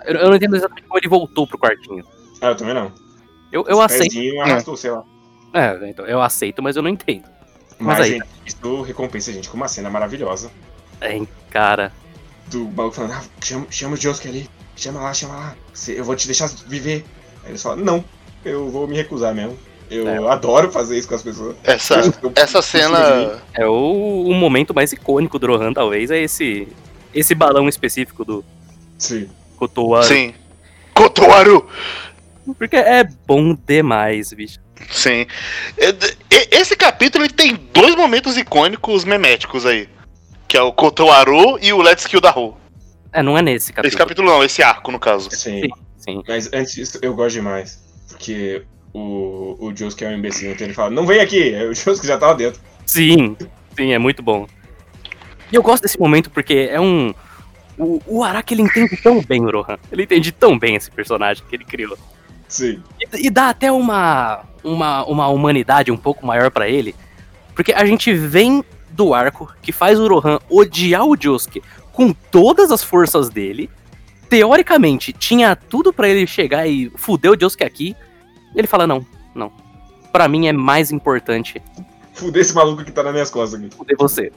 Eu, 0.04 0.14
eu 0.14 0.28
não 0.28 0.36
entendo 0.36 0.54
exatamente 0.54 0.86
como 0.86 0.98
ele 0.98 1.08
voltou 1.08 1.46
pro 1.46 1.58
quartinho. 1.58 2.04
Ah, 2.40 2.48
eu 2.48 2.56
também 2.56 2.74
não. 2.74 2.92
Eu, 3.50 3.64
eu 3.66 3.80
aceito. 3.80 4.16
Arrastou, 4.42 4.76
sei 4.76 4.92
lá. 4.92 5.04
É, 5.52 5.88
então, 5.88 6.04
eu 6.06 6.20
aceito, 6.20 6.62
mas 6.62 6.76
eu 6.76 6.82
não 6.82 6.90
entendo. 6.90 7.24
Mas, 7.78 7.98
Mas 7.98 8.00
aí- 8.00 8.10
gente, 8.12 8.26
isso 8.44 8.82
recompensa 8.82 9.30
a 9.30 9.34
gente 9.34 9.48
com 9.48 9.56
uma 9.56 9.68
cena 9.68 9.88
maravilhosa. 9.90 10.50
É, 11.00 11.20
cara. 11.50 11.92
Do 12.48 12.64
maluco 12.68 12.96
falando, 12.96 13.12
ah, 13.12 13.22
chama, 13.42 13.66
chama 13.70 13.94
o 13.94 13.96
Josuke 13.96 14.28
ali. 14.28 14.48
Chama 14.76 15.00
lá, 15.00 15.14
chama 15.14 15.34
lá. 15.34 15.56
Eu 15.88 16.04
vou 16.04 16.14
te 16.16 16.26
deixar 16.26 16.48
viver. 16.66 17.04
Aí 17.44 17.50
eles 17.50 17.62
falam, 17.62 17.84
não, 17.84 18.04
eu 18.44 18.68
vou 18.70 18.86
me 18.86 18.96
recusar 18.96 19.34
mesmo. 19.34 19.56
Eu 19.90 20.08
É. 20.08 20.32
adoro 20.32 20.70
fazer 20.72 20.98
isso 20.98 21.06
com 21.08 21.14
as 21.14 21.22
pessoas. 21.22 21.56
Essa, 21.62 21.94
Eu- 22.22 22.32
essa 22.34 22.60
cena. 22.62 23.42
É 23.52 23.66
o, 23.66 24.24
o 24.26 24.34
momento 24.34 24.74
mais 24.74 24.92
icônico 24.92 25.38
do 25.38 25.46
Rohan, 25.46 25.72
talvez, 25.72 26.10
é 26.10 26.18
esse. 26.20 26.66
Esse 27.14 27.34
balão 27.34 27.68
específico 27.68 28.24
do 28.24 28.44
Sim. 28.98 29.28
Kotowaru. 29.56 30.06
Sim. 30.06 30.34
Kotowaru! 30.94 31.66
Porque 32.58 32.76
é 32.76 33.04
bom 33.04 33.54
demais, 33.54 34.32
bicho. 34.32 34.58
Sim. 34.90 35.26
E- 35.78 36.48
Esse 36.50 36.76
capítulo 36.76 37.24
ele 37.24 37.32
tem 37.32 37.54
dois 37.72 37.94
momentos 37.94 38.36
icônicos 38.36 39.04
meméticos 39.04 39.64
aí. 39.66 39.88
Que 40.48 40.56
é 40.56 40.62
o 40.62 40.72
Kotowaru 40.72 41.58
e 41.60 41.72
o 41.72 41.80
Let's 41.82 42.06
Kill 42.06 42.20
da 42.20 42.30
Ru. 42.30 42.56
É, 43.12 43.22
não 43.22 43.36
é 43.38 43.42
nesse 43.42 43.72
capítulo. 43.72 43.88
Esse 43.88 43.96
capítulo 43.96 44.28
não, 44.28 44.44
esse 44.44 44.62
arco, 44.62 44.90
no 44.92 44.98
caso. 44.98 45.28
Sim. 45.30 45.62
Sim, 45.62 45.68
sim. 45.98 46.22
Mas 46.28 46.50
antes 46.52 46.74
disso, 46.74 46.98
eu 47.02 47.14
gosto 47.14 47.34
demais. 47.34 47.82
Porque 48.08 48.62
o, 48.92 49.56
o 49.58 49.72
Josuke 49.76 50.04
é 50.04 50.08
um 50.08 50.12
imbecil, 50.14 50.52
então 50.52 50.66
ele 50.66 50.74
fala, 50.74 50.90
não 50.90 51.06
vem 51.06 51.20
aqui. 51.20 51.54
Aí 51.54 51.66
o 51.68 51.74
Josuke 51.74 52.06
já 52.06 52.18
tava 52.18 52.34
dentro. 52.34 52.60
Sim, 52.86 53.36
sim, 53.76 53.92
é 53.92 53.98
muito 53.98 54.22
bom. 54.22 54.46
E 55.50 55.56
eu 55.56 55.62
gosto 55.62 55.82
desse 55.82 55.98
momento 55.98 56.30
porque 56.30 56.68
é 56.70 56.80
um. 56.80 57.14
O, 57.76 58.00
o 58.06 58.24
Araki 58.24 58.54
ele 58.54 58.62
entende 58.62 58.96
tão 58.96 59.20
bem 59.22 59.40
o 59.44 59.50
Rohan. 59.50 59.78
Ele 59.90 60.04
entende 60.04 60.30
tão 60.30 60.58
bem 60.58 60.76
esse 60.76 60.90
personagem 60.90 61.42
que 61.48 61.56
ele 61.56 61.64
criou. 61.64 61.96
Sim. 62.48 62.82
E, 63.00 63.26
e 63.26 63.30
dá 63.30 63.48
até 63.48 63.70
uma, 63.70 64.44
uma, 64.62 65.04
uma 65.04 65.28
humanidade 65.28 65.90
um 65.90 65.96
pouco 65.96 66.26
maior 66.26 66.50
pra 66.50 66.68
ele. 66.68 66.94
Porque 67.54 67.72
a 67.72 67.84
gente 67.84 68.12
vem 68.12 68.64
do 68.90 69.14
arco 69.14 69.52
que 69.62 69.72
faz 69.72 69.98
o 69.98 70.06
Rohan 70.06 70.38
odiar 70.48 71.04
o 71.04 71.16
Josuke 71.20 71.62
com 71.92 72.12
todas 72.12 72.70
as 72.70 72.82
forças 72.82 73.28
dele. 73.28 73.70
Teoricamente, 74.28 75.12
tinha 75.12 75.54
tudo 75.54 75.92
pra 75.92 76.08
ele 76.08 76.26
chegar 76.26 76.66
e 76.66 76.90
fuder 76.96 77.32
o 77.32 77.40
Josuke 77.40 77.64
aqui. 77.64 77.96
Ele 78.54 78.66
fala: 78.66 78.86
não, 78.86 79.06
não. 79.34 79.52
Pra 80.12 80.28
mim 80.28 80.46
é 80.46 80.52
mais 80.52 80.92
importante 80.92 81.60
Fudei 82.14 82.42
esse 82.42 82.54
maluco 82.54 82.84
que 82.84 82.92
tá 82.92 83.02
nas 83.02 83.12
minhas 83.12 83.30
costas 83.30 83.60
aqui. 83.60 83.74
fuder 83.74 83.96
você. 83.98 84.32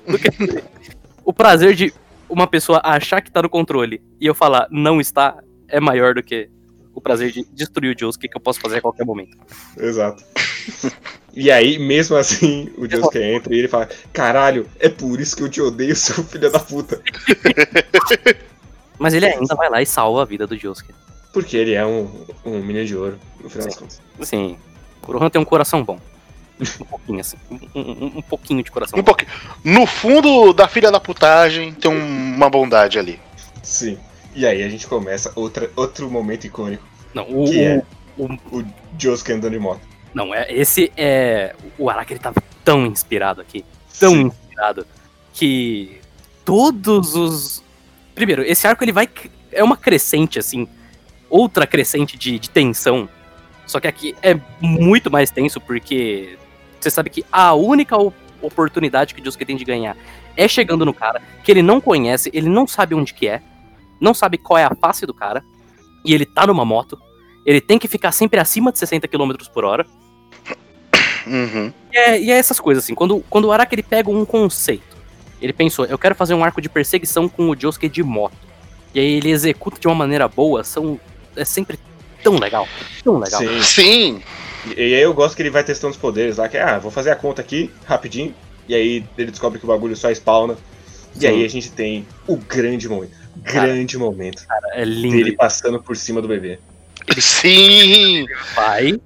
O 1.23 1.31
prazer 1.31 1.75
de 1.75 1.93
uma 2.27 2.47
pessoa 2.47 2.81
achar 2.83 3.21
que 3.21 3.31
tá 3.31 3.41
no 3.41 3.49
controle 3.49 4.01
e 4.19 4.25
eu 4.25 4.33
falar 4.33 4.67
não 4.71 4.99
está 4.99 5.37
é 5.67 5.79
maior 5.79 6.15
do 6.15 6.23
que 6.23 6.49
o 6.97 7.01
prazer 7.01 7.31
de 7.31 7.45
destruir 7.53 7.95
o 7.95 7.99
Josuke 7.99 8.27
que 8.27 8.35
eu 8.35 8.41
posso 8.41 8.59
fazer 8.59 8.77
a 8.77 8.81
qualquer 8.81 9.05
momento. 9.05 9.37
Exato. 9.77 10.23
E 11.39 11.51
aí, 11.51 11.77
mesmo 11.77 12.15
assim, 12.17 12.73
o 12.79 12.89
Josuke 12.89 13.19
entra 13.19 13.53
e 13.53 13.59
ele 13.59 13.67
fala: 13.67 13.87
Caralho, 14.11 14.65
é 14.79 14.89
por 14.89 15.19
isso 15.21 15.35
que 15.37 15.43
eu 15.43 15.49
te 15.49 15.61
odeio, 15.61 15.93
seu 15.95 16.23
filho 16.23 16.49
da 16.51 16.59
puta. 16.59 16.99
Mas 18.97 19.13
ele 19.13 19.27
ainda 19.27 19.53
vai 19.53 19.69
lá 19.69 19.79
e 19.79 19.85
salva 19.85 20.23
a 20.23 20.25
vida 20.25 20.47
do 20.47 20.57
Josuke. 20.57 20.91
Porque 21.31 21.55
ele 21.55 21.73
é 21.75 21.85
um, 21.85 22.09
um 22.43 22.63
menino 22.63 22.85
de 22.87 22.95
ouro, 22.95 23.19
no 23.39 23.49
final 23.51 23.67
das 23.67 23.75
contas. 23.77 24.01
Sim, 24.23 24.57
o 25.07 25.11
Rohan 25.11 25.29
tem 25.29 25.39
um 25.39 25.45
coração 25.45 25.83
bom. 25.83 25.99
Um 26.81 26.85
pouquinho 26.85 27.19
assim. 27.19 27.37
Um, 27.51 27.59
um- 27.81 28.13
um 28.17 28.21
pouquinho 28.23 28.63
de 28.63 28.71
coração 28.71 28.97
Um 28.97 29.03
bom. 29.03 29.13
pouquinho. 29.13 29.29
No 29.63 29.85
fundo 29.85 30.53
da 30.53 30.67
filha 30.67 30.89
da 30.91 30.99
putagem 30.99 31.71
tem 31.71 31.91
um- 31.91 32.33
uma 32.35 32.49
bondade 32.49 32.97
ali. 32.97 33.19
Sim. 33.61 33.99
E 34.33 34.43
aí 34.47 34.63
a 34.63 34.69
gente 34.69 34.87
começa 34.87 35.31
outra, 35.35 35.69
outro 35.75 36.09
momento 36.09 36.45
icônico. 36.47 36.83
Não, 37.13 37.23
o, 37.29 37.45
Que 37.45 37.63
é? 37.63 37.83
o- 38.17 38.25
O 38.57 38.65
Josuke 38.99 39.31
andando 39.31 39.53
de 39.53 39.59
moto. 39.59 39.81
não, 40.13 40.33
é, 40.33 40.51
esse 40.51 40.91
é. 40.97 41.55
O 41.77 41.89
Araki 41.89 42.13
ele 42.13 42.19
tava 42.19 42.41
tão 42.63 42.85
inspirado 42.85 43.41
aqui. 43.41 43.63
Tão 43.99 44.11
Sim. 44.13 44.21
inspirado. 44.27 44.85
Que 45.33 45.99
todos 46.43 47.15
os. 47.15 47.63
Primeiro, 48.15 48.41
esse 48.43 48.65
arco 48.67 48.83
ele 48.83 48.91
vai. 48.91 49.07
É 49.51 49.63
uma 49.63 49.77
crescente, 49.77 50.39
assim. 50.39 50.67
Outra 51.29 51.67
crescente 51.67 52.17
de, 52.17 52.39
de 52.39 52.49
tensão. 52.49 53.07
Só 53.65 53.79
que 53.79 53.87
aqui 53.87 54.15
é 54.23 54.39
muito 54.61 55.11
mais 55.11 55.29
tenso, 55.29 55.59
porque 55.59 56.37
você 56.79 56.89
sabe 56.89 57.09
que 57.09 57.25
a 57.31 57.53
única 57.53 57.95
oportunidade 58.41 59.13
que 59.13 59.21
o 59.21 59.25
Josuke 59.25 59.43
tem 59.45 59.57
de 59.57 59.65
ganhar 59.65 59.97
é 60.37 60.47
chegando 60.47 60.85
no 60.85 60.93
cara, 60.93 61.21
que 61.43 61.51
ele 61.51 61.61
não 61.61 61.81
conhece, 61.81 62.29
ele 62.33 62.47
não 62.47 62.65
sabe 62.67 62.95
onde 62.95 63.13
que 63.13 63.27
é, 63.27 63.41
não 63.99 64.13
sabe 64.13 64.37
qual 64.37 64.57
é 64.57 64.63
a 64.63 64.73
face 64.75 65.05
do 65.05 65.13
cara, 65.13 65.43
e 66.07 66.13
ele 66.13 66.25
tá 66.25 66.47
numa 66.47 66.63
moto, 66.65 66.97
ele 67.45 67.61
tem 67.61 67.77
que 67.77 67.87
ficar 67.87 68.11
sempre 68.11 68.39
acima 68.39 68.71
de 68.71 68.79
60 68.79 69.07
km 69.07 69.33
por 69.53 69.65
hora, 69.65 69.85
Uhum. 71.27 71.73
e 71.91 71.97
é, 71.97 72.21
e 72.21 72.31
é 72.31 72.37
essas 72.37 72.57
coisas, 72.57 72.83
assim, 72.83 72.95
quando, 72.95 73.23
quando 73.29 73.45
o 73.45 73.51
Araki 73.51 73.75
ele 73.75 73.83
pega 73.83 74.09
um 74.09 74.25
conceito, 74.25 74.95
ele 75.41 75.51
pensou, 75.51 75.85
eu 75.85 75.97
quero 75.97 76.15
fazer 76.15 76.33
um 76.33 76.43
arco 76.43 76.61
de 76.61 76.69
perseguição 76.69 77.27
com 77.27 77.49
o 77.49 77.55
Josuke 77.59 77.89
de 77.89 78.01
moto, 78.01 78.37
e 78.93 78.99
aí 78.99 79.13
ele 79.15 79.29
executa 79.29 79.79
de 79.79 79.87
uma 79.87 79.95
maneira 79.95 80.27
boa, 80.27 80.63
são, 80.63 80.97
é 81.35 81.43
sempre 81.43 81.77
tão 82.23 82.37
legal, 82.39 82.67
tão 83.03 83.19
legal. 83.19 83.41
Sim. 83.41 83.61
Sim. 83.61 84.21
E 84.75 84.81
e 84.81 84.95
aí 84.95 85.01
eu 85.01 85.13
gosto 85.13 85.35
que 85.35 85.41
ele 85.41 85.49
vai 85.49 85.63
testando 85.63 85.91
os 85.91 85.97
poderes 85.97 86.37
lá, 86.37 86.47
que 86.47 86.57
é, 86.57 86.63
ah, 86.63 86.79
vou 86.79 86.91
fazer 86.91 87.11
a 87.11 87.15
conta 87.15 87.41
aqui, 87.41 87.69
rapidinho. 87.85 88.33
E 88.67 88.75
aí 88.75 89.05
ele 89.17 89.31
descobre 89.31 89.59
que 89.59 89.65
o 89.65 89.67
bagulho 89.67 89.95
só 89.95 90.09
spawna. 90.11 90.57
E 91.19 91.25
aí 91.25 91.45
a 91.45 91.47
gente 91.47 91.71
tem 91.71 92.05
o 92.27 92.35
grande 92.35 92.87
momento. 92.89 93.13
Grande 93.43 93.97
momento. 93.97 94.45
É 94.73 94.83
lindo. 94.83 95.15
Dele 95.17 95.35
passando 95.35 95.81
por 95.81 95.95
cima 95.95 96.21
do 96.21 96.27
bebê. 96.27 96.59
Sim. 97.19 98.25
vai, 98.55 98.99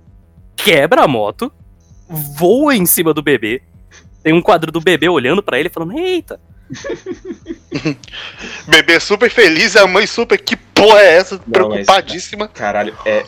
quebra 0.55 1.03
a 1.03 1.07
moto, 1.07 1.51
voa 2.09 2.75
em 2.75 2.85
cima 2.85 3.13
do 3.13 3.21
bebê. 3.21 3.61
Tem 4.23 4.33
um 4.33 4.41
quadro 4.41 4.71
do 4.71 4.81
bebê 4.81 5.09
olhando 5.09 5.41
pra 5.43 5.59
ele 5.59 5.69
falando: 5.69 5.97
Eita, 5.97 6.39
Bebê 8.67 8.99
super 8.99 9.29
feliz, 9.29 9.75
a 9.75 9.87
mãe 9.87 10.07
super. 10.07 10.37
Que 10.37 10.55
porra 10.55 10.99
é 10.99 11.17
essa? 11.17 11.35
mas- 11.35 11.51
Preocupadíssima. 11.51 12.47
Caralho, 12.47 12.95
é 13.05 13.25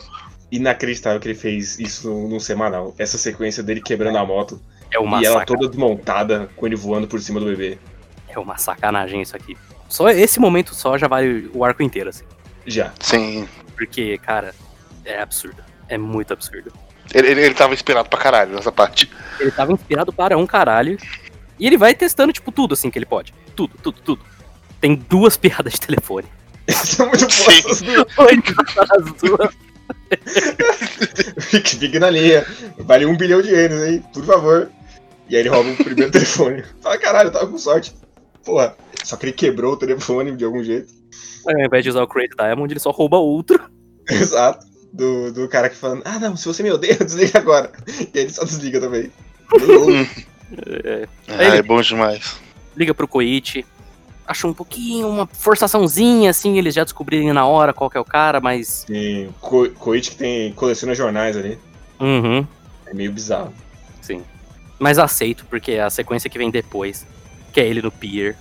inacreditável 0.50 1.20
que 1.20 1.28
ele 1.28 1.34
fez 1.34 1.78
isso 1.78 2.10
num, 2.10 2.40
semanal. 2.40 2.94
Essa 2.98 3.18
sequência 3.18 3.62
dele 3.62 3.80
quebrando 3.80 4.18
a 4.18 4.24
moto 4.24 4.60
é 4.90 4.98
uma 4.98 5.20
e 5.20 5.26
ela 5.26 5.44
toda 5.44 5.68
desmontada 5.68 6.48
com 6.56 6.66
ele 6.66 6.76
voando 6.76 7.06
por 7.06 7.20
cima 7.20 7.40
do 7.40 7.46
bebê. 7.46 7.78
É 8.28 8.38
uma 8.38 8.56
sacanagem 8.56 9.20
isso 9.22 9.36
aqui. 9.36 9.56
Só 9.94 10.08
esse 10.10 10.40
momento 10.40 10.74
só 10.74 10.98
já 10.98 11.06
vale 11.06 11.48
o 11.54 11.64
arco 11.64 11.80
inteiro, 11.80 12.10
assim. 12.10 12.24
Já. 12.66 12.92
Sim. 12.98 13.48
Porque, 13.76 14.18
cara, 14.18 14.52
é 15.04 15.22
absurdo. 15.22 15.62
É 15.88 15.96
muito 15.96 16.32
absurdo. 16.32 16.72
Ele, 17.14 17.28
ele, 17.28 17.42
ele 17.42 17.54
tava 17.54 17.74
inspirado 17.74 18.08
pra 18.08 18.18
caralho 18.18 18.56
nessa 18.56 18.72
parte. 18.72 19.08
Ele 19.38 19.52
tava 19.52 19.72
inspirado 19.72 20.12
para 20.12 20.36
um 20.36 20.48
caralho. 20.48 20.98
E 21.60 21.64
ele 21.64 21.78
vai 21.78 21.94
testando, 21.94 22.32
tipo, 22.32 22.50
tudo 22.50 22.74
assim 22.74 22.90
que 22.90 22.98
ele 22.98 23.06
pode. 23.06 23.32
Tudo, 23.54 23.78
tudo, 23.80 24.00
tudo. 24.00 24.24
Tem 24.80 24.96
duas 24.96 25.36
piadas 25.38 25.74
de 25.74 25.82
telefone. 25.82 26.26
São 26.70 27.06
muito 27.06 27.28
boas 27.28 27.82
as 28.90 29.12
duas. 29.12 29.54
Fique, 31.38 31.76
fique 31.76 31.98
na 32.00 32.10
linha. 32.10 32.44
Vale 32.78 33.06
um 33.06 33.16
bilhão 33.16 33.40
de 33.40 33.50
ienes, 33.50 33.80
hein? 33.84 34.04
Por 34.12 34.24
favor. 34.24 34.72
E 35.28 35.36
aí 35.36 35.42
ele 35.42 35.50
rouba 35.50 35.70
o 35.70 35.76
primeiro 35.76 36.10
telefone. 36.10 36.64
Fala, 36.82 36.98
caralho, 36.98 37.28
eu 37.28 37.32
tava 37.32 37.46
com 37.46 37.58
sorte. 37.58 37.94
Porra. 38.44 38.76
Só 39.04 39.16
que 39.16 39.26
ele 39.26 39.32
quebrou 39.32 39.74
o 39.74 39.76
telefone 39.76 40.34
de 40.36 40.44
algum 40.44 40.64
jeito. 40.64 40.92
Ao 41.46 41.60
invés 41.64 41.84
de 41.84 41.90
usar 41.90 42.02
o 42.02 42.08
Crazy 42.08 42.30
Diamond, 42.36 42.72
ele 42.72 42.80
só 42.80 42.90
rouba 42.90 43.16
outro. 43.18 43.62
Exato. 44.10 44.66
Do, 44.92 45.32
do 45.32 45.48
cara 45.48 45.68
que 45.68 45.76
falando, 45.76 46.02
ah 46.04 46.18
não, 46.20 46.36
se 46.36 46.46
você 46.46 46.62
me 46.62 46.70
odeia, 46.70 46.94
desliga 47.04 47.38
agora. 47.38 47.72
E 47.88 48.18
aí 48.18 48.24
ele 48.24 48.30
só 48.30 48.44
desliga 48.44 48.80
também. 48.80 49.10
É, 50.84 51.08
Ah, 51.28 51.44
Ele- 51.44 51.56
é 51.58 51.62
bom 51.62 51.80
demais. 51.80 52.36
liga 52.76 52.94
pro 52.94 53.08
Koichi. 53.08 53.64
Acha 54.26 54.46
um 54.46 54.54
pouquinho, 54.54 55.06
uma 55.08 55.26
forçaçãozinha, 55.26 56.30
assim, 56.30 56.56
eles 56.56 56.74
já 56.74 56.82
descobrirem 56.82 57.30
na 57.32 57.44
hora 57.46 57.74
qual 57.74 57.90
que 57.90 57.98
é 57.98 58.00
o 58.00 58.04
cara, 58.04 58.40
mas. 58.40 58.84
Sim, 58.86 59.28
Ko- 59.40 59.68
Koichi 59.70 60.12
que 60.12 60.16
tem, 60.16 60.52
coleciona 60.54 60.94
jornais 60.94 61.36
ali. 61.36 61.58
Uhum, 62.00 62.46
É 62.86 62.94
meio 62.94 63.12
bizarro. 63.12 63.52
sim. 64.00 64.22
Mas 64.78 64.98
aceito, 64.98 65.44
porque 65.48 65.72
a 65.72 65.88
sequência 65.90 66.28
que 66.30 66.36
vem 66.38 66.50
depois, 66.50 67.06
que 67.52 67.60
é 67.60 67.66
ele 67.68 67.80
no 67.82 67.90
pier, 67.92 68.36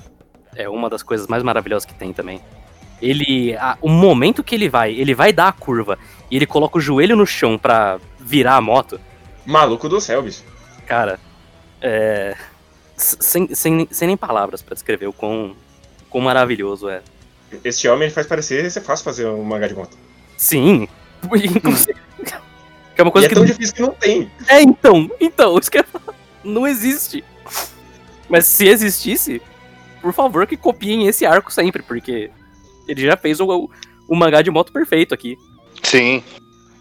é 0.55 0.67
uma 0.69 0.89
das 0.89 1.03
coisas 1.03 1.27
mais 1.27 1.43
maravilhosas 1.43 1.85
que 1.85 1.93
tem 1.93 2.13
também. 2.13 2.41
Ele. 3.01 3.55
a- 3.57 3.77
o 3.81 3.89
momento 3.89 4.43
que 4.43 4.55
ele 4.55 4.69
vai, 4.69 4.93
ele 4.93 5.13
vai 5.13 5.33
dar 5.33 5.49
a 5.49 5.51
curva 5.53 5.97
e 6.31 6.35
ele 6.35 6.45
coloca 6.45 6.77
o 6.77 6.81
joelho 6.81 7.15
no 7.15 7.25
chão 7.25 7.57
pra 7.57 7.99
virar 8.19 8.55
a 8.55 8.61
moto, 8.61 8.99
Maluco 9.45 9.89
do 9.89 9.99
céu, 9.99 10.21
bicho. 10.23 10.41
cara. 10.87 11.19
É. 11.81 12.35
Sem, 12.95 13.53
sem, 13.53 13.87
sem 13.91 14.07
nem 14.07 14.15
palavras 14.15 14.61
pra 14.61 14.73
descrever 14.73 15.07
o 15.07 15.11
quão, 15.13 15.55
quão 16.09 16.23
maravilhoso 16.23 16.87
é. 16.87 17.01
Esse 17.63 17.87
homem 17.89 18.03
ele 18.05 18.13
faz 18.13 18.25
parecer 18.25 18.69
ser 18.71 18.81
fácil 18.81 19.03
fazer 19.03 19.27
um 19.27 19.43
mangá 19.43 19.67
de 19.67 19.73
moto. 19.75 19.97
Sim. 20.37 20.87
Inclusive. 21.23 21.95
Que 22.95 23.01
é 23.01 23.03
uma 23.03 23.09
E 23.09 23.11
coisa 23.11 23.25
é 23.25 23.29
que. 23.29 23.35
tão 23.35 23.43
difícil 23.45 23.75
que 23.75 23.81
não 23.81 23.91
tem. 23.91 24.31
É, 24.47 24.61
então. 24.61 25.09
Então, 25.19 25.57
isso 25.57 25.69
que 25.69 25.79
eu. 25.79 25.85
Não 26.43 26.65
existe. 26.67 27.23
Mas 28.29 28.45
se 28.45 28.65
existisse, 28.67 29.41
por 30.03 30.11
favor, 30.11 30.45
que 30.45 30.57
copiem 30.57 31.07
esse 31.07 31.25
arco 31.25 31.51
sempre, 31.51 31.81
porque 31.81 32.29
ele 32.85 33.01
já 33.01 33.15
fez 33.15 33.39
o, 33.39 33.69
o 34.09 34.15
mangá 34.15 34.41
de 34.41 34.51
moto 34.51 34.73
perfeito 34.73 35.13
aqui. 35.13 35.37
Sim. 35.81 36.21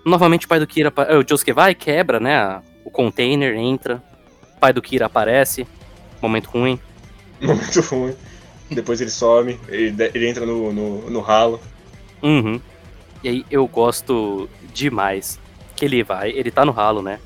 Novamente 0.05 0.45
o 0.45 0.49
pai 0.49 0.59
do 0.59 0.67
Kira. 0.67 0.93
é, 1.09 1.17
O 1.17 1.25
Josuke 1.27 1.53
vai, 1.53 1.73
quebra, 1.73 2.19
né? 2.19 2.61
O 2.85 2.91
container, 2.91 3.55
entra. 3.55 4.03
O 4.57 4.59
pai 4.59 4.73
do 4.73 4.83
Kira 4.83 5.07
aparece. 5.07 5.65
Momento 6.21 6.51
ruim. 6.51 6.81
Muito 7.41 7.81
ruim. 7.83 8.17
Depois 8.69 9.01
ele 9.01 9.11
some, 9.11 9.61
ele, 9.69 9.95
ele 10.15 10.29
entra 10.29 10.45
no, 10.45 10.73
no, 10.73 11.09
no 11.09 11.21
ralo. 11.21 11.61
Uhum. 12.23 12.61
E 13.23 13.29
aí 13.29 13.47
eu 13.49 13.65
gosto 13.69 14.49
demais 14.75 15.39
que 15.77 15.85
ele 15.85 16.03
vai, 16.03 16.31
ele 16.31 16.51
tá 16.51 16.65
no 16.65 16.73
ralo, 16.73 17.03
né? 17.03 17.21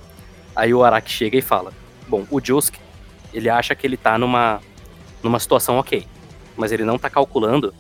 Aí 0.55 0.75
o 0.75 0.85
Araki 0.85 1.11
chega 1.11 1.39
e 1.39 1.43
fala: 1.43 1.73
Bom, 2.07 2.27
o 2.31 2.39
Josuke, 2.45 2.79
ele 3.33 3.49
acha 3.49 3.75
que 3.75 3.87
ele 3.87 3.97
tá 3.97 4.19
numa, 4.19 4.61
numa 5.27 5.39
situação 5.39 5.77
ok. 5.77 6.07
Mas 6.57 6.73
ele 6.73 6.85
não 6.85 6.99
tá 6.99 7.11
calculando 7.11 7.75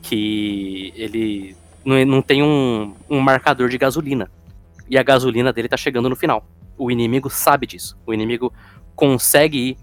que 0.00 0.92
ele 0.96 1.56
não, 1.84 2.04
não 2.04 2.22
tem 2.22 2.42
um, 2.42 2.94
um 3.10 3.20
marcador 3.20 3.68
de 3.68 3.76
gasolina. 3.76 4.30
E 4.88 4.96
a 4.96 5.02
gasolina 5.02 5.52
dele 5.52 5.68
tá 5.68 5.76
chegando 5.76 6.08
no 6.08 6.16
final. 6.16 6.46
O 6.78 6.90
inimigo 6.90 7.28
sabe 7.28 7.66
disso. 7.66 7.98
O 8.06 8.14
inimigo 8.14 8.52
consegue 8.94 9.58
ir 9.58 9.78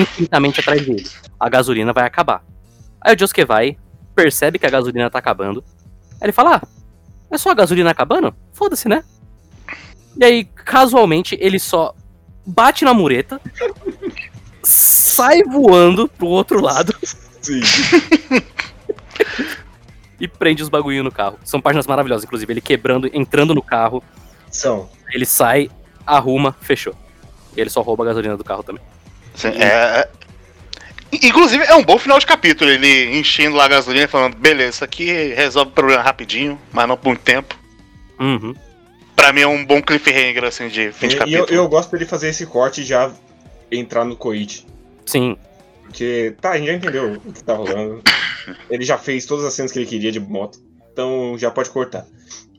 infinitamente 0.00 0.60
atrás 0.60 0.84
dele. 0.84 1.06
A 1.38 1.48
gasolina 1.48 1.92
vai 1.92 2.04
acabar. 2.04 2.44
Aí 3.00 3.14
o 3.14 3.18
Josuke 3.18 3.44
vai, 3.44 3.76
percebe 4.14 4.58
que 4.58 4.66
a 4.66 4.70
gasolina 4.70 5.10
tá 5.10 5.18
acabando. 5.18 5.62
Aí 6.20 6.26
ele 6.26 6.32
fala: 6.32 6.56
Ah, 6.56 6.62
é 7.30 7.38
só 7.38 7.50
a 7.50 7.54
gasolina 7.54 7.90
acabando? 7.90 8.34
Foda-se, 8.52 8.88
né? 8.88 9.04
E 10.18 10.24
aí, 10.24 10.44
casualmente, 10.44 11.36
ele 11.40 11.58
só 11.58 11.94
bate 12.46 12.84
na 12.84 12.94
mureta, 12.94 13.40
sai 14.66 15.42
voando 15.44 16.08
pro 16.08 16.26
outro 16.26 16.60
lado 16.60 16.92
Sim. 17.40 17.60
e 20.20 20.26
prende 20.26 20.62
os 20.62 20.68
bagulhinhos 20.68 21.04
no 21.04 21.12
carro. 21.12 21.38
São 21.44 21.60
páginas 21.60 21.86
maravilhosas, 21.86 22.24
inclusive. 22.24 22.52
Ele 22.52 22.60
quebrando, 22.60 23.08
entrando 23.12 23.54
no 23.54 23.62
carro, 23.62 24.02
São. 24.50 24.88
ele 25.12 25.24
sai, 25.24 25.70
arruma, 26.06 26.56
fechou. 26.60 26.94
E 27.56 27.60
ele 27.60 27.70
só 27.70 27.80
rouba 27.82 28.04
a 28.04 28.06
gasolina 28.06 28.36
do 28.36 28.44
carro 28.44 28.62
também. 28.62 28.82
Sim, 29.34 29.48
é, 29.48 29.64
é- 30.00 30.08
Inclusive, 31.22 31.64
é 31.64 31.74
um 31.74 31.84
bom 31.84 31.98
final 31.98 32.18
de 32.18 32.26
capítulo. 32.26 32.70
Ele 32.70 33.16
enchendo 33.18 33.56
lá 33.56 33.66
a 33.66 33.68
gasolina 33.68 34.04
e 34.04 34.08
falando: 34.08 34.36
beleza, 34.36 34.70
isso 34.70 34.84
aqui 34.84 35.32
resolve 35.34 35.70
o 35.70 35.74
problema 35.74 36.02
rapidinho, 36.02 36.58
mas 36.72 36.88
não 36.88 36.96
por 36.96 37.08
muito 37.10 37.22
tempo. 37.22 37.54
Uhum. 38.18 38.54
Pra 39.14 39.32
mim 39.32 39.42
é 39.42 39.46
um 39.46 39.64
bom 39.64 39.80
cliffhanger, 39.80 40.44
assim, 40.44 40.68
de 40.68 40.90
fim 40.92 41.08
de 41.08 41.14
E 41.14 41.16
eu, 41.16 41.20
capítulo. 41.20 41.46
eu 41.52 41.68
gosto 41.68 41.90
dele 41.92 42.04
fazer 42.06 42.28
esse 42.30 42.44
corte 42.44 42.82
já 42.84 43.10
entrar 43.70 44.04
no 44.04 44.16
Koichi. 44.16 44.66
Sim. 45.04 45.36
Porque, 45.82 46.34
tá, 46.40 46.50
a 46.52 46.58
gente 46.58 46.66
já 46.66 46.72
entendeu 46.74 47.12
o 47.24 47.32
que 47.32 47.44
tá 47.44 47.54
rolando. 47.54 48.02
Ele 48.68 48.84
já 48.84 48.98
fez 48.98 49.24
todas 49.24 49.44
as 49.44 49.54
cenas 49.54 49.70
que 49.72 49.78
ele 49.78 49.86
queria 49.86 50.10
de 50.12 50.20
moto. 50.20 50.58
Então 50.92 51.36
já 51.38 51.50
pode 51.50 51.70
cortar. 51.70 52.06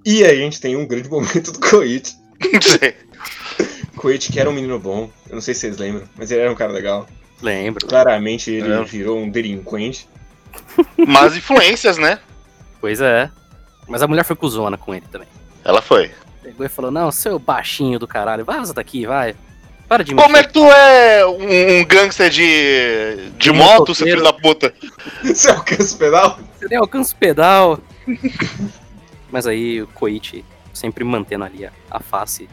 E 0.05 0.23
aí 0.23 0.31
a 0.39 0.43
gente 0.43 0.61
tem 0.61 0.75
um 0.75 0.87
grande 0.87 1.09
momento 1.11 1.51
do 1.51 1.59
Koichi. 1.59 2.15
Koichi 3.97 4.31
que 4.31 4.39
era 4.39 4.49
um 4.49 4.53
menino 4.53 4.79
bom. 4.79 5.09
Eu 5.27 5.35
não 5.35 5.41
sei 5.41 5.53
se 5.53 5.61
vocês 5.61 5.77
lembram, 5.77 6.07
mas 6.15 6.31
ele 6.31 6.41
era 6.41 6.51
um 6.51 6.55
cara 6.55 6.71
legal. 6.71 7.07
Lembro. 7.41 7.85
Claramente 7.87 8.51
ele 8.51 8.71
É. 8.71 8.83
virou 8.83 9.17
um 9.19 9.29
delinquente. 9.29 10.07
Mas 11.07 11.35
influências, 11.37 11.97
né? 11.99 12.19
Pois 12.81 12.99
é. 12.99 13.29
Mas 13.87 14.01
a 14.01 14.07
mulher 14.07 14.23
foi 14.23 14.35
cuzona 14.35 14.75
com 14.75 14.93
ele 14.95 15.05
também. 15.11 15.27
Ela 15.63 15.81
foi. 15.81 16.11
Pegou 16.41 16.65
e 16.65 16.69
falou: 16.69 16.89
Não, 16.89 17.11
seu 17.11 17.37
baixinho 17.37 17.99
do 17.99 18.07
caralho, 18.07 18.43
vaza 18.43 18.73
daqui, 18.73 19.05
vai. 19.05 19.35
Para 19.87 20.03
de 20.03 20.13
Como 20.13 20.35
é 20.35 20.39
encher." 20.39 20.47
que 20.47 20.53
tu 20.53 20.65
é 20.65 21.25
um, 21.25 21.79
um 21.79 21.85
gangster 21.85 22.29
de, 22.29 23.29
de 23.37 23.51
moto, 23.51 23.95
seu 23.95 24.05
filho 24.05 24.23
da 24.23 24.33
puta? 24.33 24.73
Você 25.23 25.49
alcança 25.49 25.95
o 25.95 25.97
pedal? 25.97 26.39
Você 26.57 26.67
nem 26.67 26.77
alcança 26.77 27.13
o 27.13 27.17
pedal. 27.17 27.79
Mas 29.31 29.47
aí 29.47 29.81
o 29.81 29.87
Koichi 29.87 30.43
sempre 30.73 31.03
mantendo 31.03 31.43
ali 31.43 31.65
a, 31.65 31.71
a 31.89 31.99
face 31.99 32.47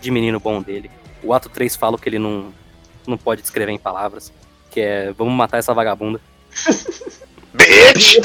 de 0.00 0.10
menino 0.10 0.40
bom 0.40 0.60
dele. 0.60 0.90
O 1.22 1.32
ato 1.32 1.48
3 1.48 1.76
fala 1.76 1.96
o 1.96 1.98
que 1.98 2.08
ele 2.08 2.18
não, 2.18 2.52
não 3.06 3.16
pode 3.18 3.42
descrever 3.42 3.72
em 3.72 3.78
palavras. 3.78 4.32
Que 4.70 4.80
é, 4.80 5.12
vamos 5.12 5.34
matar 5.34 5.58
essa 5.58 5.74
vagabunda. 5.74 6.20
Bitch! 7.54 8.18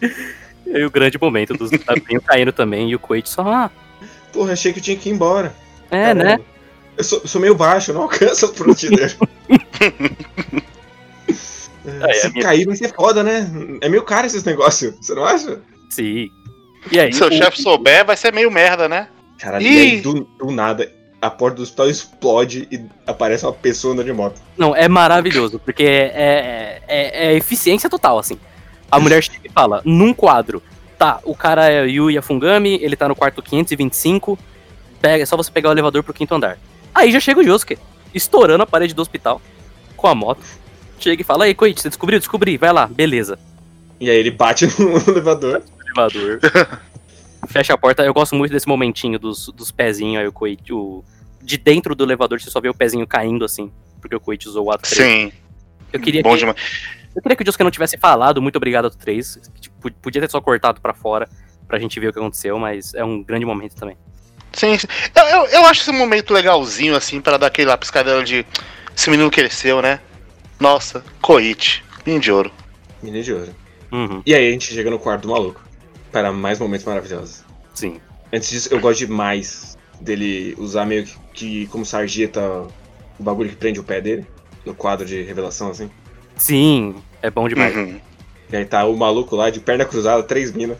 E 0.64 0.76
aí 0.76 0.84
o 0.84 0.90
grande 0.90 1.18
momento 1.18 1.54
dos 1.54 1.70
tapinhos 1.70 2.22
caindo 2.22 2.52
também. 2.52 2.90
E 2.90 2.94
o 2.94 2.98
Koichi 2.98 3.30
só, 3.30 3.40
ah, 3.40 3.70
Porra, 4.34 4.52
achei 4.52 4.70
que 4.70 4.78
eu 4.80 4.82
tinha 4.82 4.96
que 4.98 5.08
ir 5.08 5.12
embora. 5.12 5.54
é, 5.90 6.12
né? 6.12 6.38
Eu 6.98 7.04
sou, 7.04 7.22
sou 7.26 7.40
meio 7.40 7.54
baixo, 7.54 7.90
eu 7.92 7.94
não 7.94 8.02
alcanço 8.02 8.44
a 8.46 8.48
fronteira. 8.48 9.10
Aí, 12.02 12.14
Se 12.20 12.26
a 12.26 12.30
minha- 12.30 12.42
cair 12.42 12.66
vai 12.66 12.76
ser 12.76 12.92
foda, 12.94 13.22
né? 13.22 13.48
É 13.80 13.88
meio 13.88 14.02
caro 14.02 14.26
esses 14.26 14.44
negócios, 14.44 14.94
você 15.00 15.14
não 15.14 15.24
acha? 15.24 15.60
Sim. 15.90 16.28
E 16.90 16.98
aí, 16.98 17.12
Se 17.12 17.22
o 17.22 17.28
o- 17.28 17.32
chefe 17.32 17.62
souber, 17.62 18.04
vai 18.04 18.16
ser 18.16 18.32
meio 18.32 18.50
merda, 18.50 18.88
né? 18.88 19.08
Caralho, 19.38 19.64
Ih! 19.64 19.72
e 19.72 19.78
aí 19.78 20.00
do, 20.00 20.24
do 20.38 20.50
nada 20.50 20.90
a 21.20 21.30
porta 21.30 21.56
do 21.56 21.62
hospital 21.62 21.88
explode 21.88 22.68
e 22.70 22.80
aparece 23.06 23.44
uma 23.44 23.52
pessoa 23.52 23.92
andando 23.94 24.06
de 24.06 24.12
moto. 24.12 24.40
Não, 24.56 24.74
é 24.74 24.86
maravilhoso, 24.88 25.58
porque 25.58 25.82
é, 25.84 26.12
é, 26.14 26.82
é- 26.88 27.26
é 27.28 27.34
eficiência 27.36 27.88
total, 27.90 28.18
assim. 28.18 28.38
A 28.90 28.98
mulher 29.00 29.22
chega 29.22 29.38
e 29.44 29.48
fala, 29.50 29.82
num 29.84 30.14
quadro, 30.14 30.62
tá, 30.98 31.20
o 31.24 31.34
cara 31.34 31.68
é 31.70 31.86
Yu 31.86 32.10
Yafungami, 32.10 32.78
ele 32.82 32.96
tá 32.96 33.06
no 33.08 33.14
quarto 33.16 33.42
525, 33.42 34.38
pega, 35.00 35.22
é 35.22 35.26
só 35.26 35.36
você 35.36 35.50
pegar 35.50 35.68
o 35.70 35.72
elevador 35.72 36.02
pro 36.04 36.14
quinto 36.14 36.34
andar. 36.34 36.56
Aí 36.98 37.12
já 37.12 37.20
chega 37.20 37.38
o 37.38 37.44
Josuke, 37.44 37.78
estourando 38.12 38.64
a 38.64 38.66
parede 38.66 38.92
do 38.92 39.00
hospital, 39.00 39.40
com 39.96 40.08
a 40.08 40.16
moto. 40.16 40.44
Chega 40.98 41.22
e 41.22 41.24
fala, 41.24 41.44
aí, 41.44 41.54
Koichi, 41.54 41.80
você 41.80 41.88
descobriu? 41.88 42.18
Descobri, 42.18 42.56
vai 42.56 42.72
lá, 42.72 42.88
beleza. 42.88 43.38
E 44.00 44.10
aí 44.10 44.16
ele 44.16 44.32
bate 44.32 44.66
no 44.82 44.96
elevador. 44.96 45.62
Elevador. 45.86 46.40
Fecha 47.46 47.72
a 47.72 47.78
porta, 47.78 48.02
eu 48.02 48.12
gosto 48.12 48.34
muito 48.34 48.50
desse 48.50 48.66
momentinho 48.66 49.16
dos, 49.16 49.46
dos 49.54 49.70
pezinhos, 49.70 50.20
aí 50.20 50.26
o 50.26 50.32
Koichi, 50.32 50.72
o, 50.72 51.04
de 51.40 51.56
dentro 51.56 51.94
do 51.94 52.02
elevador 52.02 52.40
você 52.40 52.50
só 52.50 52.60
vê 52.60 52.68
o 52.68 52.74
pezinho 52.74 53.06
caindo, 53.06 53.44
assim, 53.44 53.70
porque 54.00 54.16
o 54.16 54.20
Koichi 54.20 54.48
usou 54.48 54.66
o 54.66 54.72
ato 54.72 54.90
3. 54.90 55.00
Sim, 55.00 55.32
Eu 55.92 56.00
queria 56.00 56.20
bom 56.20 56.32
que 56.32 56.38
demais. 56.38 56.56
Eu 57.14 57.22
queria 57.22 57.36
que 57.36 57.44
o 57.44 57.46
Josuke 57.46 57.62
não 57.62 57.70
tivesse 57.70 57.96
falado 57.96 58.42
muito 58.42 58.56
obrigado 58.56 58.86
ao 58.86 58.90
3. 58.90 59.38
Tipo, 59.60 59.92
podia 60.02 60.20
ter 60.20 60.30
só 60.30 60.40
cortado 60.40 60.80
pra 60.80 60.92
fora 60.92 61.28
pra 61.68 61.78
gente 61.78 62.00
ver 62.00 62.08
o 62.08 62.12
que 62.12 62.18
aconteceu, 62.18 62.58
mas 62.58 62.92
é 62.92 63.04
um 63.04 63.22
grande 63.22 63.44
momento 63.44 63.76
também. 63.76 63.96
Sim, 64.52 64.76
sim. 64.78 64.86
Eu, 65.14 65.24
eu, 65.24 65.46
eu 65.46 65.66
acho 65.66 65.82
esse 65.82 65.92
momento 65.92 66.32
legalzinho, 66.32 66.96
assim, 66.96 67.20
pra 67.20 67.36
dar 67.36 67.46
aquele 67.48 67.68
lá 67.68 67.76
piscadela 67.76 68.22
de. 68.24 68.44
Esse 68.96 69.10
menino 69.10 69.30
cresceu, 69.30 69.80
né? 69.80 70.00
Nossa, 70.58 71.04
Koichi. 71.20 71.82
Menino 72.04 72.22
de 72.22 72.32
ouro. 72.32 72.52
Menino 73.02 73.22
de 73.22 73.32
ouro. 73.32 73.54
Uhum, 73.92 74.22
E 74.26 74.34
aí 74.34 74.48
a 74.48 74.50
gente 74.52 74.72
chega 74.74 74.90
no 74.90 74.98
quarto 74.98 75.22
do 75.22 75.28
maluco. 75.28 75.62
Para 76.10 76.32
mais 76.32 76.58
momentos 76.58 76.86
maravilhosos. 76.86 77.44
sim. 77.74 78.00
Antes 78.32 78.50
disso, 78.50 78.68
eu 78.70 78.78
gosto 78.78 78.98
demais 78.98 79.78
dele 80.00 80.54
usar 80.58 80.84
meio 80.84 81.04
que, 81.04 81.16
que 81.32 81.66
como 81.68 81.86
sarjeta 81.86 82.40
o 83.18 83.22
bagulho 83.22 83.48
que 83.48 83.56
prende 83.56 83.80
o 83.80 83.84
pé 83.84 84.00
dele. 84.02 84.26
No 84.66 84.74
quadro 84.74 85.06
de 85.06 85.22
revelação, 85.22 85.70
assim. 85.70 85.90
Sim, 86.36 86.96
é 87.22 87.30
bom 87.30 87.48
demais. 87.48 87.74
Uhum. 87.74 87.98
E 88.52 88.56
aí 88.56 88.64
tá 88.66 88.84
o 88.84 88.94
maluco 88.96 89.34
lá 89.34 89.48
de 89.48 89.60
perna 89.60 89.84
cruzada, 89.86 90.22
três 90.22 90.52
minas. 90.52 90.76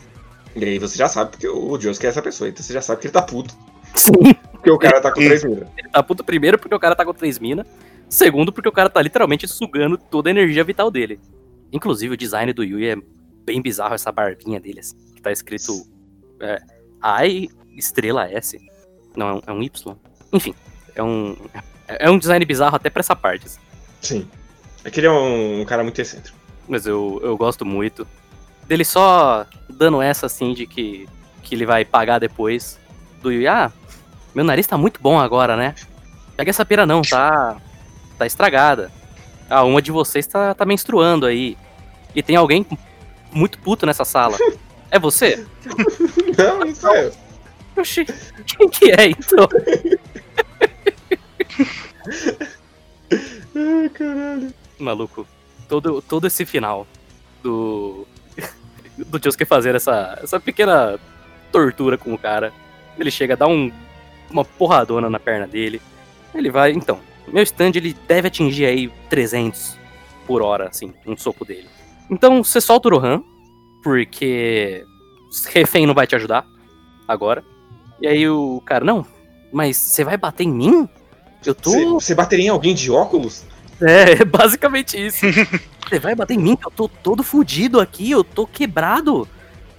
E 0.58 0.64
aí 0.64 0.78
você 0.78 0.96
já 0.96 1.08
sabe 1.08 1.30
porque 1.30 1.48
o 1.48 1.78
Josuke 1.80 2.06
é 2.06 2.08
essa 2.08 2.22
pessoa. 2.22 2.48
Então 2.48 2.62
você 2.62 2.72
já 2.72 2.82
sabe 2.82 3.00
que 3.00 3.06
ele 3.06 3.12
tá 3.12 3.22
puto. 3.22 3.54
Sim. 3.94 4.12
Porque 4.52 4.70
o 4.70 4.78
cara 4.78 5.00
tá 5.00 5.12
com 5.12 5.20
três 5.20 5.44
minas. 5.44 5.68
Ele 5.76 5.88
tá 5.88 6.02
puto 6.02 6.24
primeiro 6.24 6.58
porque 6.58 6.74
o 6.74 6.80
cara 6.80 6.94
tá 6.94 7.04
com 7.04 7.14
três 7.14 7.38
minas. 7.38 7.66
Segundo, 8.08 8.52
porque 8.52 8.68
o 8.68 8.72
cara 8.72 8.88
tá 8.88 9.00
literalmente 9.02 9.46
sugando 9.46 9.98
toda 9.98 10.30
a 10.30 10.32
energia 10.32 10.64
vital 10.64 10.90
dele. 10.90 11.20
Inclusive, 11.72 12.14
o 12.14 12.16
design 12.16 12.52
do 12.52 12.64
Yui 12.64 12.86
é 12.86 12.96
bem 13.44 13.60
bizarro, 13.60 13.94
essa 13.94 14.10
barbinha 14.10 14.58
dele, 14.58 14.80
assim, 14.80 14.96
que 15.14 15.20
tá 15.20 15.30
escrito 15.30 15.86
é, 16.40 16.60
I 17.28 17.50
estrela 17.76 18.30
S. 18.30 18.58
Não, 19.14 19.28
é 19.28 19.32
um, 19.34 19.42
é 19.46 19.52
um 19.52 19.62
Y. 19.62 19.96
Enfim, 20.32 20.54
é 20.94 21.02
um, 21.02 21.36
é 21.54 21.62
é 21.88 22.10
um 22.10 22.18
design 22.18 22.44
bizarro 22.44 22.76
até 22.76 22.90
pra 22.90 23.00
essa 23.00 23.16
parte. 23.16 23.46
assim. 23.46 23.60
Sim. 24.02 24.28
É 24.84 24.90
que 24.90 25.00
ele 25.00 25.06
é 25.06 25.10
um, 25.10 25.62
um 25.62 25.64
cara 25.64 25.82
muito 25.82 26.00
excêntrico. 26.00 26.38
Mas 26.68 26.86
eu, 26.86 27.20
eu 27.22 27.36
gosto 27.36 27.64
muito 27.64 28.06
dele 28.66 28.84
só 28.84 29.46
dando 29.78 30.02
essa 30.02 30.26
assim 30.26 30.52
de 30.52 30.66
que, 30.66 31.08
que 31.42 31.54
ele 31.54 31.64
vai 31.64 31.84
pagar 31.84 32.18
depois. 32.18 32.78
Do 33.22 33.32
Yui, 33.32 33.46
ah, 33.46 33.72
meu 34.34 34.44
nariz 34.44 34.66
tá 34.66 34.76
muito 34.76 35.00
bom 35.00 35.18
agora, 35.18 35.56
né? 35.56 35.74
Pega 36.36 36.50
essa 36.50 36.64
pera 36.64 36.84
não, 36.84 37.02
tá. 37.02 37.56
tá 38.18 38.26
estragada. 38.26 38.92
Ah, 39.48 39.64
uma 39.64 39.80
de 39.80 39.90
vocês 39.90 40.26
tá, 40.26 40.54
tá 40.54 40.66
menstruando 40.66 41.26
aí. 41.26 41.56
E 42.14 42.22
tem 42.22 42.36
alguém 42.36 42.66
muito 43.32 43.58
puto 43.58 43.86
nessa 43.86 44.04
sala. 44.04 44.36
É 44.90 44.98
você? 44.98 45.46
Não, 46.38 46.64
isso 46.64 46.88
é. 46.88 47.12
Oxi, 47.76 48.06
quem 48.46 48.70
que 48.70 48.90
é 48.90 49.10
então? 49.10 49.46
Ai, 53.54 53.88
caralho. 53.90 54.54
Maluco, 54.78 55.26
todo, 55.68 56.00
todo 56.00 56.26
esse 56.26 56.46
final 56.46 56.86
do. 57.42 58.07
Do 59.06 59.20
Josuke 59.22 59.44
fazer 59.44 59.74
essa, 59.74 60.18
essa 60.22 60.40
pequena 60.40 60.98
tortura 61.52 61.96
com 61.96 62.12
o 62.12 62.18
cara. 62.18 62.52
Ele 62.98 63.10
chega 63.10 63.36
dar 63.36 63.46
um, 63.46 63.70
uma 64.30 64.44
porradona 64.44 65.08
na 65.08 65.18
perna 65.18 65.46
dele. 65.46 65.80
Ele 66.34 66.50
vai, 66.50 66.72
então, 66.72 67.00
meu 67.28 67.42
stand 67.42 67.72
ele 67.74 67.94
deve 68.06 68.28
atingir 68.28 68.66
aí 68.66 68.92
300 69.08 69.76
por 70.26 70.42
hora, 70.42 70.68
assim, 70.68 70.92
um 71.06 71.16
soco 71.16 71.44
dele. 71.44 71.68
Então 72.10 72.42
você 72.42 72.60
solta 72.60 72.88
o 72.88 72.92
Rohan, 72.92 73.22
porque 73.82 74.84
refém 75.52 75.86
não 75.86 75.94
vai 75.94 76.06
te 76.06 76.16
ajudar 76.16 76.46
agora. 77.06 77.42
E 78.00 78.06
aí 78.06 78.28
o 78.28 78.62
cara, 78.64 78.84
não, 78.84 79.06
mas 79.52 79.76
você 79.76 80.04
vai 80.04 80.16
bater 80.16 80.44
em 80.44 80.52
mim? 80.52 80.88
Eu 81.44 81.54
tô. 81.54 82.00
Você 82.00 82.14
bateria 82.14 82.46
em 82.46 82.50
alguém 82.50 82.74
de 82.74 82.90
óculos? 82.90 83.44
É, 83.80 84.22
é 84.22 84.24
basicamente 84.24 84.96
isso. 84.96 85.24
Você 85.88 85.98
vai 85.98 86.14
bater 86.14 86.34
em 86.34 86.38
mim, 86.38 86.58
eu 86.62 86.70
tô 86.70 86.88
todo 86.88 87.22
fudido 87.22 87.80
aqui, 87.80 88.10
eu 88.10 88.22
tô 88.22 88.46
quebrado. 88.46 89.26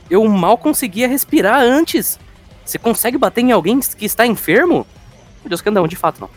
Eu 0.10 0.28
mal 0.28 0.58
conseguia 0.58 1.08
respirar 1.08 1.62
antes. 1.62 2.20
Você 2.66 2.78
consegue 2.78 3.18
bater 3.18 3.42
em 3.42 3.52
alguém 3.52 3.80
que 3.80 4.06
está 4.06 4.26
enfermo? 4.26 4.88
Meu 5.42 5.50
Deus, 5.50 5.62
que 5.62 5.70
não, 5.70 5.88
de 5.88 5.96
fato 5.96 6.22
não. 6.22 6.30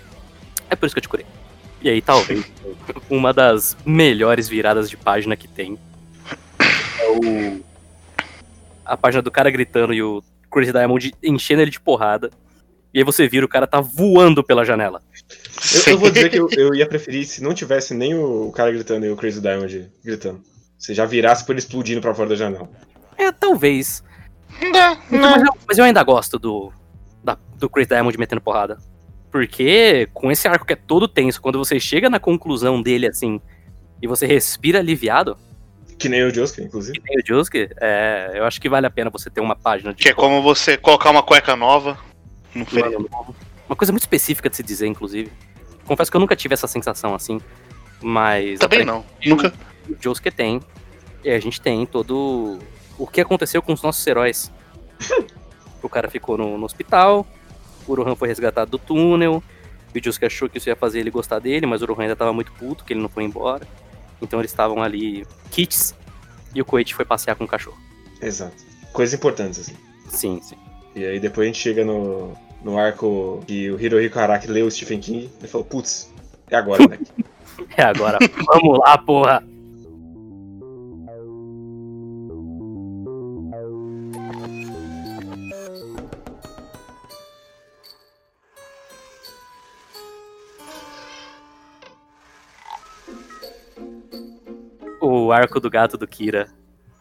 É 0.68 0.76
por 0.76 0.86
isso 0.86 0.94
que 0.94 0.98
eu 0.98 1.02
te 1.02 1.08
curei. 1.08 1.26
E 1.80 1.88
aí, 1.88 2.00
talvez, 2.00 2.50
uma 3.08 3.32
das 3.32 3.76
melhores 3.84 4.48
viradas 4.48 4.88
de 4.88 4.96
página 4.96 5.36
que 5.36 5.48
tem 5.48 5.78
é 6.98 7.08
o. 7.10 7.64
A 8.84 8.96
página 8.96 9.22
do 9.22 9.30
cara 9.30 9.50
gritando 9.50 9.94
e 9.94 10.02
o 10.02 10.22
Crazy 10.50 10.72
Diamond 10.72 11.14
enchendo 11.22 11.62
ele 11.62 11.70
de 11.70 11.80
porrada. 11.80 12.30
E 12.92 12.98
aí 12.98 13.04
você 13.04 13.26
vira 13.26 13.46
o 13.46 13.48
cara 13.48 13.66
tá 13.66 13.80
voando 13.80 14.44
pela 14.44 14.64
janela. 14.64 15.02
Eu, 15.86 15.92
eu 15.92 15.98
vou 15.98 16.10
dizer 16.10 16.30
que 16.30 16.36
eu, 16.38 16.48
eu 16.50 16.74
ia 16.74 16.86
preferir 16.86 17.24
se 17.26 17.42
não 17.42 17.54
tivesse 17.54 17.94
nem 17.94 18.14
o 18.14 18.50
cara 18.52 18.70
gritando 18.72 19.06
e 19.06 19.10
o 19.10 19.16
Crazy 19.16 19.40
Diamond 19.40 19.90
gritando. 20.04 20.40
Você 20.78 20.94
já 20.94 21.04
virasse 21.06 21.44
por 21.44 21.52
ele 21.52 21.60
explodindo 21.60 22.00
pra 22.00 22.14
fora 22.14 22.28
da 22.30 22.34
janela. 22.34 22.68
É, 23.16 23.30
talvez. 23.30 24.02
Não, 24.60 24.98
Mas 25.10 25.20
não. 25.20 25.46
eu, 25.46 25.52
mas 25.66 25.78
eu 25.78 25.84
ainda 25.84 26.02
gosto 26.02 26.38
do, 26.38 26.72
da- 27.22 27.38
do 27.56 27.68
Chris 27.70 27.86
Diamond 27.86 28.18
metendo 28.18 28.40
porrada. 28.40 28.78
Porque 29.30 30.08
com 30.12 30.30
esse 30.30 30.46
arco 30.48 30.66
que 30.66 30.72
é 30.72 30.76
todo 30.76 31.08
tenso, 31.08 31.40
quando 31.40 31.58
você 31.58 31.78
chega 31.80 32.10
na 32.10 32.18
conclusão 32.20 32.82
dele 32.82 33.06
assim, 33.06 33.40
e 34.02 34.06
você 34.06 34.26
respira 34.26 34.78
aliviado, 34.80 35.36
Que 35.98 36.08
nem 36.08 36.24
o 36.24 36.34
Josuke, 36.34 36.62
inclusive. 36.62 36.98
que 37.00 37.08
nem 37.08 37.18
o 37.18 37.26
Josuke, 37.26 37.68
é, 37.80 38.32
eu 38.34 38.44
acho 38.44 38.60
que 38.60 38.68
vale 38.68 38.86
a 38.86 38.90
pena 38.90 39.08
você 39.08 39.30
ter 39.30 39.40
uma 39.40 39.56
página 39.56 39.94
de 39.94 40.02
Que 40.02 40.08
é 40.10 40.14
como 40.14 40.42
você 40.42 40.76
colocar 40.76 41.10
uma 41.10 41.22
cueca 41.22 41.54
nova 41.56 41.96
no 42.54 42.66
feriado. 42.66 43.08
Uma 43.72 43.76
coisa 43.76 43.90
muito 43.90 44.02
específica 44.02 44.50
de 44.50 44.56
se 44.56 44.62
dizer, 44.62 44.86
inclusive. 44.86 45.32
Confesso 45.86 46.10
que 46.10 46.16
eu 46.18 46.20
nunca 46.20 46.36
tive 46.36 46.52
essa 46.52 46.66
sensação 46.66 47.14
assim, 47.14 47.40
mas 48.02 48.60
Também 48.60 48.84
não. 48.84 49.02
Nunca. 49.24 49.50
o 49.88 49.96
Josuke 49.98 50.30
tem, 50.30 50.60
e 51.24 51.30
a 51.30 51.40
gente 51.40 51.58
tem 51.58 51.86
todo 51.86 52.58
o 52.98 53.06
que 53.06 53.18
aconteceu 53.18 53.62
com 53.62 53.72
os 53.72 53.80
nossos 53.80 54.06
heróis. 54.06 54.52
o 55.82 55.88
cara 55.88 56.10
ficou 56.10 56.36
no, 56.36 56.58
no 56.58 56.66
hospital, 56.66 57.26
o 57.86 57.94
Rohan 57.94 58.14
foi 58.14 58.28
resgatado 58.28 58.72
do 58.72 58.78
túnel, 58.78 59.42
e 59.94 59.98
o 59.98 60.04
Josuke 60.04 60.26
achou 60.26 60.50
que 60.50 60.58
isso 60.58 60.68
ia 60.68 60.76
fazer 60.76 61.00
ele 61.00 61.10
gostar 61.10 61.38
dele, 61.38 61.64
mas 61.64 61.80
o 61.80 61.86
Rohan 61.86 62.02
ainda 62.02 62.16
tava 62.16 62.34
muito 62.34 62.52
puto, 62.52 62.84
que 62.84 62.92
ele 62.92 63.00
não 63.00 63.08
foi 63.08 63.24
embora. 63.24 63.66
Então 64.20 64.38
eles 64.38 64.50
estavam 64.50 64.82
ali 64.82 65.26
kits, 65.50 65.94
e 66.54 66.60
o 66.60 66.64
Koichi 66.66 66.92
foi 66.92 67.06
passear 67.06 67.36
com 67.36 67.44
o 67.44 67.48
cachorro. 67.48 67.78
Exato. 68.20 68.62
Coisas 68.92 69.14
importantes, 69.14 69.60
assim. 69.60 69.76
Sim, 70.10 70.42
sim. 70.42 70.56
E 70.94 71.06
aí 71.06 71.18
depois 71.18 71.46
a 71.46 71.50
gente 71.50 71.58
chega 71.58 71.86
no, 71.86 72.36
no 72.64 72.78
arco 72.78 73.42
que 73.46 73.70
o 73.70 73.80
Hirohiko 73.80 74.18
Araki 74.18 74.46
leu 74.46 74.66
o 74.66 74.70
Stephen 74.70 75.00
King 75.00 75.30
e 75.42 75.48
falou, 75.48 75.66
putz, 75.66 76.12
é 76.50 76.56
agora, 76.56 76.82
moleque. 76.82 77.06
É 77.76 77.82
agora, 77.82 78.18
vamos 78.46 78.78
lá, 78.78 78.98
porra! 78.98 79.44
O 95.00 95.30
arco 95.30 95.60
do 95.60 95.70
gato 95.70 95.96
do 95.96 96.06
Kira 96.06 96.48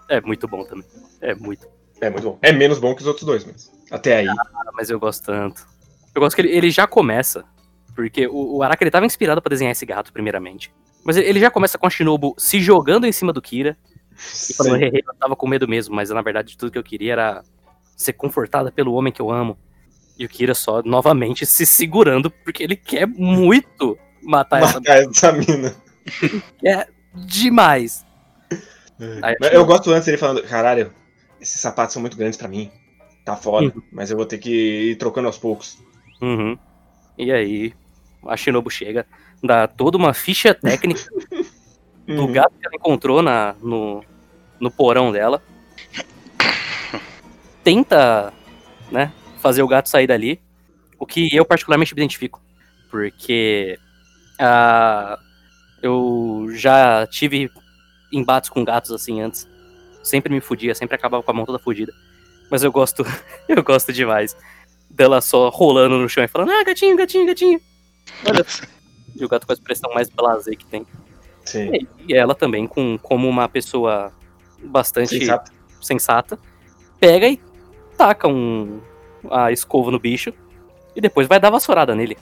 é 0.09 0.21
muito 0.21 0.47
bom 0.47 0.63
também. 0.63 0.85
É 1.21 1.33
muito. 1.33 1.67
É 1.99 2.09
muito 2.09 2.23
bom. 2.23 2.39
É 2.41 2.51
menos 2.51 2.77
bom 2.77 2.93
que 2.93 3.01
os 3.01 3.07
outros 3.07 3.25
dois, 3.25 3.45
mas 3.45 3.71
até 3.91 4.17
aí. 4.17 4.27
Ah, 4.27 4.71
mas 4.73 4.89
eu 4.89 4.99
gosto 4.99 5.25
tanto. 5.25 5.67
Eu 6.15 6.21
gosto 6.21 6.35
que 6.35 6.41
ele, 6.41 6.51
ele 6.51 6.71
já 6.71 6.87
começa. 6.87 7.43
Porque 7.95 8.27
o, 8.27 8.57
o 8.57 8.63
Araki 8.63 8.83
ele 8.83 8.91
tava 8.91 9.05
inspirado 9.05 9.41
pra 9.41 9.49
desenhar 9.49 9.71
esse 9.71 9.85
gato, 9.85 10.13
primeiramente. 10.13 10.73
Mas 11.03 11.17
ele, 11.17 11.27
ele 11.27 11.39
já 11.39 11.51
começa 11.51 11.77
com 11.77 11.87
a 11.87 11.89
Shinobu 11.89 12.33
se 12.37 12.59
jogando 12.61 13.05
em 13.05 13.11
cima 13.11 13.33
do 13.33 13.41
Kira. 13.41 13.77
E 14.49 14.53
falando, 14.53 14.77
Sim. 14.77 14.85
"Hehe, 14.85 15.03
eu 15.05 15.13
tava 15.15 15.35
com 15.35 15.47
medo 15.47 15.67
mesmo, 15.67 15.95
mas 15.95 16.09
na 16.09 16.21
verdade 16.21 16.57
tudo 16.57 16.71
que 16.71 16.77
eu 16.77 16.83
queria 16.83 17.13
era 17.13 17.43
ser 17.95 18.13
confortada 18.13 18.71
pelo 18.71 18.93
homem 18.93 19.11
que 19.11 19.21
eu 19.21 19.31
amo. 19.31 19.57
E 20.17 20.25
o 20.25 20.29
Kira 20.29 20.53
só 20.53 20.81
novamente 20.83 21.45
se 21.45 21.65
segurando, 21.65 22.29
porque 22.29 22.63
ele 22.63 22.75
quer 22.75 23.07
muito 23.07 23.97
matar 24.21 24.61
essa 24.63 24.79
Matar 24.79 24.97
essa 24.97 25.31
mina. 25.31 25.75
é 26.63 26.87
demais. 27.13 28.05
Aí, 29.23 29.35
Mas 29.39 29.51
eu 29.53 29.65
gosto 29.65 29.91
antes 29.91 30.05
dele 30.05 30.17
falando, 30.17 30.43
caralho, 30.43 30.93
esses 31.39 31.59
sapatos 31.59 31.93
são 31.93 32.01
muito 32.01 32.15
grandes 32.15 32.37
pra 32.37 32.47
mim. 32.47 32.71
Tá 33.25 33.35
foda, 33.35 33.73
mas 33.91 34.09
eu 34.09 34.17
vou 34.17 34.25
ter 34.25 34.37
que 34.37 34.91
ir 34.91 34.95
trocando 34.95 35.27
aos 35.27 35.37
poucos. 35.37 35.77
Uhum. 36.21 36.57
E 37.17 37.31
aí, 37.31 37.73
a 38.25 38.35
Shinobu 38.35 38.69
chega, 38.69 39.05
dá 39.43 39.67
toda 39.67 39.97
uma 39.97 40.13
ficha 40.13 40.53
técnica 40.53 41.01
do 42.07 42.25
Uhum. 42.25 42.31
gato 42.31 42.53
que 42.59 42.65
ela 42.65 42.75
encontrou 42.75 43.21
na, 43.21 43.55
no, 43.61 44.03
no 44.59 44.71
porão 44.71 45.11
dela. 45.11 45.41
Tenta, 47.63 48.33
né, 48.91 49.11
fazer 49.37 49.61
o 49.61 49.67
gato 49.67 49.87
sair 49.87 50.07
dali. 50.07 50.41
O 50.97 51.05
que 51.05 51.35
eu 51.35 51.45
particularmente 51.45 51.93
me 51.93 52.01
identifico. 52.01 52.41
Porque 52.89 53.77
ah, 54.39 55.17
eu 55.81 56.47
já 56.51 57.07
tive 57.07 57.49
embates 58.11 58.49
com 58.49 58.63
gatos 58.63 58.91
assim 58.91 59.21
antes. 59.21 59.47
Sempre 60.03 60.33
me 60.33 60.41
fudia, 60.41 60.73
sempre 60.73 60.95
acabava 60.95 61.23
com 61.23 61.31
a 61.31 61.33
mão 61.33 61.45
toda 61.45 61.59
fudida. 61.59 61.93
Mas 62.51 62.63
eu 62.63 62.71
gosto, 62.71 63.03
eu 63.47 63.63
gosto 63.63 63.93
demais 63.93 64.35
dela 64.89 65.21
só 65.21 65.47
rolando 65.47 65.97
no 65.97 66.09
chão 66.09 66.23
e 66.23 66.27
falando, 66.27 66.51
ah, 66.51 66.63
gatinho, 66.65 66.97
gatinho, 66.97 67.25
gatinho. 67.25 67.61
Olha. 68.27 68.45
E 69.15 69.23
o 69.23 69.29
gato 69.29 69.45
com 69.47 69.53
a 69.53 69.55
expressão 69.55 69.93
mais 69.93 70.09
blazer 70.09 70.57
que 70.57 70.65
tem. 70.65 70.85
Sim. 71.45 71.87
E 72.07 72.13
ela 72.13 72.35
também, 72.35 72.67
com, 72.67 72.97
como 72.97 73.27
uma 73.27 73.47
pessoa 73.47 74.11
bastante 74.61 75.17
Sensato. 75.17 75.51
sensata, 75.81 76.39
pega 76.99 77.27
e 77.27 77.39
taca 77.97 78.27
um, 78.27 78.81
a 79.29 79.51
escova 79.51 79.89
no 79.89 79.99
bicho 79.99 80.33
e 80.95 81.01
depois 81.01 81.27
vai 81.27 81.39
dar 81.39 81.49
vassourada 81.49 81.95
nele. 81.95 82.17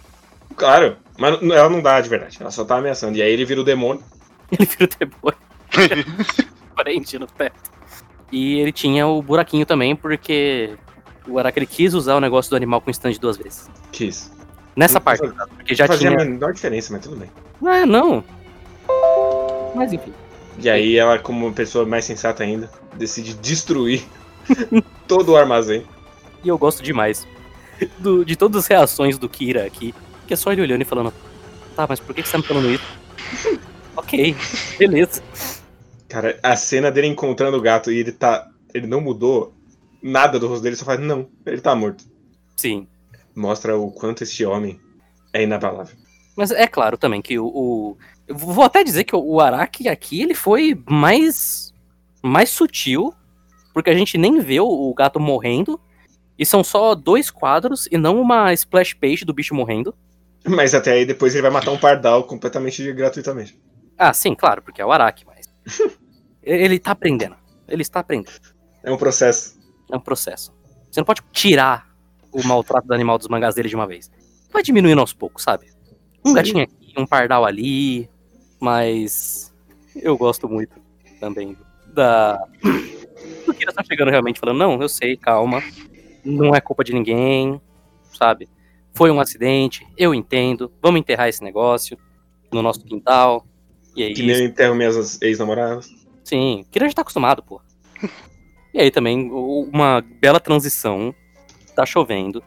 Claro, 0.55 0.97
mas 1.17 1.41
ela 1.41 1.69
não 1.69 1.81
dá 1.81 1.99
de 1.99 2.09
verdade. 2.09 2.37
Ela 2.39 2.51
só 2.51 2.63
tá 2.63 2.77
ameaçando. 2.77 3.17
E 3.17 3.21
aí 3.21 3.31
ele 3.31 3.45
vira 3.45 3.61
o 3.61 3.63
demônio. 3.63 4.03
Ele 4.51 4.65
vira 4.65 4.85
o 4.85 4.97
demônio. 4.97 5.39
Prende 6.75 7.19
no 7.19 7.27
teto. 7.27 7.78
E 8.31 8.59
ele 8.59 8.71
tinha 8.71 9.07
o 9.07 9.21
buraquinho 9.21 9.65
também, 9.65 9.95
porque 9.95 10.71
o 11.27 11.39
Araki 11.39 11.65
quis 11.65 11.93
usar 11.93 12.15
o 12.15 12.19
negócio 12.19 12.49
do 12.49 12.55
animal 12.55 12.79
com 12.81 12.89
stand 12.91 13.13
duas 13.19 13.37
vezes. 13.37 13.69
Quis. 13.91 14.31
Nessa 14.75 14.95
Não 14.95 15.01
parte, 15.01 15.19
fazia- 15.27 15.47
porque 15.47 15.75
já 15.75 15.83
Não 15.85 15.93
fazia 15.93 16.09
tinha. 16.11 16.21
a 16.21 16.25
menor 16.25 16.53
diferença, 16.53 16.93
mas 16.93 17.01
tudo 17.03 17.15
bem. 17.17 17.29
Ah, 17.65 17.85
não. 17.85 18.23
Mas 19.75 19.91
enfim. 19.93 20.13
E 20.59 20.69
aí 20.69 20.95
ela, 20.97 21.17
como 21.19 21.45
uma 21.47 21.53
pessoa 21.53 21.85
mais 21.85 22.05
sensata 22.05 22.43
ainda, 22.43 22.69
decide 22.95 23.33
destruir 23.35 24.03
todo 25.07 25.29
o 25.33 25.37
armazém. 25.37 25.85
E 26.43 26.47
eu 26.49 26.57
gosto 26.57 26.81
demais 26.83 27.27
do- 27.97 28.23
de 28.25 28.35
todas 28.35 28.63
as 28.63 28.67
reações 28.67 29.17
do 29.17 29.27
Kira 29.29 29.65
aqui, 29.65 29.93
que 30.27 30.33
é 30.33 30.37
só 30.37 30.51
ele 30.51 30.61
olhando 30.61 30.81
e 30.81 30.85
falando: 30.85 31.13
Tá, 31.75 31.85
mas 31.87 31.99
por 31.99 32.13
que, 32.13 32.21
que 32.21 32.27
você 32.27 32.33
tá 32.33 32.37
me 32.39 32.43
falando 32.43 32.69
isso? 32.71 32.83
ok, 33.97 34.35
beleza. 34.77 35.21
Cara, 36.09 36.39
a 36.41 36.55
cena 36.55 36.91
dele 36.91 37.07
encontrando 37.07 37.57
o 37.57 37.61
gato 37.61 37.91
e 37.91 37.97
ele 37.99 38.11
tá. 38.11 38.47
Ele 38.73 38.87
não 38.87 38.99
mudou 39.01 39.53
nada 40.01 40.39
do 40.39 40.47
rosto 40.47 40.63
dele, 40.63 40.75
só 40.75 40.85
faz, 40.85 40.99
não, 40.99 41.29
ele 41.45 41.61
tá 41.61 41.75
morto. 41.75 42.03
Sim. 42.55 42.87
Mostra 43.35 43.77
o 43.77 43.91
quanto 43.91 44.23
esse 44.23 44.45
homem 44.45 44.79
é 45.33 45.43
inabalável. 45.43 45.95
Mas 46.35 46.51
é 46.51 46.67
claro 46.67 46.97
também 46.97 47.21
que 47.21 47.37
o. 47.37 47.45
o- 47.47 47.97
vou 48.27 48.63
até 48.63 48.83
dizer 48.83 49.03
que 49.03 49.15
o 49.15 49.39
Araki 49.39 49.87
aqui 49.87 50.21
ele 50.21 50.33
foi 50.33 50.81
mais. 50.89 51.73
mais 52.23 52.49
sutil, 52.49 53.13
porque 53.73 53.89
a 53.89 53.95
gente 53.95 54.17
nem 54.17 54.39
vê 54.39 54.59
o, 54.59 54.67
o 54.67 54.93
gato 54.93 55.19
morrendo. 55.19 55.79
E 56.37 56.45
são 56.45 56.63
só 56.63 56.95
dois 56.95 57.29
quadros 57.29 57.85
e 57.91 57.97
não 57.97 58.19
uma 58.21 58.53
splash 58.53 58.93
page 58.93 59.25
do 59.25 59.33
bicho 59.33 59.53
morrendo. 59.53 59.93
Mas 60.47 60.73
até 60.73 60.93
aí 60.93 61.05
depois 61.05 61.35
ele 61.35 61.41
vai 61.41 61.51
matar 61.51 61.71
um 61.71 61.77
pardal 61.77 62.23
completamente 62.23 62.91
gratuitamente. 62.93 63.59
Ah, 63.97 64.13
sim, 64.13 64.33
claro, 64.33 64.61
porque 64.61 64.81
é 64.81 64.85
o 64.85 64.91
Araki, 64.91 65.25
mas. 65.25 65.49
ele 66.43 66.79
tá 66.79 66.91
aprendendo. 66.91 67.35
Ele 67.67 67.81
está 67.81 67.99
aprendendo. 67.99 68.39
É 68.83 68.91
um 68.91 68.97
processo. 68.97 69.59
É 69.91 69.95
um 69.95 69.99
processo. 69.99 70.53
Você 70.89 70.99
não 70.99 71.05
pode 71.05 71.21
tirar 71.31 71.87
o 72.31 72.43
maltrato 72.45 72.87
do 72.87 72.93
animal 72.93 73.17
dos 73.17 73.27
mangás 73.27 73.55
dele 73.55 73.69
de 73.69 73.75
uma 73.75 73.87
vez. 73.87 74.09
Vai 74.51 74.63
diminuindo 74.63 74.99
aos 75.01 75.13
poucos, 75.13 75.43
sabe? 75.43 75.67
Um 76.23 76.29
Sim. 76.29 76.35
gatinho 76.35 76.63
aqui, 76.63 76.93
um 76.97 77.05
pardal 77.05 77.45
ali, 77.45 78.09
mas 78.59 79.53
eu 79.95 80.17
gosto 80.17 80.47
muito 80.49 80.75
também 81.19 81.55
da. 81.93 82.43
Do 83.45 83.53
Kira 83.53 83.73
tá 83.73 83.83
chegando 83.83 84.09
realmente 84.11 84.39
falando, 84.39 84.57
não, 84.57 84.81
eu 84.81 84.87
sei, 84.87 85.17
calma. 85.17 85.61
Não 86.23 86.53
é 86.53 86.61
culpa 86.61 86.83
de 86.83 86.93
ninguém, 86.93 87.59
sabe? 88.17 88.47
Foi 88.93 89.09
um 89.11 89.19
acidente, 89.19 89.85
eu 89.97 90.13
entendo. 90.13 90.71
Vamos 90.81 90.99
enterrar 90.99 91.27
esse 91.27 91.43
negócio 91.43 91.97
no 92.51 92.61
nosso 92.61 92.83
quintal. 92.85 93.45
E 93.95 94.03
é 94.03 94.07
Que 94.07 94.13
isso. 94.13 94.23
nem 94.23 94.35
eu 94.37 94.45
enterro 94.45 94.75
minhas 94.75 95.21
ex-namoradas. 95.21 95.89
Sim, 96.29 96.63
Kira 96.69 96.87
já 96.87 96.93
tá 96.93 97.01
acostumado, 97.01 97.41
pô. 97.41 97.59
E 98.71 98.79
aí 98.79 98.91
também, 98.91 99.31
uma 99.31 99.99
bela 100.21 100.39
transição. 100.39 101.13
Tá 101.75 101.87
chovendo, 101.87 102.43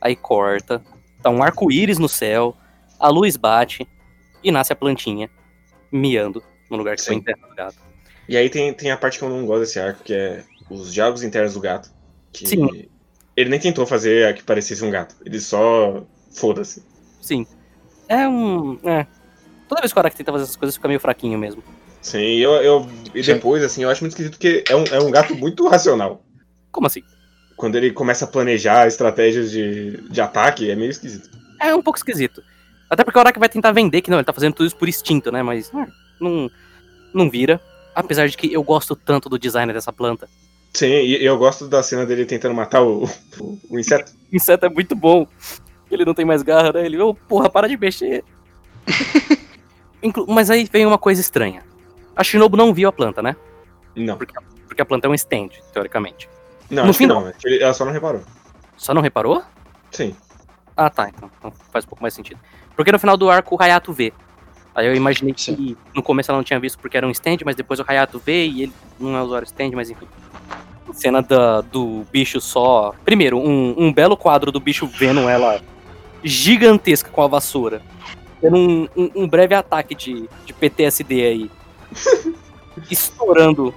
aí 0.00 0.14
corta, 0.14 0.80
tá 1.20 1.30
um 1.30 1.42
arco-íris 1.42 1.98
no 1.98 2.08
céu, 2.08 2.56
a 2.96 3.08
luz 3.08 3.36
bate 3.36 3.84
e 4.40 4.52
nasce 4.52 4.72
a 4.72 4.76
plantinha 4.76 5.28
miando 5.90 6.40
no 6.70 6.76
lugar 6.76 6.94
que 6.94 7.02
foi 7.02 7.14
Sim. 7.14 7.20
enterrado 7.20 7.50
o 7.50 7.56
gato. 7.56 7.76
E 8.28 8.36
aí 8.36 8.48
tem, 8.48 8.72
tem 8.72 8.92
a 8.92 8.96
parte 8.96 9.18
que 9.18 9.24
eu 9.24 9.28
não 9.28 9.44
gosto 9.44 9.62
desse 9.62 9.80
arco, 9.80 10.04
que 10.04 10.14
é 10.14 10.44
os 10.70 10.94
diálogos 10.94 11.24
internos 11.24 11.54
do 11.54 11.60
gato. 11.60 11.90
Que 12.32 12.46
Sim. 12.46 12.88
ele 13.36 13.50
nem 13.50 13.58
tentou 13.58 13.84
fazer 13.84 14.28
a 14.28 14.32
que 14.32 14.44
parecesse 14.44 14.84
um 14.84 14.90
gato. 14.90 15.16
Ele 15.24 15.40
só. 15.40 16.04
Foda-se. 16.32 16.84
Sim. 17.20 17.44
É 18.08 18.28
um. 18.28 18.78
É. 18.84 19.08
Toda 19.68 19.80
vez 19.80 19.92
que 19.92 19.98
o 19.98 20.00
Araki 20.00 20.18
tenta 20.18 20.30
fazer 20.30 20.44
essas 20.44 20.56
coisas 20.56 20.76
fica 20.76 20.86
meio 20.86 21.00
fraquinho 21.00 21.36
mesmo. 21.36 21.64
Sim, 22.04 22.18
e 22.18 22.42
eu, 22.42 22.52
eu, 22.56 22.86
e 23.14 23.22
depois, 23.22 23.64
assim, 23.64 23.82
eu 23.82 23.88
acho 23.88 24.02
muito 24.02 24.12
esquisito 24.12 24.32
porque 24.32 24.62
é 24.68 24.76
um, 24.76 24.84
é 24.84 25.00
um 25.00 25.10
gato 25.10 25.34
muito 25.34 25.66
racional. 25.66 26.22
Como 26.70 26.86
assim? 26.86 27.02
Quando 27.56 27.76
ele 27.76 27.90
começa 27.92 28.26
a 28.26 28.28
planejar 28.28 28.86
estratégias 28.86 29.50
de, 29.50 30.02
de 30.10 30.20
ataque, 30.20 30.70
é 30.70 30.76
meio 30.76 30.90
esquisito. 30.90 31.30
É 31.58 31.74
um 31.74 31.82
pouco 31.82 31.98
esquisito. 31.98 32.42
Até 32.90 33.04
porque 33.04 33.18
o 33.18 33.20
Araki 33.22 33.38
vai 33.38 33.48
tentar 33.48 33.72
vender 33.72 34.02
que 34.02 34.10
não, 34.10 34.18
ele 34.18 34.24
tá 34.24 34.34
fazendo 34.34 34.52
tudo 34.52 34.66
isso 34.66 34.76
por 34.76 34.86
instinto, 34.86 35.32
né? 35.32 35.42
Mas 35.42 35.70
ah, 35.74 35.86
não, 36.20 36.50
não 37.14 37.30
vira. 37.30 37.58
Apesar 37.94 38.28
de 38.28 38.36
que 38.36 38.52
eu 38.52 38.62
gosto 38.62 38.94
tanto 38.94 39.30
do 39.30 39.38
design 39.38 39.72
dessa 39.72 39.92
planta. 39.92 40.28
Sim, 40.74 40.86
e 40.86 41.24
eu 41.24 41.38
gosto 41.38 41.66
da 41.66 41.82
cena 41.82 42.04
dele 42.04 42.26
tentando 42.26 42.54
matar 42.54 42.82
o, 42.82 43.04
o, 43.40 43.58
o 43.70 43.78
inseto. 43.78 44.12
O 44.30 44.36
inseto 44.36 44.66
é 44.66 44.68
muito 44.68 44.94
bom. 44.94 45.26
Ele 45.90 46.04
não 46.04 46.12
tem 46.12 46.26
mais 46.26 46.42
garra, 46.42 46.72
né? 46.72 46.84
Ele, 46.84 47.00
ô, 47.00 47.14
porra, 47.14 47.48
para 47.48 47.66
de 47.66 47.78
mexer. 47.78 48.22
Mas 50.28 50.50
aí 50.50 50.68
vem 50.70 50.84
uma 50.84 50.98
coisa 50.98 51.20
estranha. 51.20 51.62
A 52.16 52.22
Shinobu 52.24 52.56
não 52.56 52.72
viu 52.72 52.88
a 52.88 52.92
planta, 52.92 53.22
né? 53.22 53.36
Não. 53.96 54.16
Porque 54.66 54.82
a 54.82 54.84
planta 54.84 55.06
é 55.06 55.10
um 55.10 55.14
stand, 55.14 55.50
teoricamente. 55.72 56.28
Não, 56.70 56.86
No 56.86 56.94
final. 56.94 57.20
não. 57.22 57.32
ele- 57.44 57.62
Ela 57.62 57.74
só 57.74 57.84
não 57.84 57.92
reparou. 57.92 58.22
Só 58.76 58.92
não 58.94 59.02
reparou? 59.02 59.42
Sim. 59.90 60.14
Ah, 60.76 60.90
tá. 60.90 61.08
Então, 61.08 61.30
então 61.38 61.52
faz 61.72 61.84
um 61.84 61.88
pouco 61.88 62.02
mais 62.02 62.14
sentido. 62.14 62.40
Porque 62.74 62.90
no 62.90 62.98
final 62.98 63.16
do 63.16 63.30
arco 63.30 63.54
o 63.54 63.62
Hayato 63.62 63.92
vê. 63.92 64.12
Aí 64.74 64.86
eu 64.86 64.94
imaginei 64.96 65.32
que 65.32 65.76
no 65.94 66.02
começo 66.02 66.30
ela 66.32 66.38
não 66.38 66.44
tinha 66.44 66.58
visto 66.58 66.78
porque 66.80 66.96
era 66.96 67.06
um 67.06 67.10
stand, 67.10 67.38
mas 67.44 67.54
depois 67.54 67.78
o 67.78 67.84
Hayato 67.86 68.18
vê 68.18 68.46
e 68.46 68.62
ele 68.64 68.72
não 68.98 69.16
é 69.16 69.22
usuário 69.22 69.46
stand, 69.46 69.70
mas 69.74 69.88
enfim. 69.90 70.08
Cena 70.92 71.22
da, 71.22 71.60
do 71.60 72.04
bicho 72.12 72.40
só. 72.40 72.92
Primeiro, 73.04 73.38
um, 73.38 73.74
um 73.76 73.92
belo 73.92 74.16
quadro 74.16 74.50
do 74.50 74.58
bicho 74.60 74.86
vendo 74.86 75.28
ela 75.28 75.60
gigantesca 76.22 77.10
com 77.10 77.22
a 77.22 77.26
vassoura. 77.28 77.82
Tendo 78.40 78.56
um, 78.56 78.88
um, 78.96 79.10
um 79.14 79.28
breve 79.28 79.54
ataque 79.54 79.94
de, 79.94 80.28
de 80.44 80.52
PTSD 80.52 81.22
aí. 81.26 81.50
Estourando 82.90 83.74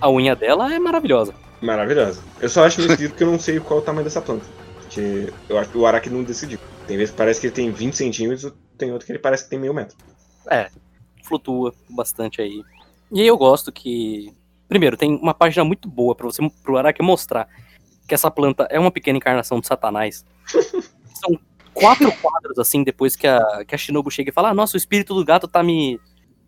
a 0.00 0.10
unha 0.10 0.34
dela 0.34 0.72
é 0.72 0.78
maravilhosa. 0.78 1.34
Maravilhosa. 1.60 2.22
Eu 2.40 2.48
só 2.48 2.64
acho 2.64 2.80
meio 2.80 2.90
esquisito 2.90 3.12
porque 3.12 3.24
eu 3.24 3.30
não 3.30 3.38
sei 3.38 3.60
qual 3.60 3.80
é 3.80 3.82
o 3.82 3.84
tamanho 3.84 4.04
dessa 4.04 4.22
planta. 4.22 4.46
Porque 4.80 5.32
eu 5.48 5.58
acho 5.58 5.70
que 5.70 5.78
o 5.78 5.86
Araki 5.86 6.10
não 6.10 6.22
decidiu. 6.22 6.58
Tem 6.86 6.96
vezes 6.96 7.10
que 7.12 7.18
parece 7.18 7.40
que 7.40 7.46
ele 7.46 7.54
tem 7.54 7.70
20 7.70 7.96
centímetros, 7.96 8.52
tem 8.76 8.90
outro 8.90 9.06
que 9.06 9.12
ele 9.12 9.18
parece 9.18 9.44
que 9.44 9.50
tem 9.50 9.58
meio 9.58 9.74
metro. 9.74 9.96
É, 10.50 10.70
flutua 11.22 11.72
bastante 11.88 12.40
aí. 12.40 12.62
E 13.12 13.20
aí 13.20 13.26
eu 13.26 13.36
gosto 13.36 13.70
que. 13.70 14.34
Primeiro, 14.68 14.96
tem 14.96 15.16
uma 15.16 15.34
página 15.34 15.64
muito 15.64 15.88
boa 15.88 16.14
pra 16.14 16.26
você 16.26 16.42
pro 16.62 16.76
Araki 16.76 17.02
mostrar 17.02 17.48
que 18.06 18.14
essa 18.14 18.30
planta 18.30 18.66
é 18.70 18.78
uma 18.78 18.90
pequena 18.90 19.18
encarnação 19.18 19.60
de 19.60 19.66
Satanás. 19.66 20.24
São 21.14 21.38
quatro 21.74 22.10
quadros, 22.20 22.58
assim, 22.58 22.82
depois 22.82 23.14
que 23.14 23.26
a, 23.26 23.64
que 23.66 23.74
a 23.74 23.78
Shinobu 23.78 24.10
chega 24.10 24.30
e 24.30 24.32
fala: 24.32 24.50
ah, 24.50 24.54
nossa, 24.54 24.76
o 24.76 24.78
espírito 24.78 25.14
do 25.14 25.24
gato 25.24 25.46
tá 25.46 25.62
me. 25.62 26.00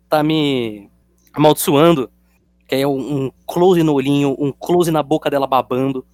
tá 0.09 0.23
me 0.23 0.89
amaldiçoando. 1.33 2.09
Que 2.67 2.75
é 2.75 2.87
um, 2.87 3.25
um 3.25 3.31
close 3.45 3.83
no 3.83 3.93
olhinho, 3.93 4.35
um 4.39 4.51
close 4.51 4.89
na 4.89 5.03
boca 5.03 5.29
dela 5.29 5.45
babando, 5.45 6.05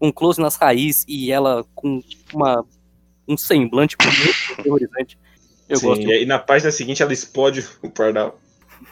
um 0.00 0.12
close 0.12 0.40
nas 0.40 0.56
raízes 0.56 1.04
e 1.08 1.32
ela 1.32 1.64
com 1.74 2.02
uma, 2.32 2.64
um 3.26 3.36
semblante 3.36 3.96
muito 4.02 4.62
terrorizante. 4.62 5.18
Eu 5.68 5.78
Sim, 5.78 5.86
gosto 5.86 6.02
E 6.02 6.26
na 6.26 6.38
página 6.38 6.70
seguinte 6.70 7.02
ela 7.02 7.12
explode 7.12 7.66
o 7.82 7.90
pardal. 7.90 8.38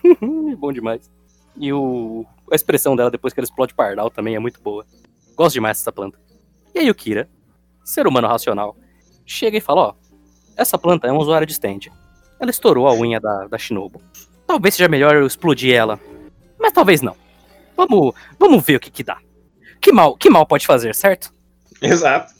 bom 0.58 0.72
demais. 0.72 1.10
E 1.56 1.72
o, 1.72 2.24
a 2.50 2.54
expressão 2.54 2.96
dela 2.96 3.10
depois 3.10 3.34
que 3.34 3.40
ela 3.40 3.44
explode 3.44 3.74
pardal 3.74 4.10
também 4.10 4.34
é 4.34 4.38
muito 4.38 4.60
boa. 4.60 4.86
Gosto 5.36 5.54
demais 5.54 5.78
dessa 5.78 5.92
planta. 5.92 6.18
E 6.74 6.78
aí 6.78 6.90
o 6.90 6.94
Kira, 6.94 7.28
ser 7.84 8.06
humano 8.06 8.26
racional, 8.26 8.74
chega 9.26 9.58
e 9.58 9.60
fala, 9.60 9.88
ó, 9.88 9.94
essa 10.56 10.78
planta 10.78 11.06
é 11.06 11.12
um 11.12 11.18
usuário 11.18 11.46
de 11.46 11.52
stand. 11.52 11.92
Ela 12.40 12.50
estourou 12.50 12.88
a 12.88 12.94
unha 12.94 13.20
da, 13.20 13.46
da 13.48 13.58
Shinobu. 13.58 14.00
Talvez 14.52 14.74
seja 14.74 14.86
melhor 14.86 15.14
eu 15.16 15.26
explodir 15.26 15.74
ela. 15.74 15.98
Mas 16.60 16.72
talvez 16.72 17.00
não. 17.00 17.16
Vamos, 17.74 18.14
vamos 18.38 18.62
ver 18.62 18.76
o 18.76 18.80
que 18.80 18.90
que 18.90 19.02
dá. 19.02 19.16
Que 19.80 19.90
mal, 19.90 20.14
que 20.14 20.28
mal 20.28 20.44
pode 20.44 20.66
fazer, 20.66 20.94
certo? 20.94 21.32
Exato. 21.80 22.34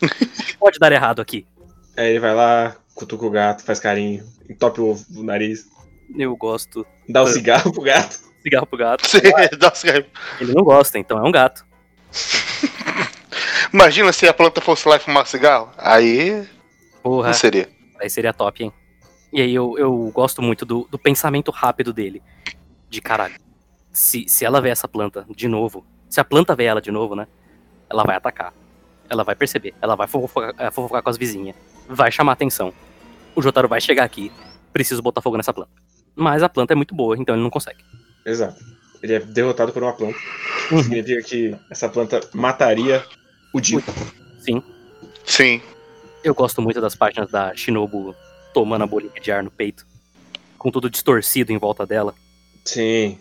O 0.00 0.06
que 0.46 0.56
pode 0.56 0.78
dar 0.78 0.92
errado 0.92 1.20
aqui? 1.20 1.44
Aí 1.96 2.10
ele 2.10 2.20
vai 2.20 2.32
lá, 2.36 2.76
cutuca 2.94 3.26
o 3.26 3.30
gato, 3.30 3.64
faz 3.64 3.80
carinho, 3.80 4.24
entope 4.48 4.80
o, 4.80 4.92
o 5.16 5.22
nariz, 5.24 5.66
Eu 6.16 6.36
gosto. 6.36 6.86
dá 7.08 7.24
o 7.24 7.26
É. 7.26 7.32
cigarro 7.32 7.72
pro 7.72 7.82
gato. 7.82 8.20
Cigarro 8.46 8.66
pro 8.66 8.78
gato. 8.78 9.08
Sim, 9.08 9.18
nossa, 9.60 9.88
Ele 10.40 10.52
não 10.54 10.62
gosta, 10.62 11.00
então 11.00 11.18
é 11.18 11.28
um 11.28 11.32
gato. 11.32 11.66
Imagina 13.74 14.12
se 14.12 14.28
a 14.28 14.32
planta 14.32 14.60
fosse 14.60 14.86
lá 14.88 14.94
e 14.94 15.00
fumar 15.00 15.26
cigarro. 15.26 15.68
Aí 15.76 16.46
Porra. 17.02 17.26
não 17.26 17.34
seria. 17.34 17.68
Aí 18.00 18.08
seria 18.08 18.32
top, 18.32 18.62
hein? 18.62 18.72
E 19.36 19.42
aí 19.42 19.54
eu, 19.54 19.76
eu 19.76 20.10
gosto 20.14 20.40
muito 20.40 20.64
do, 20.64 20.88
do 20.90 20.98
pensamento 20.98 21.50
rápido 21.50 21.92
dele. 21.92 22.22
De 22.88 23.02
caralho. 23.02 23.34
Se, 23.92 24.26
se 24.26 24.46
ela 24.46 24.62
vê 24.62 24.70
essa 24.70 24.88
planta 24.88 25.26
de 25.28 25.46
novo, 25.46 25.84
se 26.08 26.18
a 26.18 26.24
planta 26.24 26.56
vê 26.56 26.64
ela 26.64 26.80
de 26.80 26.90
novo, 26.90 27.14
né? 27.14 27.28
Ela 27.90 28.02
vai 28.02 28.16
atacar. 28.16 28.54
Ela 29.10 29.22
vai 29.24 29.36
perceber. 29.36 29.74
Ela 29.82 29.94
vai 29.94 30.06
fofocar, 30.06 30.54
eh, 30.56 30.70
fofocar 30.70 31.02
com 31.02 31.10
as 31.10 31.18
vizinhas. 31.18 31.54
Vai 31.86 32.10
chamar 32.10 32.32
atenção. 32.32 32.72
O 33.34 33.42
Jotaro 33.42 33.68
vai 33.68 33.78
chegar 33.78 34.04
aqui. 34.04 34.32
Preciso 34.72 35.02
botar 35.02 35.20
fogo 35.20 35.36
nessa 35.36 35.52
planta. 35.52 35.70
Mas 36.14 36.42
a 36.42 36.48
planta 36.48 36.72
é 36.72 36.74
muito 36.74 36.94
boa, 36.94 37.14
então 37.18 37.34
ele 37.34 37.42
não 37.42 37.50
consegue. 37.50 37.84
Exato. 38.24 38.58
Ele 39.02 39.16
é 39.16 39.20
derrotado 39.20 39.70
por 39.70 39.82
uma 39.82 39.92
planta. 39.92 40.16
Uhum. 40.70 40.82
Significa 40.82 41.22
que 41.22 41.54
essa 41.70 41.90
planta 41.90 42.22
mataria 42.32 43.04
o 43.52 43.60
Dio. 43.60 43.84
Sim. 44.38 44.62
Sim. 45.26 45.60
Eu 46.24 46.34
gosto 46.34 46.62
muito 46.62 46.80
das 46.80 46.94
páginas 46.94 47.30
da 47.30 47.54
Shinobu 47.54 48.16
tomando 48.56 48.84
a 48.84 48.86
bolinha 48.86 49.20
de 49.20 49.30
ar 49.30 49.42
no 49.42 49.50
peito. 49.50 49.86
Com 50.56 50.70
tudo 50.70 50.88
distorcido 50.88 51.52
em 51.52 51.58
volta 51.58 51.84
dela. 51.84 52.14
Sim. 52.64 53.18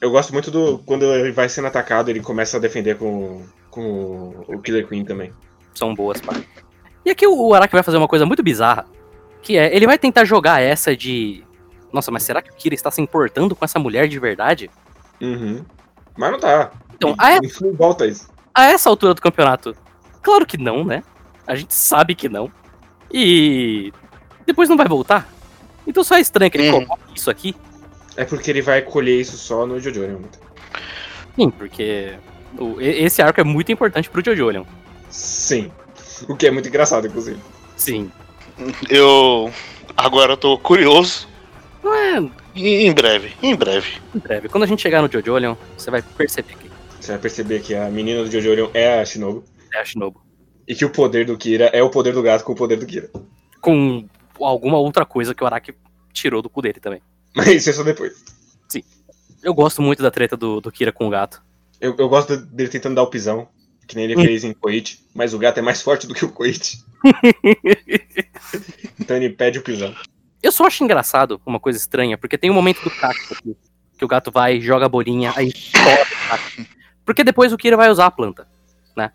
Eu 0.00 0.10
gosto 0.10 0.32
muito 0.32 0.50
do. 0.50 0.78
Quando 0.78 1.04
ele 1.04 1.30
vai 1.30 1.48
sendo 1.48 1.68
atacado, 1.68 2.08
ele 2.08 2.18
começa 2.18 2.56
a 2.56 2.60
defender 2.60 2.98
com, 2.98 3.46
com 3.70 4.44
o 4.48 4.60
Killer 4.60 4.88
Queen 4.88 5.04
também. 5.04 5.32
São 5.72 5.94
boas 5.94 6.20
partes. 6.20 6.48
E 7.04 7.10
aqui 7.10 7.24
o 7.24 7.54
Araki 7.54 7.72
vai 7.72 7.84
fazer 7.84 7.96
uma 7.96 8.08
coisa 8.08 8.26
muito 8.26 8.42
bizarra. 8.42 8.84
Que 9.40 9.56
é, 9.56 9.74
ele 9.74 9.86
vai 9.86 9.96
tentar 9.96 10.24
jogar 10.24 10.60
essa 10.60 10.96
de. 10.96 11.44
Nossa, 11.92 12.10
mas 12.10 12.24
será 12.24 12.42
que 12.42 12.50
o 12.50 12.54
Kira 12.54 12.74
está 12.74 12.90
se 12.90 13.00
importando 13.00 13.54
com 13.54 13.64
essa 13.64 13.78
mulher 13.78 14.08
de 14.08 14.18
verdade? 14.18 14.68
Uhum. 15.20 15.64
Mas 16.16 16.32
não 16.32 16.40
tá. 16.40 16.72
Então, 16.94 17.14
a, 17.18 17.38
Não 17.60 17.72
volta 17.72 18.04
isso. 18.04 18.28
a 18.52 18.64
essa 18.64 18.90
altura 18.90 19.14
do 19.14 19.22
campeonato, 19.22 19.76
claro 20.22 20.44
que 20.44 20.58
não, 20.58 20.84
né? 20.84 21.04
A 21.46 21.54
gente 21.54 21.72
sabe 21.72 22.14
que 22.16 22.28
não. 22.28 22.50
E 23.12 23.92
depois 24.46 24.68
não 24.68 24.76
vai 24.76 24.86
voltar. 24.88 25.28
Então 25.86 26.02
só 26.04 26.16
é 26.16 26.20
estranho 26.20 26.50
que 26.50 26.58
ele 26.58 26.70
Uhum. 26.70 26.84
coloque 26.86 27.02
isso 27.16 27.30
aqui. 27.30 27.54
É 28.16 28.24
porque 28.24 28.50
ele 28.50 28.62
vai 28.62 28.82
colher 28.82 29.20
isso 29.20 29.36
só 29.36 29.66
no 29.66 29.80
Jojo. 29.80 30.02
né? 30.02 30.18
Sim, 31.36 31.50
porque 31.50 32.12
o- 32.58 32.80
esse 32.80 33.22
arco 33.22 33.40
é 33.40 33.44
muito 33.44 33.72
importante 33.72 34.08
pro 34.10 34.22
Jojo 34.24 34.46
Leon. 34.46 34.64
Sim. 35.10 35.70
O 36.28 36.36
que 36.36 36.46
é 36.46 36.50
muito 36.50 36.68
engraçado, 36.68 37.06
inclusive. 37.06 37.38
Sim. 37.76 38.10
Eu. 38.88 39.50
Agora 39.96 40.32
eu 40.34 40.36
tô 40.36 40.58
curioso. 40.58 41.26
Não 41.82 41.94
é 41.94 42.22
em 42.54 42.92
breve, 42.92 43.32
em 43.42 43.56
breve. 43.56 43.94
em 44.14 44.18
breve. 44.18 44.48
Quando 44.48 44.64
a 44.64 44.66
gente 44.66 44.80
chegar 44.82 45.02
no 45.02 45.10
Jojo 45.10 45.34
Leon, 45.34 45.54
você 45.76 45.90
vai 45.90 46.02
perceber 46.02 46.54
que 46.54 46.70
Você 47.00 47.12
vai 47.12 47.20
perceber 47.20 47.60
que 47.60 47.74
a 47.74 47.90
menina 47.90 48.22
do 48.22 48.30
Jojo 48.30 48.70
é 48.74 49.00
a 49.00 49.04
Shinobu. 49.04 49.42
é 49.74 49.80
a 49.80 49.84
Shinobu. 49.84 50.20
E 50.68 50.74
que 50.74 50.84
o 50.84 50.90
poder 50.90 51.26
do 51.26 51.36
Kira 51.36 51.66
é 51.72 51.82
o 51.82 51.90
poder 51.90 52.12
do 52.12 52.22
gato 52.22 52.44
com 52.44 52.52
o 52.52 52.56
poder 52.56 52.76
do 52.76 52.86
Kira. 52.86 53.10
Com 53.60 54.06
alguma 54.40 54.78
outra 54.78 55.04
coisa 55.04 55.34
que 55.34 55.42
o 55.42 55.46
Araki 55.46 55.74
tirou 56.12 56.40
do 56.42 56.50
cu 56.50 56.62
dele 56.62 56.80
também. 56.80 57.00
Mas 57.34 57.48
isso 57.48 57.70
é 57.70 57.72
só 57.72 57.82
depois. 57.82 58.12
Eu 59.42 59.52
gosto 59.54 59.82
muito 59.82 60.02
da 60.02 60.10
treta 60.10 60.36
do, 60.36 60.60
do 60.60 60.70
Kira 60.70 60.92
com 60.92 61.06
o 61.08 61.10
gato. 61.10 61.42
Eu, 61.80 61.96
eu 61.98 62.08
gosto 62.08 62.36
dele 62.36 62.68
tentando 62.68 62.94
dar 62.94 63.02
o 63.02 63.08
pisão, 63.08 63.48
que 63.88 63.96
nem 63.96 64.04
ele 64.04 64.16
Hum. 64.16 64.22
fez 64.24 64.44
em 64.44 64.52
Koichi, 64.54 65.00
mas 65.12 65.34
o 65.34 65.38
gato 65.38 65.58
é 65.58 65.62
mais 65.62 65.82
forte 65.82 66.06
do 66.06 66.14
que 66.14 66.24
o 66.24 66.28
Koichi. 66.30 66.78
Então 69.00 69.16
ele 69.16 69.30
pede 69.30 69.58
o 69.58 69.62
pisão. 69.62 69.94
Eu 70.42 70.52
só 70.52 70.66
acho 70.66 70.82
engraçado 70.84 71.40
uma 71.46 71.60
coisa 71.60 71.78
estranha, 71.78 72.18
porque 72.18 72.38
tem 72.38 72.50
um 72.50 72.54
momento 72.54 72.82
do 72.82 72.90
cacto 72.90 73.34
aqui, 73.34 73.56
que 73.96 74.04
o 74.04 74.08
gato 74.08 74.30
vai, 74.30 74.60
joga 74.60 74.86
a 74.86 74.88
bolinha, 74.88 75.32
aí 75.36 75.52
cacto. 75.52 76.66
Porque 77.04 77.24
depois 77.24 77.52
o 77.52 77.56
Kira 77.56 77.76
vai 77.76 77.90
usar 77.90 78.06
a 78.06 78.10
planta, 78.10 78.46
né? 78.96 79.10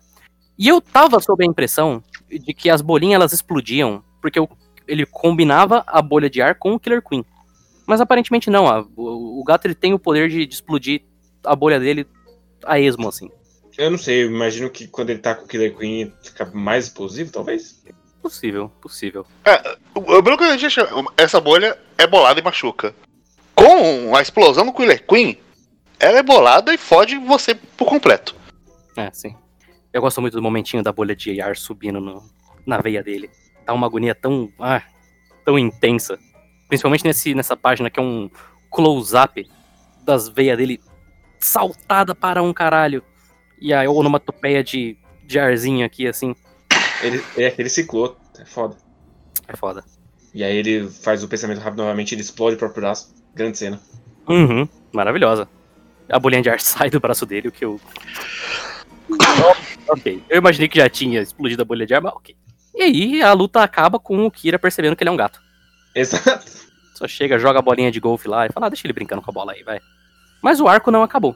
E 0.58 0.68
eu 0.68 0.80
tava 0.80 1.20
sob 1.20 1.42
a 1.44 1.46
impressão 1.46 2.02
de 2.28 2.52
que 2.52 2.68
as 2.68 2.82
bolinhas 2.82 3.16
elas 3.16 3.32
explodiam, 3.32 4.02
porque 4.20 4.40
o- 4.40 4.48
ele 4.88 5.06
combinava 5.06 5.84
a 5.86 6.00
bolha 6.02 6.28
de 6.30 6.40
ar 6.42 6.54
com 6.56 6.72
o 6.74 6.80
Killer 6.80 7.02
Queen. 7.02 7.24
Mas 7.86 8.00
aparentemente 8.00 8.50
não, 8.50 8.66
a- 8.66 8.84
o, 8.96 9.40
o 9.40 9.44
gato 9.44 9.66
ele 9.66 9.74
tem 9.74 9.94
o 9.94 9.98
poder 9.98 10.28
de, 10.28 10.44
de 10.46 10.54
explodir 10.54 11.02
a 11.44 11.54
bolha 11.54 11.78
dele 11.78 12.06
a 12.64 12.78
esmo, 12.80 13.08
assim. 13.08 13.30
Eu 13.76 13.90
não 13.92 13.98
sei, 13.98 14.24
eu 14.24 14.26
imagino 14.30 14.68
que 14.68 14.88
quando 14.88 15.10
ele 15.10 15.20
tá 15.20 15.34
com 15.34 15.44
o 15.44 15.48
Killer 15.48 15.76
Queen 15.76 16.12
fica 16.22 16.44
mais 16.46 16.86
explosivo, 16.86 17.30
talvez. 17.30 17.80
Possível, 18.20 18.68
possível. 18.80 19.24
O- 19.94 20.22
Pelo 20.22 20.36
que 20.36 20.44
a 20.44 20.56
gente 20.56 20.78
essa 21.16 21.40
bolha 21.40 21.78
é 21.96 22.06
bolada 22.06 22.40
e 22.40 22.42
machuca. 22.42 22.94
Com 23.54 24.14
a 24.16 24.20
explosão 24.22 24.66
do 24.66 24.72
Killer 24.72 25.04
Queen, 25.06 25.38
ela 26.00 26.18
é 26.18 26.22
bolada 26.22 26.74
e 26.74 26.78
fode 26.78 27.16
você 27.18 27.54
por 27.54 27.86
completo. 27.88 28.34
É, 28.96 29.10
sim. 29.12 29.34
Eu 29.92 30.00
gosto 30.02 30.20
muito 30.20 30.34
do 30.34 30.42
momentinho 30.42 30.82
da 30.82 30.92
bolha 30.92 31.14
de 31.16 31.40
ar 31.40 31.56
subindo 31.56 32.00
no- 32.00 32.22
na 32.66 32.78
veia 32.78 33.02
dele. 33.02 33.30
Dá 33.68 33.74
uma 33.74 33.86
agonia 33.86 34.14
tão. 34.14 34.50
Ah, 34.58 34.82
tão 35.44 35.58
intensa. 35.58 36.18
Principalmente 36.68 37.04
nesse, 37.04 37.34
nessa 37.34 37.54
página 37.54 37.90
que 37.90 38.00
é 38.00 38.02
um 38.02 38.30
close-up 38.70 39.46
das 40.06 40.26
veias 40.26 40.56
dele 40.56 40.80
saltada 41.38 42.14
para 42.14 42.42
um 42.42 42.50
caralho. 42.50 43.04
E 43.60 43.74
a 43.74 43.82
onomatopeia 43.90 44.64
de, 44.64 44.96
de 45.22 45.38
arzinho 45.38 45.84
aqui, 45.84 46.08
assim. 46.08 46.34
Ele, 47.02 47.22
é 47.36 47.48
aquele 47.48 47.68
ciclô, 47.68 48.16
é 48.38 48.44
foda. 48.46 48.74
É 49.46 49.54
foda. 49.54 49.84
E 50.32 50.42
aí 50.42 50.56
ele 50.56 50.88
faz 50.88 51.22
o 51.22 51.28
pensamento 51.28 51.58
rápido 51.58 51.82
novamente, 51.82 52.14
ele 52.14 52.22
explode 52.22 52.56
o 52.56 52.58
próprio 52.58 52.80
braço. 52.80 53.14
Grande 53.34 53.58
cena. 53.58 53.78
Uhum, 54.26 54.66
maravilhosa. 54.94 55.46
A 56.08 56.18
bolinha 56.18 56.40
de 56.40 56.48
ar 56.48 56.58
sai 56.60 56.88
do 56.88 57.00
braço 57.00 57.26
dele, 57.26 57.48
o 57.48 57.52
que 57.52 57.66
eu. 57.66 57.78
ok. 59.90 60.22
Eu 60.26 60.38
imaginei 60.38 60.68
que 60.68 60.78
já 60.78 60.88
tinha 60.88 61.20
explodido 61.20 61.60
a 61.60 61.66
bolha 61.66 61.84
de 61.84 61.92
ar, 61.92 62.00
mas 62.00 62.14
ok. 62.14 62.34
E 62.78 62.82
aí 62.82 63.22
a 63.22 63.32
luta 63.32 63.60
acaba 63.60 63.98
com 63.98 64.24
o 64.24 64.30
Kira 64.30 64.56
percebendo 64.56 64.94
que 64.94 65.02
ele 65.02 65.10
é 65.10 65.12
um 65.12 65.16
gato. 65.16 65.40
Exato. 65.92 66.46
Só 66.94 67.08
chega, 67.08 67.36
joga 67.36 67.58
a 67.58 67.62
bolinha 67.62 67.90
de 67.90 67.98
golfe 67.98 68.28
lá 68.28 68.46
e 68.46 68.52
fala, 68.52 68.66
ah, 68.66 68.68
deixa 68.68 68.86
ele 68.86 68.92
brincando 68.92 69.20
com 69.20 69.32
a 69.32 69.34
bola 69.34 69.50
aí, 69.50 69.64
vai. 69.64 69.80
Mas 70.40 70.60
o 70.60 70.68
arco 70.68 70.92
não 70.92 71.02
acabou. 71.02 71.34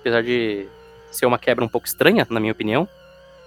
Apesar 0.00 0.22
de 0.22 0.68
ser 1.10 1.24
uma 1.24 1.38
quebra 1.38 1.64
um 1.64 1.68
pouco 1.68 1.86
estranha, 1.86 2.26
na 2.28 2.38
minha 2.38 2.52
opinião. 2.52 2.86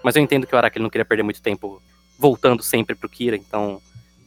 Mas 0.04 0.16
eu 0.16 0.24
entendo 0.24 0.48
que 0.48 0.56
o 0.56 0.58
Araki 0.58 0.80
não 0.80 0.90
queria 0.90 1.06
perder 1.06 1.22
muito 1.22 1.40
tempo 1.40 1.80
voltando 2.18 2.64
sempre 2.64 2.96
pro 2.96 3.08
Kira, 3.08 3.36
então 3.36 3.80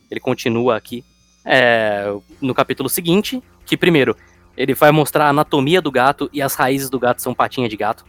ele 0.08 0.20
continua 0.20 0.76
aqui. 0.76 1.04
É, 1.44 2.04
no 2.40 2.54
capítulo 2.54 2.88
seguinte, 2.88 3.42
que 3.66 3.76
primeiro, 3.76 4.16
ele 4.56 4.72
vai 4.72 4.92
mostrar 4.92 5.26
a 5.26 5.30
anatomia 5.30 5.82
do 5.82 5.90
gato 5.90 6.30
e 6.32 6.40
as 6.40 6.54
raízes 6.54 6.88
do 6.88 7.00
gato 7.00 7.20
são 7.20 7.34
patinha 7.34 7.68
de 7.68 7.76
gato. 7.76 8.04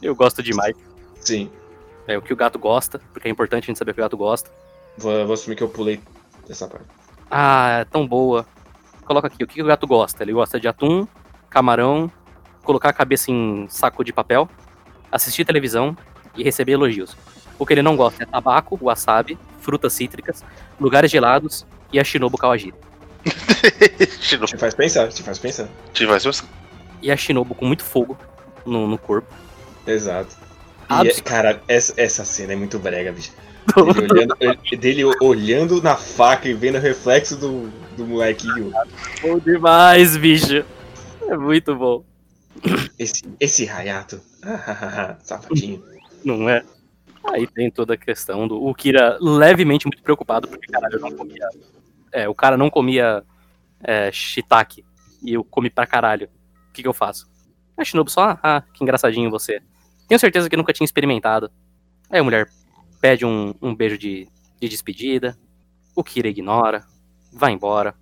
Eu 0.00 0.14
gosto 0.14 0.40
demais. 0.44 0.76
Sim. 1.16 1.50
É 2.06 2.16
o 2.18 2.22
que 2.22 2.32
o 2.32 2.36
gato 2.36 2.58
gosta, 2.58 3.00
porque 3.12 3.28
é 3.28 3.30
importante 3.30 3.64
a 3.64 3.66
gente 3.66 3.78
saber 3.78 3.92
o 3.92 3.94
que 3.94 4.00
o 4.00 4.04
gato 4.04 4.16
gosta. 4.16 4.50
Vou, 4.98 5.24
vou 5.26 5.34
assumir 5.34 5.56
que 5.56 5.62
eu 5.62 5.68
pulei 5.68 6.00
essa 6.48 6.68
parte. 6.68 6.86
Ah, 7.30 7.80
é 7.80 7.84
tão 7.84 8.06
boa. 8.06 8.46
Coloca 9.04 9.26
aqui, 9.26 9.42
o 9.42 9.46
que 9.46 9.62
o 9.62 9.66
gato 9.66 9.86
gosta? 9.86 10.22
Ele 10.22 10.32
gosta 10.32 10.60
de 10.60 10.68
atum, 10.68 11.06
camarão, 11.50 12.10
colocar 12.62 12.90
a 12.90 12.92
cabeça 12.92 13.30
em 13.30 13.66
saco 13.68 14.04
de 14.04 14.12
papel, 14.12 14.48
assistir 15.10 15.44
televisão 15.44 15.96
e 16.36 16.42
receber 16.42 16.72
elogios. 16.72 17.16
O 17.58 17.64
que 17.64 17.72
ele 17.74 17.82
não 17.82 17.96
gosta 17.96 18.22
é 18.22 18.26
tabaco, 18.26 18.78
wasabi, 18.80 19.38
frutas 19.60 19.92
cítricas, 19.92 20.44
lugares 20.80 21.10
gelados 21.10 21.66
e 21.92 21.98
a 22.00 22.04
Shinobu 22.04 22.36
Kawajiri. 22.36 22.74
Shinobu, 24.20 24.46
Te 24.46 24.56
faz 24.58 24.74
pensar, 24.74 25.08
te 25.08 25.22
faz 25.22 25.38
pensar. 25.38 25.68
tivesse 25.92 26.26
você. 26.26 26.44
E 27.00 27.10
a 27.10 27.16
Shinobu 27.16 27.54
com 27.54 27.64
muito 27.66 27.84
fogo 27.84 28.18
no, 28.66 28.86
no 28.86 28.98
corpo. 28.98 29.32
Exato. 29.86 30.36
E, 30.90 31.08
é- 31.08 31.14
cara, 31.20 31.62
essa, 31.68 31.94
essa 31.96 32.24
cena 32.24 32.52
é 32.52 32.56
muito 32.56 32.78
brega, 32.78 33.12
bicho. 33.12 33.32
Ele 33.76 34.12
olhando, 34.12 34.36
ele- 34.40 34.76
dele 34.76 35.04
olhando 35.22 35.82
na 35.82 35.96
faca 35.96 36.46
e 36.46 36.52
vendo 36.52 36.76
o 36.76 36.80
reflexo 36.80 37.36
do, 37.36 37.70
do 37.96 38.06
molequinho. 38.06 38.70
Bom 39.22 39.38
demais, 39.38 40.16
bicho. 40.18 40.64
É 41.22 41.36
muito 41.36 41.74
bom. 41.74 42.04
Esse, 42.98 43.22
esse 43.40 43.68
Hayato. 43.68 44.20
Safadinho. 45.24 45.82
Não 46.22 46.48
é? 46.48 46.62
Aí 47.32 47.46
tem 47.46 47.70
toda 47.70 47.94
a 47.94 47.96
questão 47.96 48.46
do 48.46 48.62
o 48.62 48.74
Kira 48.74 49.16
levemente 49.20 49.86
muito 49.86 50.02
preocupado 50.02 50.46
porque 50.46 50.70
caralho 50.70 51.00
não 51.00 51.10
comia. 51.12 51.48
É, 52.12 52.28
o 52.28 52.34
cara 52.34 52.56
não 52.56 52.68
comia 52.68 53.24
é, 53.82 54.12
shiitake 54.12 54.84
e 55.22 55.32
eu 55.32 55.42
comi 55.42 55.70
pra 55.70 55.86
caralho. 55.86 56.28
O 56.68 56.72
que, 56.74 56.82
que 56.82 56.88
eu 56.88 56.92
faço? 56.92 57.26
A 57.76 57.84
Shinobu 57.84 58.10
só, 58.10 58.38
ah, 58.42 58.62
que 58.72 58.84
engraçadinho 58.84 59.30
você. 59.30 59.62
Tenho 60.08 60.18
certeza 60.18 60.48
que 60.48 60.56
nunca 60.56 60.72
tinha 60.72 60.84
experimentado. 60.84 61.50
Aí 62.10 62.20
a 62.20 62.24
mulher 62.24 62.48
pede 63.00 63.24
um, 63.24 63.54
um 63.60 63.74
beijo 63.74 63.98
de, 63.98 64.28
de 64.60 64.68
despedida. 64.68 65.36
O 65.94 66.02
Kira 66.02 66.28
ignora, 66.28 66.84
vai 67.32 67.52
embora. 67.52 67.94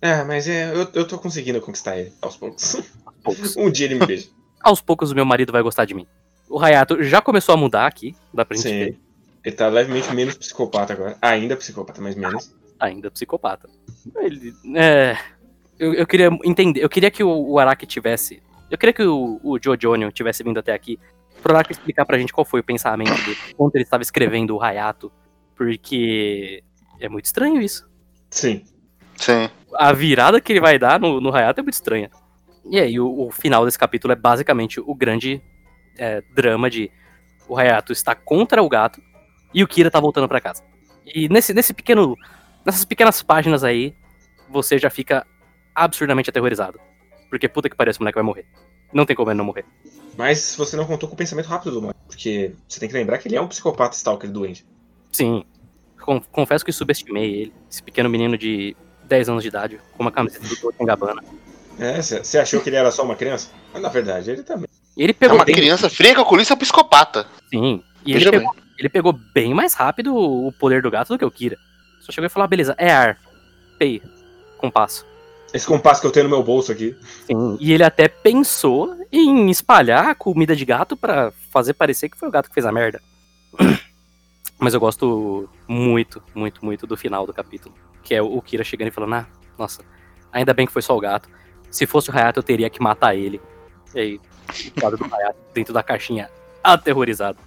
Ah, 0.00 0.24
mas 0.24 0.46
é, 0.48 0.72
eu, 0.72 0.88
eu 0.94 1.06
tô 1.06 1.18
conseguindo 1.18 1.60
conquistar 1.60 1.98
ele 1.98 2.12
aos 2.20 2.36
poucos. 2.36 2.74
Aos 2.74 3.36
poucos. 3.36 3.56
Um 3.58 3.70
dia 3.70 3.86
ele 3.86 3.96
me 3.96 4.06
beija. 4.06 4.28
Aos 4.60 4.80
poucos 4.80 5.12
o 5.12 5.14
meu 5.14 5.24
marido 5.24 5.52
vai 5.52 5.62
gostar 5.62 5.84
de 5.84 5.94
mim. 5.94 6.06
O 6.48 6.58
Hayato 6.58 7.02
já 7.02 7.20
começou 7.20 7.54
a 7.54 7.56
mudar 7.56 7.86
aqui, 7.86 8.16
dá 8.34 8.44
pra 8.44 8.56
gente 8.56 8.68
ver. 8.68 8.92
Sim. 8.92 8.98
Ele 9.44 9.54
tá 9.54 9.68
levemente 9.68 10.12
menos 10.14 10.36
psicopata 10.36 10.92
agora. 10.92 11.16
Ainda 11.22 11.56
psicopata, 11.56 12.00
mas 12.00 12.16
menos. 12.16 12.52
ainda 12.78 13.10
psicopata. 13.10 13.68
Ele, 14.16 14.52
é, 14.74 15.16
eu, 15.78 15.94
eu 15.94 16.06
queria 16.06 16.28
entender, 16.44 16.82
eu 16.82 16.88
queria 16.88 17.10
que 17.10 17.22
o, 17.22 17.30
o 17.30 17.58
Araki 17.58 17.86
tivesse, 17.86 18.42
eu 18.70 18.76
queria 18.76 18.92
que 18.92 19.02
o, 19.02 19.40
o 19.42 19.58
Jojonio 19.62 20.10
tivesse 20.10 20.42
vindo 20.42 20.58
até 20.58 20.72
aqui 20.72 20.98
Araki 21.44 21.72
explicar 21.72 22.04
pra 22.04 22.18
gente 22.18 22.32
qual 22.32 22.44
foi 22.44 22.60
o 22.60 22.64
pensamento 22.64 23.14
dele, 23.24 23.36
quando 23.56 23.74
ele 23.74 23.84
estava 23.84 24.02
escrevendo 24.02 24.56
o 24.56 24.62
Hayato, 24.62 25.12
porque 25.54 26.62
é 27.00 27.08
muito 27.08 27.26
estranho 27.26 27.60
isso. 27.60 27.88
Sim. 28.30 28.64
Sim. 29.16 29.48
A 29.74 29.92
virada 29.92 30.40
que 30.40 30.52
ele 30.52 30.60
vai 30.60 30.78
dar 30.78 31.00
no, 31.00 31.20
no 31.20 31.34
Hayato 31.34 31.60
é 31.60 31.62
muito 31.62 31.74
estranha. 31.74 32.10
E 32.70 32.78
aí, 32.78 33.00
o, 33.00 33.26
o 33.26 33.30
final 33.30 33.64
desse 33.64 33.78
capítulo 33.78 34.12
é 34.12 34.16
basicamente 34.16 34.80
o 34.80 34.94
grande 34.94 35.42
é, 35.96 36.22
drama 36.34 36.68
de 36.68 36.90
o 37.48 37.56
Hayato 37.56 37.92
está 37.92 38.14
contra 38.14 38.62
o 38.62 38.68
gato 38.68 39.00
e 39.54 39.64
o 39.64 39.68
Kira 39.68 39.90
tá 39.90 39.98
voltando 39.98 40.28
pra 40.28 40.40
casa. 40.40 40.62
E 41.06 41.28
nesse, 41.28 41.54
nesse 41.54 41.72
pequeno. 41.72 42.16
Nessas 42.64 42.84
pequenas 42.84 43.22
páginas 43.22 43.64
aí, 43.64 43.94
você 44.50 44.78
já 44.78 44.90
fica 44.90 45.26
absurdamente 45.74 46.28
aterrorizado. 46.28 46.78
Porque 47.30 47.48
puta 47.48 47.68
que 47.68 47.76
pariu, 47.76 47.90
esse 47.90 48.00
moleque 48.00 48.16
vai 48.16 48.24
morrer. 48.24 48.46
Não 48.92 49.04
tem 49.06 49.14
como 49.16 49.30
ele 49.30 49.38
não 49.38 49.44
morrer. 49.44 49.64
Mas 50.16 50.54
você 50.56 50.76
não 50.76 50.84
contou 50.84 51.08
com 51.08 51.14
o 51.14 51.18
pensamento 51.18 51.46
rápido 51.46 51.72
do 51.72 51.80
moleque. 51.82 52.00
Porque 52.06 52.52
você 52.66 52.80
tem 52.80 52.88
que 52.88 52.94
lembrar 52.94 53.18
que 53.18 53.28
ele 53.28 53.36
é 53.36 53.40
um 53.40 53.46
psicopata 53.48 53.94
stalker 53.96 54.30
doente. 54.30 54.66
Sim. 55.12 55.44
Con- 56.00 56.22
confesso 56.32 56.64
que 56.64 56.72
subestimei 56.72 57.34
ele. 57.42 57.52
Esse 57.70 57.82
pequeno 57.82 58.08
menino 58.08 58.36
de 58.36 58.76
10 59.04 59.28
anos 59.28 59.42
de 59.42 59.48
idade, 59.48 59.80
com 59.96 60.02
uma 60.02 60.10
camiseta 60.10 60.46
do 60.46 60.56
Dolce 60.56 60.84
Gabbana. 60.84 61.22
É, 61.78 62.02
você 62.02 62.38
achou 62.38 62.60
que 62.60 62.68
ele 62.68 62.76
era 62.76 62.90
só 62.90 63.04
uma 63.04 63.14
criança? 63.14 63.50
Mas 63.72 63.80
na 63.80 63.88
verdade, 63.88 64.30
ele 64.30 64.42
também. 64.42 64.66
Ele 64.96 65.10
É 65.10 65.14
pegou 65.14 65.36
uma 65.36 65.44
bem, 65.44 65.54
criança 65.54 65.88
fria, 65.88 66.14
calculista 66.14 66.54
é 66.54 66.56
um 66.56 66.58
psicopata. 66.58 67.26
sim. 67.50 67.82
E 68.06 68.12
ele 68.14 68.30
pegou, 68.30 68.54
ele 68.78 68.88
pegou 68.88 69.12
bem 69.12 69.52
mais 69.52 69.74
rápido 69.74 70.16
o 70.16 70.50
poder 70.52 70.80
do 70.82 70.90
gato 70.90 71.08
do 71.10 71.18
que 71.18 71.24
o 71.24 71.30
Kira. 71.30 71.56
Só 72.00 72.10
chegou 72.10 72.26
e 72.26 72.30
falou, 72.30 72.44
ah, 72.44 72.48
beleza, 72.48 72.74
é 72.78 72.90
ar. 72.90 73.18
Pei. 73.78 74.00
Compasso. 74.56 75.04
Esse 75.52 75.66
compasso 75.66 76.00
que 76.00 76.06
eu 76.06 76.10
tenho 76.10 76.24
no 76.24 76.30
meu 76.30 76.42
bolso 76.42 76.70
aqui. 76.70 76.96
Sim. 77.26 77.56
E 77.58 77.72
ele 77.72 77.82
até 77.82 78.06
pensou 78.06 78.94
em 79.10 79.48
espalhar 79.50 80.08
a 80.08 80.14
comida 80.14 80.54
de 80.54 80.64
gato 80.64 80.96
pra 80.96 81.32
fazer 81.50 81.72
parecer 81.74 82.08
que 82.08 82.18
foi 82.18 82.28
o 82.28 82.32
gato 82.32 82.48
que 82.48 82.54
fez 82.54 82.66
a 82.66 82.72
merda. 82.72 83.00
Mas 84.58 84.74
eu 84.74 84.80
gosto 84.80 85.48
muito, 85.66 86.22
muito, 86.34 86.64
muito 86.64 86.86
do 86.86 86.96
final 86.96 87.26
do 87.26 87.32
capítulo. 87.32 87.74
Que 88.02 88.14
é 88.14 88.22
o 88.22 88.40
Kira 88.42 88.64
chegando 88.64 88.88
e 88.88 88.90
falando, 88.90 89.14
ah, 89.14 89.26
nossa, 89.56 89.82
ainda 90.32 90.52
bem 90.52 90.66
que 90.66 90.72
foi 90.72 90.82
só 90.82 90.96
o 90.96 91.00
gato. 91.00 91.28
Se 91.70 91.86
fosse 91.86 92.10
o 92.10 92.16
Hayato, 92.16 92.40
eu 92.40 92.42
teria 92.42 92.68
que 92.68 92.82
matar 92.82 93.14
ele. 93.14 93.40
E 93.94 94.00
aí, 94.00 94.20
o 94.76 94.80
quadro 94.80 94.98
do 94.98 95.14
Hayato 95.14 95.38
dentro 95.54 95.72
da 95.72 95.82
caixinha, 95.82 96.30
aterrorizado. 96.62 97.38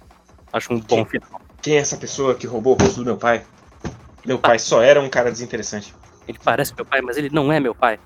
Acho 0.52 0.72
um 0.72 0.80
bom 0.80 1.04
final. 1.04 1.40
Quem 1.60 1.76
é 1.76 1.78
essa 1.78 1.96
pessoa 1.96 2.34
que 2.34 2.46
roubou 2.46 2.74
o 2.74 2.82
rosto 2.82 2.96
do 2.96 3.04
meu 3.04 3.16
pai? 3.16 3.44
Meu 4.24 4.38
pai 4.38 4.58
só 4.58 4.82
era 4.82 5.00
um 5.00 5.08
cara 5.08 5.30
desinteressante. 5.30 5.94
Ele 6.26 6.38
parece 6.42 6.74
meu 6.74 6.84
pai, 6.84 7.00
mas 7.00 7.16
ele 7.16 7.30
não 7.32 7.52
é 7.52 7.58
meu 7.58 7.74
pai. 7.74 7.98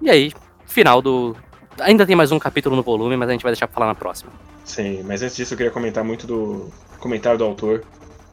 E 0.00 0.10
aí, 0.10 0.32
final 0.66 1.00
do. 1.00 1.36
Ainda 1.80 2.06
tem 2.06 2.14
mais 2.14 2.30
um 2.30 2.38
capítulo 2.38 2.76
no 2.76 2.82
volume, 2.82 3.16
mas 3.16 3.28
a 3.28 3.32
gente 3.32 3.42
vai 3.42 3.52
deixar 3.52 3.66
pra 3.66 3.74
falar 3.74 3.86
na 3.86 3.94
próxima. 3.94 4.30
Sim, 4.64 5.02
mas 5.02 5.22
antes 5.22 5.36
disso 5.36 5.54
eu 5.54 5.56
queria 5.56 5.72
comentar 5.72 6.04
muito 6.04 6.26
do 6.26 6.70
comentário 6.98 7.38
do 7.38 7.44
autor 7.44 7.84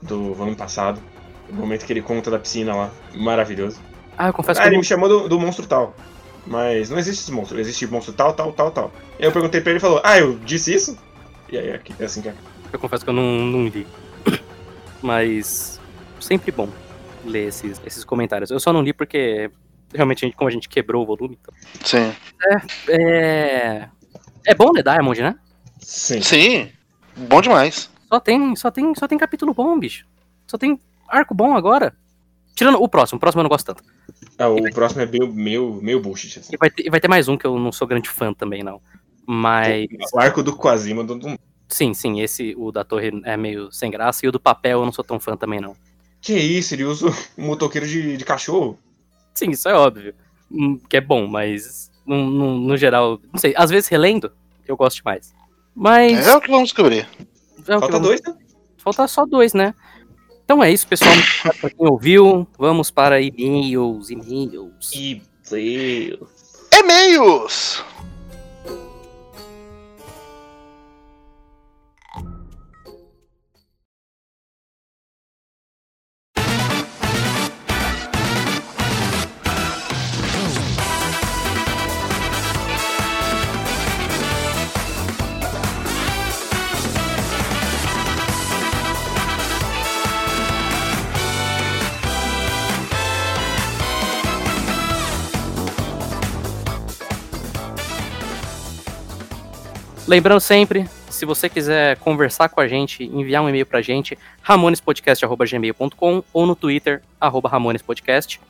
do 0.02 0.34
volume 0.34 0.56
passado. 0.56 1.02
O 1.50 1.54
momento 1.56 1.86
que 1.86 1.92
ele 1.92 2.02
conta 2.02 2.32
da 2.32 2.40
piscina 2.40 2.76
lá. 2.76 2.92
Maravilhoso. 3.16 3.80
Ah, 4.18 4.28
eu 4.28 4.34
confesso 4.34 4.60
Ah, 4.60 4.64
que 4.64 4.70
ele 4.70 4.78
me 4.78 4.84
chamou 4.84 5.10
do, 5.10 5.28
do 5.28 5.40
monstro 5.40 5.66
tal. 5.66 5.96
Mas 6.46 6.90
não 6.90 6.98
existe 6.98 7.24
esse 7.24 7.32
monstro, 7.32 7.60
existe 7.60 7.86
monstro 7.88 8.14
tal, 8.14 8.34
tal, 8.34 8.52
tal, 8.54 8.72
tal. 8.72 8.92
E 9.20 9.24
aí 9.24 9.28
eu 9.28 9.32
perguntei 9.32 9.62
pra 9.62 9.72
ele 9.72 9.78
e 9.78 9.82
falou, 9.82 10.02
ah, 10.04 10.18
eu 10.18 10.38
disse 10.40 10.74
isso? 10.74 10.98
E 11.52 11.58
aí 11.58 11.70
é 12.00 12.04
assim 12.04 12.22
que 12.22 12.30
é. 12.30 12.34
Eu 12.72 12.80
confesso 12.80 13.04
que 13.04 13.10
eu 13.10 13.14
não, 13.14 13.24
não 13.24 13.66
li. 13.66 13.86
Mas 15.02 15.80
sempre 16.20 16.52
bom 16.52 16.70
ler 17.26 17.48
esses, 17.48 17.82
esses 17.86 18.04
comentários. 18.04 18.52
Eu 18.52 18.60
só 18.60 18.72
não 18.74 18.82
li 18.82 18.94
porque 18.94 19.50
realmente, 19.94 20.24
a 20.24 20.28
gente- 20.28 20.38
como 20.38 20.48
a 20.50 20.52
gente 20.52 20.70
quebrou 20.70 21.04
o 21.04 21.06
volume. 21.06 21.38
Então... 21.42 21.54
Sim. 21.84 22.14
É. 22.90 23.90
É 24.46 24.56
bom 24.56 24.72
ler 24.72 24.84
Diamond, 24.84 25.22
né? 25.22 25.36
Sim. 25.80 26.22
Sim. 26.22 26.70
Bom 27.16 27.42
demais. 27.42 27.90
Só 28.08 28.20
tem, 28.20 28.56
só 28.56 28.72
tem, 28.72 28.96
só 28.96 29.08
tem 29.08 29.18
capítulo 29.18 29.54
bom, 29.54 29.78
bicho. 29.80 30.06
Só 30.48 30.58
tem 30.58 30.80
arco 31.08 31.34
bom 31.34 31.56
agora. 31.56 31.96
Tirando 32.56 32.82
o 32.82 32.88
próximo, 32.90 33.18
o 33.18 33.20
próximo 33.20 33.40
eu 33.40 33.44
não 33.44 33.50
gosto 33.50 33.66
tanto. 33.66 33.84
Ah, 34.38 34.50
o 34.50 34.62
próximo 34.74 35.02
é 35.02 35.06
meio, 35.06 35.32
meio, 35.32 35.74
meio 35.82 36.02
bullshit. 36.02 36.40
Assim. 36.40 36.54
E 36.54 36.58
vai 36.58 36.70
ter, 36.70 36.86
e 36.86 36.90
vai 36.90 37.00
ter 37.00 37.08
mais 37.08 37.28
um 37.28 37.38
que 37.38 37.46
eu 37.46 37.58
não 37.58 37.72
sou 37.72 37.88
grande 37.88 38.10
fã 38.10 38.34
também, 38.34 38.64
não. 38.64 38.82
Mas. 39.26 39.88
O 40.14 40.20
arco 40.20 40.44
do 40.44 40.56
Quasima 40.56 41.04
do, 41.04 41.18
do- 41.18 41.40
Sim, 41.70 41.94
sim, 41.94 42.20
esse, 42.20 42.54
o 42.58 42.70
da 42.72 42.84
torre 42.84 43.12
é 43.24 43.38
meio 43.38 43.72
sem 43.72 43.90
graça. 43.90 44.26
E 44.26 44.30
o 44.30 44.32
do 44.32 44.40
papel 44.40 44.80
eu 44.80 44.86
não 44.86 44.92
sou 44.92 45.06
tão 45.06 45.20
fã 45.20 45.38
também, 45.38 45.62
não. 45.62 45.76
Que 46.22 46.34
isso, 46.38 46.74
ele 46.76 46.84
usa 46.84 47.08
um 47.38 47.46
motoqueiro 47.48 47.88
de, 47.88 48.16
de 48.18 48.24
cachorro. 48.26 48.78
Sim, 49.34 49.50
isso 49.52 49.68
é 49.68 49.74
óbvio. 49.74 50.14
Hum, 50.52 50.78
Que 50.90 50.98
é 50.98 51.02
bom, 51.02 51.26
mas 51.28 51.90
no, 52.06 52.30
no, 52.30 52.58
no 52.60 52.78
geral, 52.78 53.20
não 53.32 53.40
sei, 53.40 53.54
às 53.58 53.70
vezes 53.70 53.90
relendo, 53.90 54.32
eu 54.68 54.78
gosto 54.78 55.02
mais. 55.04 55.34
Mas. 55.76 56.28
É 56.28 56.36
o 56.36 56.42
que 56.42 56.50
vamos 56.52 56.70
descobrir. 56.70 57.08
é 57.60 57.64
Falta 57.64 57.88
vamos- 57.94 58.08
dois, 58.08 58.22
né? 58.22 58.36
Falta 58.78 59.08
só 59.08 59.26
dois, 59.26 59.54
né? 59.54 59.74
Então 60.44 60.62
é 60.64 60.72
isso, 60.72 60.88
pessoal. 60.88 61.12
pra 61.62 61.70
quem 61.70 61.88
ouviu, 61.88 62.46
vamos 62.58 62.92
para 62.92 63.22
e-mails, 63.22 64.10
e-mails. 64.10 64.92
E 64.94 65.22
Deus. 65.50 66.30
E-mails! 66.74 67.84
Lembrando 100.12 100.42
sempre, 100.42 100.90
se 101.10 101.24
você 101.24 101.48
quiser 101.48 101.96
conversar 101.96 102.50
com 102.50 102.60
a 102.60 102.68
gente, 102.68 103.02
enviar 103.02 103.42
um 103.42 103.48
e-mail 103.48 103.66
pra 103.66 103.82
gente, 103.82 104.20
ramonespodcast.gmail.com 104.42 106.24
ou 106.34 106.46
no 106.46 106.54
Twitter, 106.54 107.02
arroba 107.18 107.48
ramonespodcast. 107.48 108.42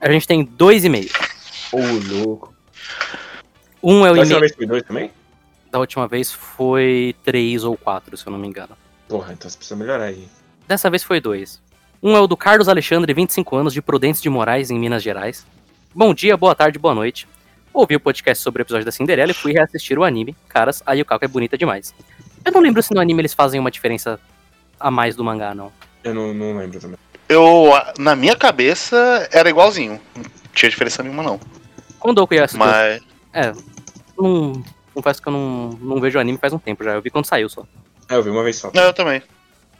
A 0.00 0.10
gente 0.10 0.26
tem 0.26 0.42
dois 0.42 0.86
e-mails. 0.86 1.12
Ô, 1.70 1.76
louco. 2.14 2.54
Um 3.82 4.06
é 4.06 4.10
o 4.10 4.14
Da 4.14 4.20
última 4.20 4.24
e-mail 4.24 4.40
vez 4.40 4.54
foi 4.54 4.66
dois 4.66 4.82
também? 4.84 5.10
da 5.70 5.78
última 5.80 6.08
vez 6.08 6.32
foi 6.32 7.14
três 7.22 7.62
ou 7.62 7.76
quatro, 7.76 8.16
se 8.16 8.26
eu 8.26 8.30
não 8.30 8.38
me 8.38 8.48
engano. 8.48 8.74
Porra, 9.06 9.34
então 9.34 9.50
você 9.50 9.58
precisa 9.58 9.76
melhorar 9.76 10.04
aí. 10.04 10.26
Dessa 10.66 10.88
vez 10.88 11.02
foi 11.02 11.20
dois. 11.20 11.60
Um 12.02 12.16
é 12.16 12.20
o 12.20 12.26
do 12.26 12.38
Carlos 12.38 12.70
Alexandre, 12.70 13.12
25 13.12 13.54
anos, 13.54 13.74
de 13.74 13.82
Prudentes 13.82 14.22
de 14.22 14.30
Moraes, 14.30 14.70
em 14.70 14.78
Minas 14.78 15.02
Gerais. 15.02 15.44
Bom 15.94 16.14
dia, 16.14 16.38
boa 16.38 16.54
tarde, 16.54 16.78
boa 16.78 16.94
noite. 16.94 17.28
Ouvi 17.72 17.96
o 17.96 18.00
podcast 18.00 18.42
sobre 18.42 18.60
o 18.60 18.64
episódio 18.64 18.84
da 18.84 18.92
Cinderela 18.92 19.30
e 19.30 19.34
fui 19.34 19.52
reassistir 19.52 19.98
o 19.98 20.04
anime. 20.04 20.36
Caras, 20.48 20.82
a 20.84 20.92
Yukako 20.92 21.24
é 21.24 21.28
bonita 21.28 21.56
demais. 21.56 21.94
Eu 22.44 22.52
não 22.52 22.60
lembro 22.60 22.82
se 22.82 22.92
no 22.92 23.00
anime 23.00 23.22
eles 23.22 23.32
fazem 23.32 23.58
uma 23.58 23.70
diferença 23.70 24.20
a 24.78 24.90
mais 24.90 25.16
do 25.16 25.24
mangá, 25.24 25.54
não. 25.54 25.72
Eu 26.04 26.14
não, 26.14 26.34
não 26.34 26.58
lembro 26.58 26.78
também. 26.78 26.98
Eu, 27.28 27.70
na 27.98 28.14
minha 28.14 28.36
cabeça, 28.36 29.26
era 29.32 29.48
igualzinho. 29.48 29.98
Não 30.14 30.24
tinha 30.52 30.68
diferença 30.68 31.02
nenhuma, 31.02 31.22
não. 31.22 31.40
Quando 31.98 32.20
eu 32.20 32.26
conheço. 32.26 32.58
Mas. 32.58 33.00
É. 33.32 33.52
Não. 34.18 34.62
Confesso 34.92 35.22
que 35.22 35.28
eu 35.28 35.32
não, 35.32 35.70
não 35.80 36.00
vejo 36.00 36.18
anime 36.18 36.36
faz 36.36 36.52
um 36.52 36.58
tempo 36.58 36.84
já. 36.84 36.92
Eu 36.92 37.00
vi 37.00 37.08
quando 37.08 37.24
saiu 37.24 37.48
só. 37.48 37.64
É, 38.08 38.16
eu 38.16 38.22
vi 38.22 38.28
uma 38.28 38.42
vez 38.42 38.56
só. 38.56 38.70
Não, 38.74 38.82
eu 38.82 38.92
também. 38.92 39.22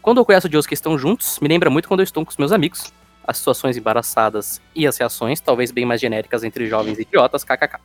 Quando 0.01 0.18
eu 0.18 0.24
conheço 0.24 0.49
os 0.49 0.66
que 0.66 0.72
estão 0.72 0.99
juntos, 0.99 1.38
me 1.40 1.49
lembra 1.49 1.68
muito 1.68 1.88
quando 1.88 2.01
eu 2.01 2.05
estou 2.05 2.24
com 2.24 2.30
os 2.30 2.36
meus 2.38 2.53
amigos. 2.53 2.90
As 3.27 3.39
situações 3.39 3.77
embaraçadas 3.77 4.61
e 4.75 4.87
as 4.87 4.97
reações, 4.97 5.41
talvez 5.41 5.70
bem 5.70 5.85
mais 5.85 6.01
genéricas 6.01 6.43
entre 6.43 6.66
jovens 6.66 6.99
idiotas, 6.99 7.45
kkk. 7.45 7.79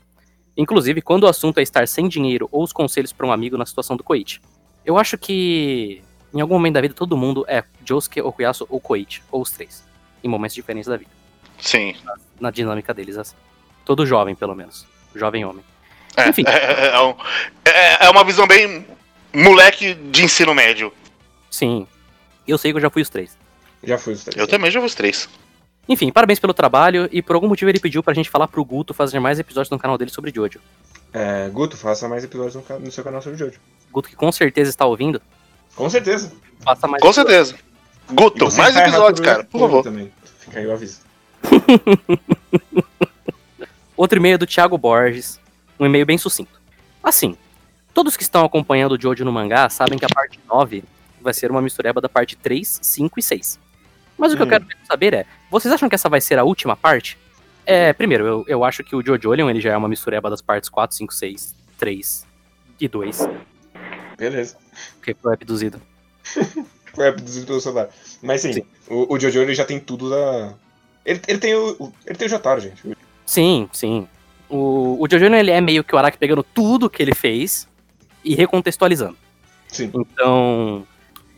Inclusive, 0.55 1.01
quando 1.01 1.23
o 1.23 1.27
assunto 1.27 1.59
é 1.59 1.63
estar 1.63 1.87
sem 1.87 2.07
dinheiro 2.07 2.49
ou 2.51 2.63
os 2.63 2.73
conselhos 2.73 3.13
para 3.13 3.27
um 3.27 3.31
amigo 3.31 3.57
na 3.57 3.65
situação 3.65 3.95
do 3.95 4.03
Koichi. 4.03 4.41
Eu 4.83 4.97
acho 4.97 5.17
que 5.17 6.01
em 6.33 6.41
algum 6.41 6.55
momento 6.55 6.73
da 6.75 6.81
vida 6.81 6.93
todo 6.93 7.15
mundo 7.15 7.45
é 7.47 7.63
Josuke, 7.85 8.19
Okuyasu 8.21 8.65
ou 8.69 8.79
Koichi, 8.79 9.21
ou 9.31 9.41
os 9.41 9.51
três. 9.51 9.85
Em 10.23 10.27
momentos 10.27 10.55
diferentes 10.55 10.87
da 10.89 10.97
vida. 10.97 11.11
Sim. 11.59 11.95
Na 12.39 12.49
dinâmica 12.49 12.93
deles, 12.93 13.17
assim. 13.17 13.35
Todo 13.85 14.05
jovem, 14.05 14.33
pelo 14.33 14.55
menos. 14.55 14.87
Jovem 15.15 15.45
homem. 15.45 15.63
É, 16.15 16.29
Enfim. 16.29 16.43
é, 16.47 16.87
é 16.87 16.99
um- 17.01 17.15
é- 17.63 18.05
é 18.05 18.09
uma 18.09 18.23
visão 18.23 18.47
bem 18.47 18.85
moleque 19.33 19.93
de 19.93 20.23
ensino 20.23 20.53
médio. 20.55 20.91
Sim. 21.51 21.85
Eu 22.47 22.57
sei 22.57 22.71
que 22.71 22.77
eu 22.77 22.81
já 22.81 22.89
fui 22.89 23.01
os 23.03 23.09
três. 23.09 23.37
Já 23.83 23.97
fui 23.97 24.13
os 24.13 24.23
três. 24.23 24.37
Eu 24.37 24.47
também 24.47 24.69
já 24.71 24.79
vi 24.79 24.85
os 24.85 24.95
três. 24.95 25.29
Enfim, 25.89 26.11
parabéns 26.11 26.39
pelo 26.39 26.53
trabalho 26.53 27.07
e 27.11 27.21
por 27.21 27.35
algum 27.35 27.47
motivo 27.47 27.69
ele 27.71 27.79
pediu 27.79 28.03
pra 28.03 28.13
gente 28.13 28.29
falar 28.29 28.47
pro 28.47 28.63
Guto 28.65 28.93
fazer 28.93 29.19
mais 29.19 29.39
episódios 29.39 29.69
no 29.69 29.79
canal 29.79 29.97
dele 29.97 30.11
sobre 30.11 30.31
Jojo. 30.35 30.59
É, 31.13 31.47
Guto, 31.49 31.77
faça 31.77 32.09
mais 32.09 32.23
episódios 32.23 32.55
no, 32.55 32.61
ca- 32.61 32.77
no 32.79 32.91
seu 32.91 33.03
canal 33.03 33.21
sobre 33.21 33.37
Jojo. 33.37 33.57
Guto 33.91 34.09
que 34.09 34.15
com 34.15 34.29
certeza 34.31 34.69
está 34.69 34.85
ouvindo, 34.85 35.21
Com 35.75 35.89
certeza. 35.89 36.31
faça 36.61 36.87
mais 36.87 37.01
Com 37.01 37.13
certeza. 37.13 37.55
E 38.09 38.13
Guto, 38.13 38.53
mais 38.57 38.75
episódios, 38.75 39.21
cara, 39.25 39.43
por 39.45 39.59
favor. 39.61 39.83
Também. 39.83 40.11
Fica 40.39 40.59
aí 40.59 40.67
o 40.67 40.73
aviso. 40.73 40.99
Outro 43.95 44.19
e-mail 44.19 44.37
do 44.37 44.45
Thiago 44.45 44.77
Borges, 44.77 45.39
um 45.79 45.85
e-mail 45.85 46.05
bem 46.05 46.17
sucinto. 46.17 46.59
Assim, 47.01 47.35
todos 47.93 48.15
que 48.17 48.23
estão 48.23 48.45
acompanhando 48.45 48.91
o 48.93 49.01
Jojo 49.01 49.23
no 49.25 49.31
mangá 49.31 49.69
sabem 49.69 49.97
que 49.97 50.05
a 50.05 50.09
parte 50.09 50.39
9 50.47 50.83
vai 51.21 51.33
ser 51.33 51.49
uma 51.49 51.61
mistureba 51.61 51.99
da 52.01 52.09
parte 52.09 52.35
3, 52.35 52.79
5 52.81 53.19
e 53.19 53.23
6. 53.23 53.59
Mas 54.17 54.33
o 54.33 54.35
que 54.35 54.41
eu 54.41 54.45
Hum. 54.47 54.49
quero 54.49 54.65
saber 54.87 55.13
é, 55.13 55.25
vocês 55.51 55.71
acham 55.73 55.87
que 55.87 55.95
essa 55.95 56.09
vai 56.09 56.19
ser 56.21 56.39
a 56.39 56.43
última 56.43 56.75
parte? 56.75 57.17
É, 57.65 57.91
primeiro, 57.93 58.25
eu, 58.25 58.45
eu 58.47 58.63
acho 58.63 58.83
que 58.83 58.95
o 58.95 59.05
Jojo 59.05 59.29
Leon, 59.31 59.49
ele 59.49 59.59
já 59.61 59.71
é 59.73 59.77
uma 59.77 59.87
mistureba 59.89 60.29
das 60.29 60.41
partes 60.41 60.69
4, 60.69 60.95
5, 60.95 61.13
6, 61.13 61.55
3 61.77 62.25
e 62.79 62.87
2, 62.87 63.29
Beleza. 64.17 64.57
que 65.03 65.13
foi 65.13 65.33
abduzido. 65.33 65.81
Foi 66.95 67.11
produzido 67.11 67.45
pelo 67.45 67.61
celular. 67.61 67.89
Mas 68.23 68.41
sim, 68.41 68.53
Sim. 68.53 68.63
O, 68.89 69.13
o 69.13 69.19
Jojo 69.19 69.39
ele 69.39 69.53
já 69.53 69.63
tem 69.63 69.79
tudo 69.79 70.09
da. 70.09 70.55
Ele, 71.05 71.21
ele 71.27 71.37
tem 71.37 71.53
o, 71.53 71.75
o- 71.79 71.93
Ele 72.07 72.15
tem 72.17 72.25
o 72.25 72.29
Jotaro, 72.29 72.59
gente. 72.59 72.97
Sim, 73.23 73.69
sim. 73.71 74.07
O, 74.49 74.97
o 74.99 75.07
Jojo 75.07 75.25
ele 75.25 75.51
é 75.51 75.61
meio 75.61 75.83
que 75.83 75.93
o 75.93 75.97
Araki 75.99 76.17
pegando 76.17 76.41
tudo 76.41 76.89
que 76.89 77.03
ele 77.03 77.13
fez 77.13 77.67
e 78.25 78.33
recontextualizando. 78.33 79.15
Sim. 79.67 79.91
Então. 79.93 80.87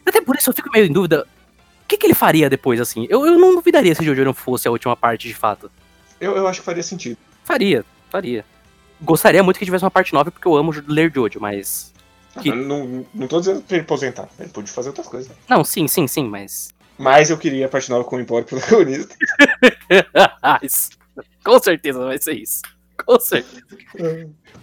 Até 0.05 0.21
por 0.21 0.37
isso 0.37 0.49
eu 0.49 0.53
fico 0.53 0.69
meio 0.71 0.85
em 0.85 0.93
dúvida. 0.93 1.27
O 1.89 1.91
que, 1.91 1.97
que 1.97 2.05
ele 2.05 2.13
faria 2.13 2.47
depois, 2.51 2.79
assim? 2.79 3.07
Eu, 3.09 3.25
eu 3.25 3.39
não 3.39 3.55
duvidaria 3.55 3.95
se 3.95 4.05
Jojo 4.05 4.23
não 4.23 4.31
fosse 4.33 4.67
a 4.67 4.71
última 4.71 4.95
parte 4.95 5.27
de 5.27 5.33
fato. 5.33 5.71
Eu, 6.21 6.35
eu 6.37 6.47
acho 6.47 6.59
que 6.59 6.65
faria 6.65 6.83
sentido. 6.83 7.17
Faria, 7.43 7.83
faria. 8.11 8.45
gostaria 9.01 9.41
muito 9.41 9.57
que 9.57 9.65
tivesse 9.65 9.83
uma 9.83 9.89
parte 9.89 10.13
9, 10.13 10.29
porque 10.29 10.47
eu 10.47 10.55
amo 10.55 10.71
ler 10.87 11.11
Jojo, 11.11 11.39
mas. 11.41 11.91
Que- 12.43 12.49
Eu 12.49 12.55
Não, 12.57 13.03
não 13.11 13.27
tô 13.27 13.39
dizendo 13.39 13.63
pra 13.63 13.77
ele 13.77 13.85
aposentar. 13.85 14.29
Ele 14.39 14.49
pode 14.49 14.69
fazer 14.69 14.89
outras 14.89 15.07
coisas. 15.07 15.31
Não, 15.49 15.63
sim, 15.63 15.87
sim, 15.87 16.07
sim, 16.07 16.27
mas. 16.27 16.69
Mas 16.95 17.31
eu 17.31 17.39
queria 17.39 17.65
a 17.65 17.69
parte 17.69 17.89
nova 17.89 18.03
com 18.03 18.17
o 18.17 18.19
Empório 18.19 18.45
protagonista. 18.45 19.15
Isso. 20.61 20.89
Com 21.43 21.57
certeza 21.59 22.05
vai 22.05 22.19
ser 22.21 22.33
isso. 22.33 22.61
Com 23.03 23.19
certeza. 23.19 23.63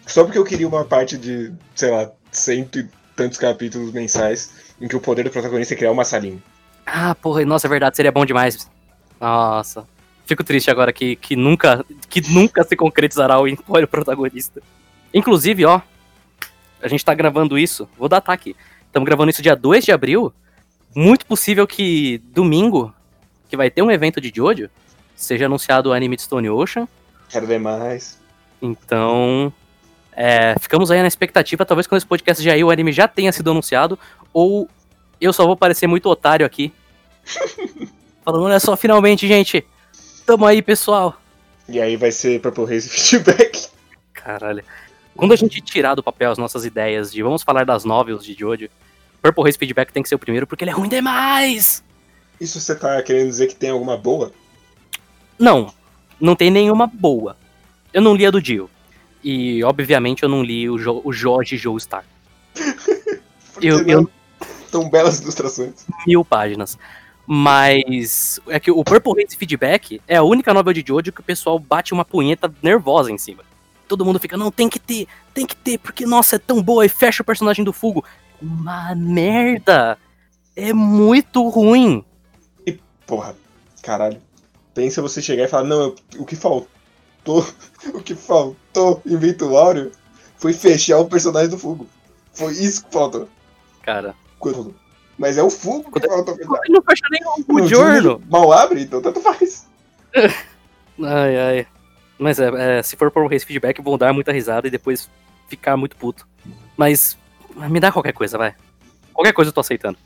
Só 0.07 0.23
porque 0.23 0.39
eu 0.39 0.45
queria 0.45 0.69
uma 0.69 0.85
parte 0.85 1.19
de, 1.19 1.53
sei 1.75 1.91
lá, 1.91 2.09
cento 2.31 2.79
e 2.79 2.89
tantos 3.17 3.37
capítulos 3.39 3.91
mensais 3.93 4.53
em 4.81 4.87
que 4.87 4.95
o 4.95 5.01
poder 5.01 5.25
do 5.25 5.31
protagonista 5.31 5.75
é 5.75 5.77
criar 5.77 5.91
uma 5.91 6.05
salinha. 6.05 6.39
Ah, 6.87 7.15
porra, 7.17 7.45
nossa, 7.45 7.67
é 7.67 7.71
verdade, 7.71 7.97
seria 7.97 8.13
bom 8.13 8.25
demais. 8.25 8.71
Nossa. 9.21 9.87
Fico 10.25 10.45
triste 10.45 10.71
agora 10.71 10.93
que, 10.93 11.17
que 11.17 11.37
nunca 11.37 11.85
que 12.09 12.21
nunca 12.33 12.65
se 12.65 12.77
concretizará 12.77 13.41
o 13.41 13.49
empório 13.49 13.87
protagonista. 13.89 14.63
Inclusive, 15.13 15.65
ó, 15.65 15.81
a 16.81 16.89
gente 16.89 17.05
tá 17.05 17.15
gravando 17.15 17.59
isso, 17.59 17.89
vou 17.99 18.09
datar 18.09 18.35
aqui. 18.35 18.57
Estamos 18.87 19.07
gravando 19.07 19.31
isso 19.31 19.43
dia 19.43 19.55
2 19.55 19.85
de 19.85 19.93
abril. 19.93 20.33
Muito 20.95 21.27
possível 21.27 21.67
que 21.67 22.19
domingo, 22.33 22.95
que 23.49 23.57
vai 23.57 23.71
ter 23.71 23.83
um 23.83 23.91
evento 23.91 24.21
de 24.21 24.33
Jojo, 24.35 24.71
seja 25.15 25.47
anunciado 25.47 25.91
o 25.91 25.93
anime 25.93 26.17
de 26.17 26.23
Stone 26.23 26.49
Ocean. 26.49 26.89
Quero 27.29 27.47
ver 27.47 27.59
mais. 27.59 28.19
Então, 28.63 29.53
é, 30.13 30.59
ficamos 30.59 30.91
aí 30.91 31.01
na 31.03 31.09
expectativa. 31.09 31.67
Talvez 31.67 31.87
quando 31.87 31.99
esse 31.99 32.07
podcast 32.07 32.43
já 32.43 32.57
ir, 32.57 32.65
o 32.65 32.71
anime 32.71 32.93
já 32.93 33.07
tenha 33.07 33.31
sido 33.33 33.51
anunciado. 33.51 33.99
Ou 34.33 34.69
eu 35.21 35.33
só 35.33 35.47
vou 35.47 35.57
parecer 35.57 35.87
muito 35.87 36.09
otário 36.09 36.45
aqui. 36.45 36.73
Falando, 38.25 38.45
olha 38.45 38.61
só, 38.61 38.77
finalmente, 38.77 39.27
gente. 39.29 39.65
Tamo 40.25 40.45
aí, 40.47 40.61
pessoal. 40.61 41.21
E 41.69 41.81
aí 41.81 41.97
vai 41.97 42.11
ser 42.13 42.41
Purple 42.41 42.65
Haze 42.65 42.89
Feedback. 42.91 43.69
Caralho. 44.13 44.63
Quando 45.17 45.33
a 45.33 45.37
gente 45.37 45.61
tirar 45.61 45.95
do 45.95 46.03
papel 46.03 46.31
as 46.31 46.39
nossas 46.39 46.65
ideias 46.65 47.11
de 47.13 47.23
vamos 47.23 47.43
falar 47.43 47.65
das 47.65 47.85
novels 47.85 48.25
de 48.25 48.35
Jojo, 48.35 48.69
Purple 49.23 49.49
Haze 49.49 49.57
Feedback 49.59 49.93
tem 49.93 50.03
que 50.03 50.09
ser 50.09 50.15
o 50.15 50.19
primeiro 50.19 50.47
porque 50.47 50.65
ele 50.65 50.71
é 50.71 50.75
ruim 50.75 50.89
demais. 50.89 51.83
Isso 52.41 52.61
você 52.61 52.75
tá 52.75 53.01
querendo 53.03 53.29
dizer 53.29 53.47
que 53.47 53.55
tem 53.55 53.71
alguma 53.71 53.97
boa? 53.97 54.31
Não, 55.39 55.73
não 56.21 56.37
tem 56.37 56.51
nenhuma 56.51 56.87
boa. 56.87 57.37
Eu 57.95 58.03
não 58.03 58.15
li 58.15 58.27
a 58.27 58.31
do 58.31 58.43
Dio. 58.43 58.69
E, 59.25 59.65
obviamente, 59.65 60.23
eu 60.23 60.29
não 60.29 60.43
li 60.43 60.69
o, 60.69 60.79
jo 60.79 61.01
o 61.03 61.13
Jorge 61.13 61.57
Joestar. 61.57 62.05
Eu- 63.63 63.83
não 63.83 63.91
eu- 63.91 64.11
Tão 64.77 64.91
belas 64.91 65.21
ilustrações. 65.21 65.87
mil 66.07 66.23
páginas. 66.23 66.77
Mas 67.27 68.39
é 68.47 68.61
que 68.61 68.71
o 68.71 68.85
Purple 68.85 69.25
Haze 69.25 69.37
Feedback 69.37 70.03
é 70.07 70.17
a 70.17 70.23
única 70.23 70.53
novel 70.53 70.75
de 70.75 70.85
Jojo 70.87 71.13
que 71.13 71.21
o 71.21 71.25
pessoal 71.25 71.59
bate 71.59 71.95
uma 71.95 72.05
punheta 72.05 72.53
nervosa 72.63 73.11
em 73.11 73.17
cima. 73.17 73.43
Todo 73.89 74.05
mundo 74.05 74.21
fica, 74.21 74.37
não, 74.37 74.51
tem 74.51 74.69
que 74.69 74.79
ter, 74.79 75.09
tem 75.33 75.47
que 75.47 75.57
ter, 75.57 75.79
porque, 75.79 76.05
nossa, 76.05 76.37
é 76.37 76.39
tão 76.39 76.63
boa, 76.63 76.85
e 76.85 76.91
fecha 76.91 77.23
o 77.23 77.27
personagem 77.27 77.65
do 77.65 77.73
Fugo. 77.73 78.05
Uma 78.41 78.95
merda! 78.95 79.97
É 80.55 80.73
muito 80.75 81.49
ruim. 81.49 82.05
Porra, 83.07 83.35
caralho. 83.83 84.21
Pensa 84.75 85.01
você 85.01 85.23
chegar 85.23 85.45
e 85.45 85.49
falar, 85.49 85.65
não, 85.65 85.81
eu- 85.81 85.97
o 86.19 86.27
que 86.27 86.37
faltou, 86.37 86.69
o 87.95 88.03
que 88.03 88.15
faltou 88.15 89.01
em 89.07 89.17
foi 90.37 90.53
fechar 90.53 90.99
o 90.99 91.07
personagem 91.07 91.49
do 91.49 91.59
Fugo. 91.59 91.89
Foi 92.35 92.53
isso 92.53 92.85
que 92.85 92.93
faltou. 92.93 93.27
Cara, 93.83 94.15
Quando- 94.39 94.75
Mas 95.19 95.39
é 95.39 95.43
o 95.43 95.49
Fugo 95.51 95.91
que 95.91 96.07
faltou 96.07 96.37
fechar. 96.37 96.61
ele 96.65 96.75
não 96.75 96.83
fecha 96.83 97.05
nem 97.11 97.21
o 97.25 97.61
No 97.61 97.67
Giorno. 97.69 97.95
Júnior 97.97 98.21
Mal 98.29 98.53
abre, 98.53 98.83
então 98.83 99.01
tanto 99.01 99.21
faz. 99.21 99.67
Ai, 101.03 101.37
ai. 101.39 101.67
Mas 102.19 102.39
é, 102.41 102.79
é, 102.79 102.83
se 102.83 102.97
for 102.97 103.11
Purple 103.11 103.37
Haze 103.37 103.45
Feedback, 103.45 103.83
vão 103.83 103.99
dar 103.99 104.13
muita 104.15 104.33
risada 104.33 104.67
e 104.67 104.71
depois 104.71 105.11
ficar 105.49 105.77
muito 105.77 105.95
puto. 105.97 106.27
Mas 106.77 107.19
me 107.55 107.79
dá 107.79 107.93
qualquer 107.93 108.13
coisa, 108.13 108.39
vai. 108.39 108.55
Qualquer 109.13 109.33
coisa 109.33 109.51
eu 109.51 109.53
tô 109.53 109.61
aceitando. 109.61 109.99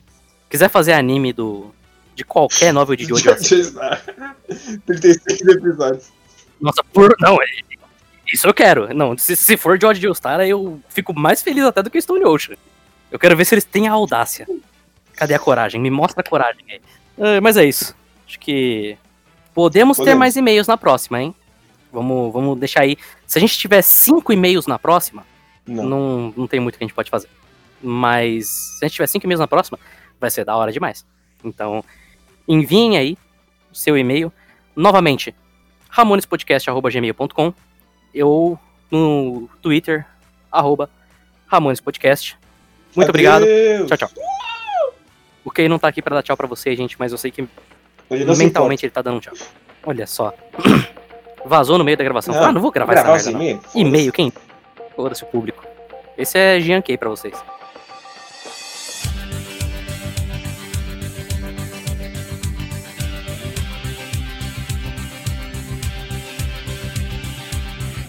Quiser 0.48 0.68
fazer 0.68 0.92
anime 0.94 1.32
do. 1.32 1.72
De 2.16 2.24
qualquer 2.24 2.72
novel 2.72 2.96
de 2.96 3.04
Jojo, 3.06 3.28
eu 3.28 3.34
aceito. 3.34 3.72
Já 3.72 4.00
está. 4.00 4.34
36 4.86 5.40
episódios. 5.42 6.08
Nossa, 6.60 6.82
por. 6.92 7.14
Não, 7.20 7.40
é- 7.40 7.46
isso 8.32 8.46
eu 8.48 8.54
quero. 8.54 8.92
Não, 8.94 9.16
se, 9.16 9.34
se 9.36 9.56
for 9.56 9.80
George 9.80 10.00
Joestar, 10.00 10.40
aí 10.40 10.50
eu 10.50 10.80
fico 10.88 11.12
mais 11.18 11.40
feliz 11.42 11.64
até 11.64 11.82
do 11.82 11.90
que 11.90 12.00
Stone 12.00 12.24
Ocean. 12.24 12.56
Eu 13.10 13.18
quero 13.18 13.36
ver 13.36 13.44
se 13.44 13.54
eles 13.54 13.64
têm 13.64 13.88
a 13.88 13.92
audácia. 13.92 14.46
Cadê 15.14 15.34
a 15.34 15.38
coragem? 15.38 15.80
Me 15.80 15.90
mostra 15.90 16.20
a 16.20 16.28
coragem 16.28 16.64
aí. 16.68 16.80
Ah, 17.18 17.40
mas 17.40 17.56
é 17.56 17.64
isso. 17.64 17.94
Acho 18.26 18.38
que. 18.38 18.96
Podemos, 19.52 19.96
ter 19.96 20.02
Podemos. 20.02 20.18
mais 20.18 20.36
e-mails 20.36 20.66
na 20.66 20.76
próxima, 20.78 21.20
hein? 21.20 21.34
Vamos, 21.92 22.32
vamos 22.32 22.58
deixar 22.58 22.82
aí. 22.82 22.96
Se 23.26 23.36
a 23.36 23.40
gente 23.40 23.58
tiver 23.58 23.82
cinco 23.82 24.32
e-mails 24.32 24.66
na 24.66 24.78
próxima, 24.78 25.26
Não. 25.66 25.84
não, 25.84 26.34
não 26.36 26.46
tem 26.46 26.60
muito 26.60 26.78
que 26.78 26.84
a 26.84 26.86
gente 26.86 26.94
pode 26.94 27.10
fazer. 27.10 27.28
Mas 27.82 28.46
se 28.48 28.84
a 28.84 28.86
gente 28.86 28.94
tiver 28.94 29.08
cinco 29.08 29.26
e-mails 29.26 29.40
na 29.40 29.48
próxima, 29.48 29.78
vai 30.20 30.30
ser 30.30 30.44
da 30.44 30.56
hora 30.56 30.70
demais. 30.70 31.04
Então, 31.44 31.84
enviem 32.46 32.96
aí 32.96 33.18
o 33.72 33.74
seu 33.74 33.98
e-mail. 33.98 34.32
Novamente, 34.76 35.34
ramonespodcast.gmail.com 35.88 37.52
Eu 38.14 38.58
no 38.90 39.48
Twitter, 39.60 40.06
arroba 40.50 40.88
ramonespodcast. 41.46 42.38
Muito 42.94 43.08
obrigado. 43.08 43.42
Adeus. 43.42 43.88
Tchau, 43.88 43.98
tchau. 43.98 44.10
O 45.44 45.50
Kay 45.50 45.68
não 45.68 45.78
tá 45.78 45.88
aqui 45.88 46.02
pra 46.02 46.16
dar 46.16 46.22
tchau 46.22 46.36
pra 46.36 46.46
você, 46.46 46.74
gente, 46.76 46.96
mas 46.98 47.12
eu 47.12 47.18
sei 47.18 47.30
que 47.30 47.48
mentalmente 48.36 48.84
ele 48.84 48.90
tá 48.90 49.02
dando 49.02 49.16
um 49.16 49.20
tchau. 49.20 49.34
Olha 49.84 50.06
só. 50.06 50.34
Vazou 51.44 51.78
no 51.78 51.84
meio 51.84 51.96
da 51.96 52.04
gravação. 52.04 52.34
Não, 52.34 52.44
ah, 52.44 52.52
não 52.52 52.60
vou 52.60 52.70
gravar, 52.70 52.92
Gravar 52.92 53.16
essa 53.16 53.30
assim 53.30 53.38
merda, 53.38 53.62
não. 53.74 53.80
E-mail, 53.80 54.12
quem? 54.12 54.32
Foda-se 54.94 55.24
o 55.24 55.26
público. 55.26 55.64
Esse 56.18 56.38
é 56.38 56.60
Jean 56.60 56.82
Kay 56.82 56.98
pra 56.98 57.08
vocês. 57.08 57.34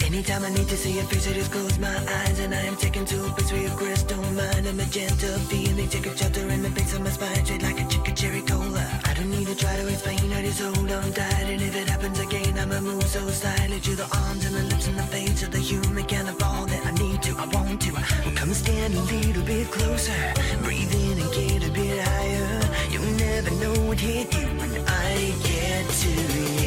Anytime 0.06 0.46
I 0.46 0.50
need 0.50 0.68
to 0.68 0.78
see 0.78 0.92
your 0.92 1.06
face, 1.06 1.28
I 1.28 1.34
just 1.34 1.52
close 1.52 1.80
my 1.80 1.88
eyes 1.88 2.40
and 2.42 2.54
I 2.54 2.68
am 2.68 2.76
taken 2.76 3.06
to 3.06 3.26
a 3.26 3.30
place 3.30 3.52
where 3.52 3.62
your 3.62 3.76
crystal 3.78 4.11
mind, 4.42 4.68
a 4.68 4.74
magenta 4.74 5.28
feeling, 5.50 5.90
take 5.90 6.06
a 6.06 6.18
shelter 6.18 6.48
in 6.50 6.62
the 6.62 6.70
base 6.70 6.94
of 6.94 7.02
my 7.02 7.10
spine, 7.10 7.46
straight 7.46 7.64
like 7.64 7.80
a 7.80 7.86
chicken 7.88 8.16
cherry 8.16 8.42
cola. 8.42 8.86
I 9.06 9.14
don't 9.14 9.30
need 9.30 9.48
to 9.48 9.56
try 9.56 9.76
to 9.76 9.88
explain, 9.88 10.34
I 10.34 10.42
just 10.42 10.62
hold 10.62 10.92
on 10.92 11.12
tight, 11.14 11.48
and 11.54 11.62
if 11.62 11.76
it 11.76 11.90
happens 11.90 12.20
again, 12.20 12.58
I'ma 12.58 12.80
move 12.82 13.04
so 13.04 13.22
slightly 13.30 13.80
to 13.80 13.96
the 13.96 14.08
arms 14.24 14.46
and 14.46 14.56
the 14.56 14.64
lips 14.64 14.88
and 14.88 14.98
the 14.98 15.08
face 15.16 15.44
of 15.44 15.52
the 15.52 15.60
human 15.60 16.06
kind 16.06 16.28
of 16.30 16.42
all 16.44 16.66
that 16.66 16.86
I 16.86 16.92
need 17.04 17.22
to, 17.24 17.32
I 17.38 17.46
want 17.56 17.82
to. 17.82 17.92
Well, 17.94 18.36
come 18.36 18.54
stand 18.54 18.94
a 18.94 19.04
little 19.14 19.44
bit 19.44 19.68
closer, 19.72 20.22
breathe 20.64 20.94
in 20.94 21.16
and 21.24 21.32
get 21.34 21.68
a 21.70 21.72
bit 21.72 22.00
higher. 22.08 22.62
You'll 22.92 23.16
never 23.28 23.52
know 23.62 23.76
what 23.88 24.00
hit 24.00 24.34
you 24.34 24.48
when 24.60 24.72
I 24.88 25.34
get 25.44 25.90
to 26.02 26.10
you. 26.10 26.61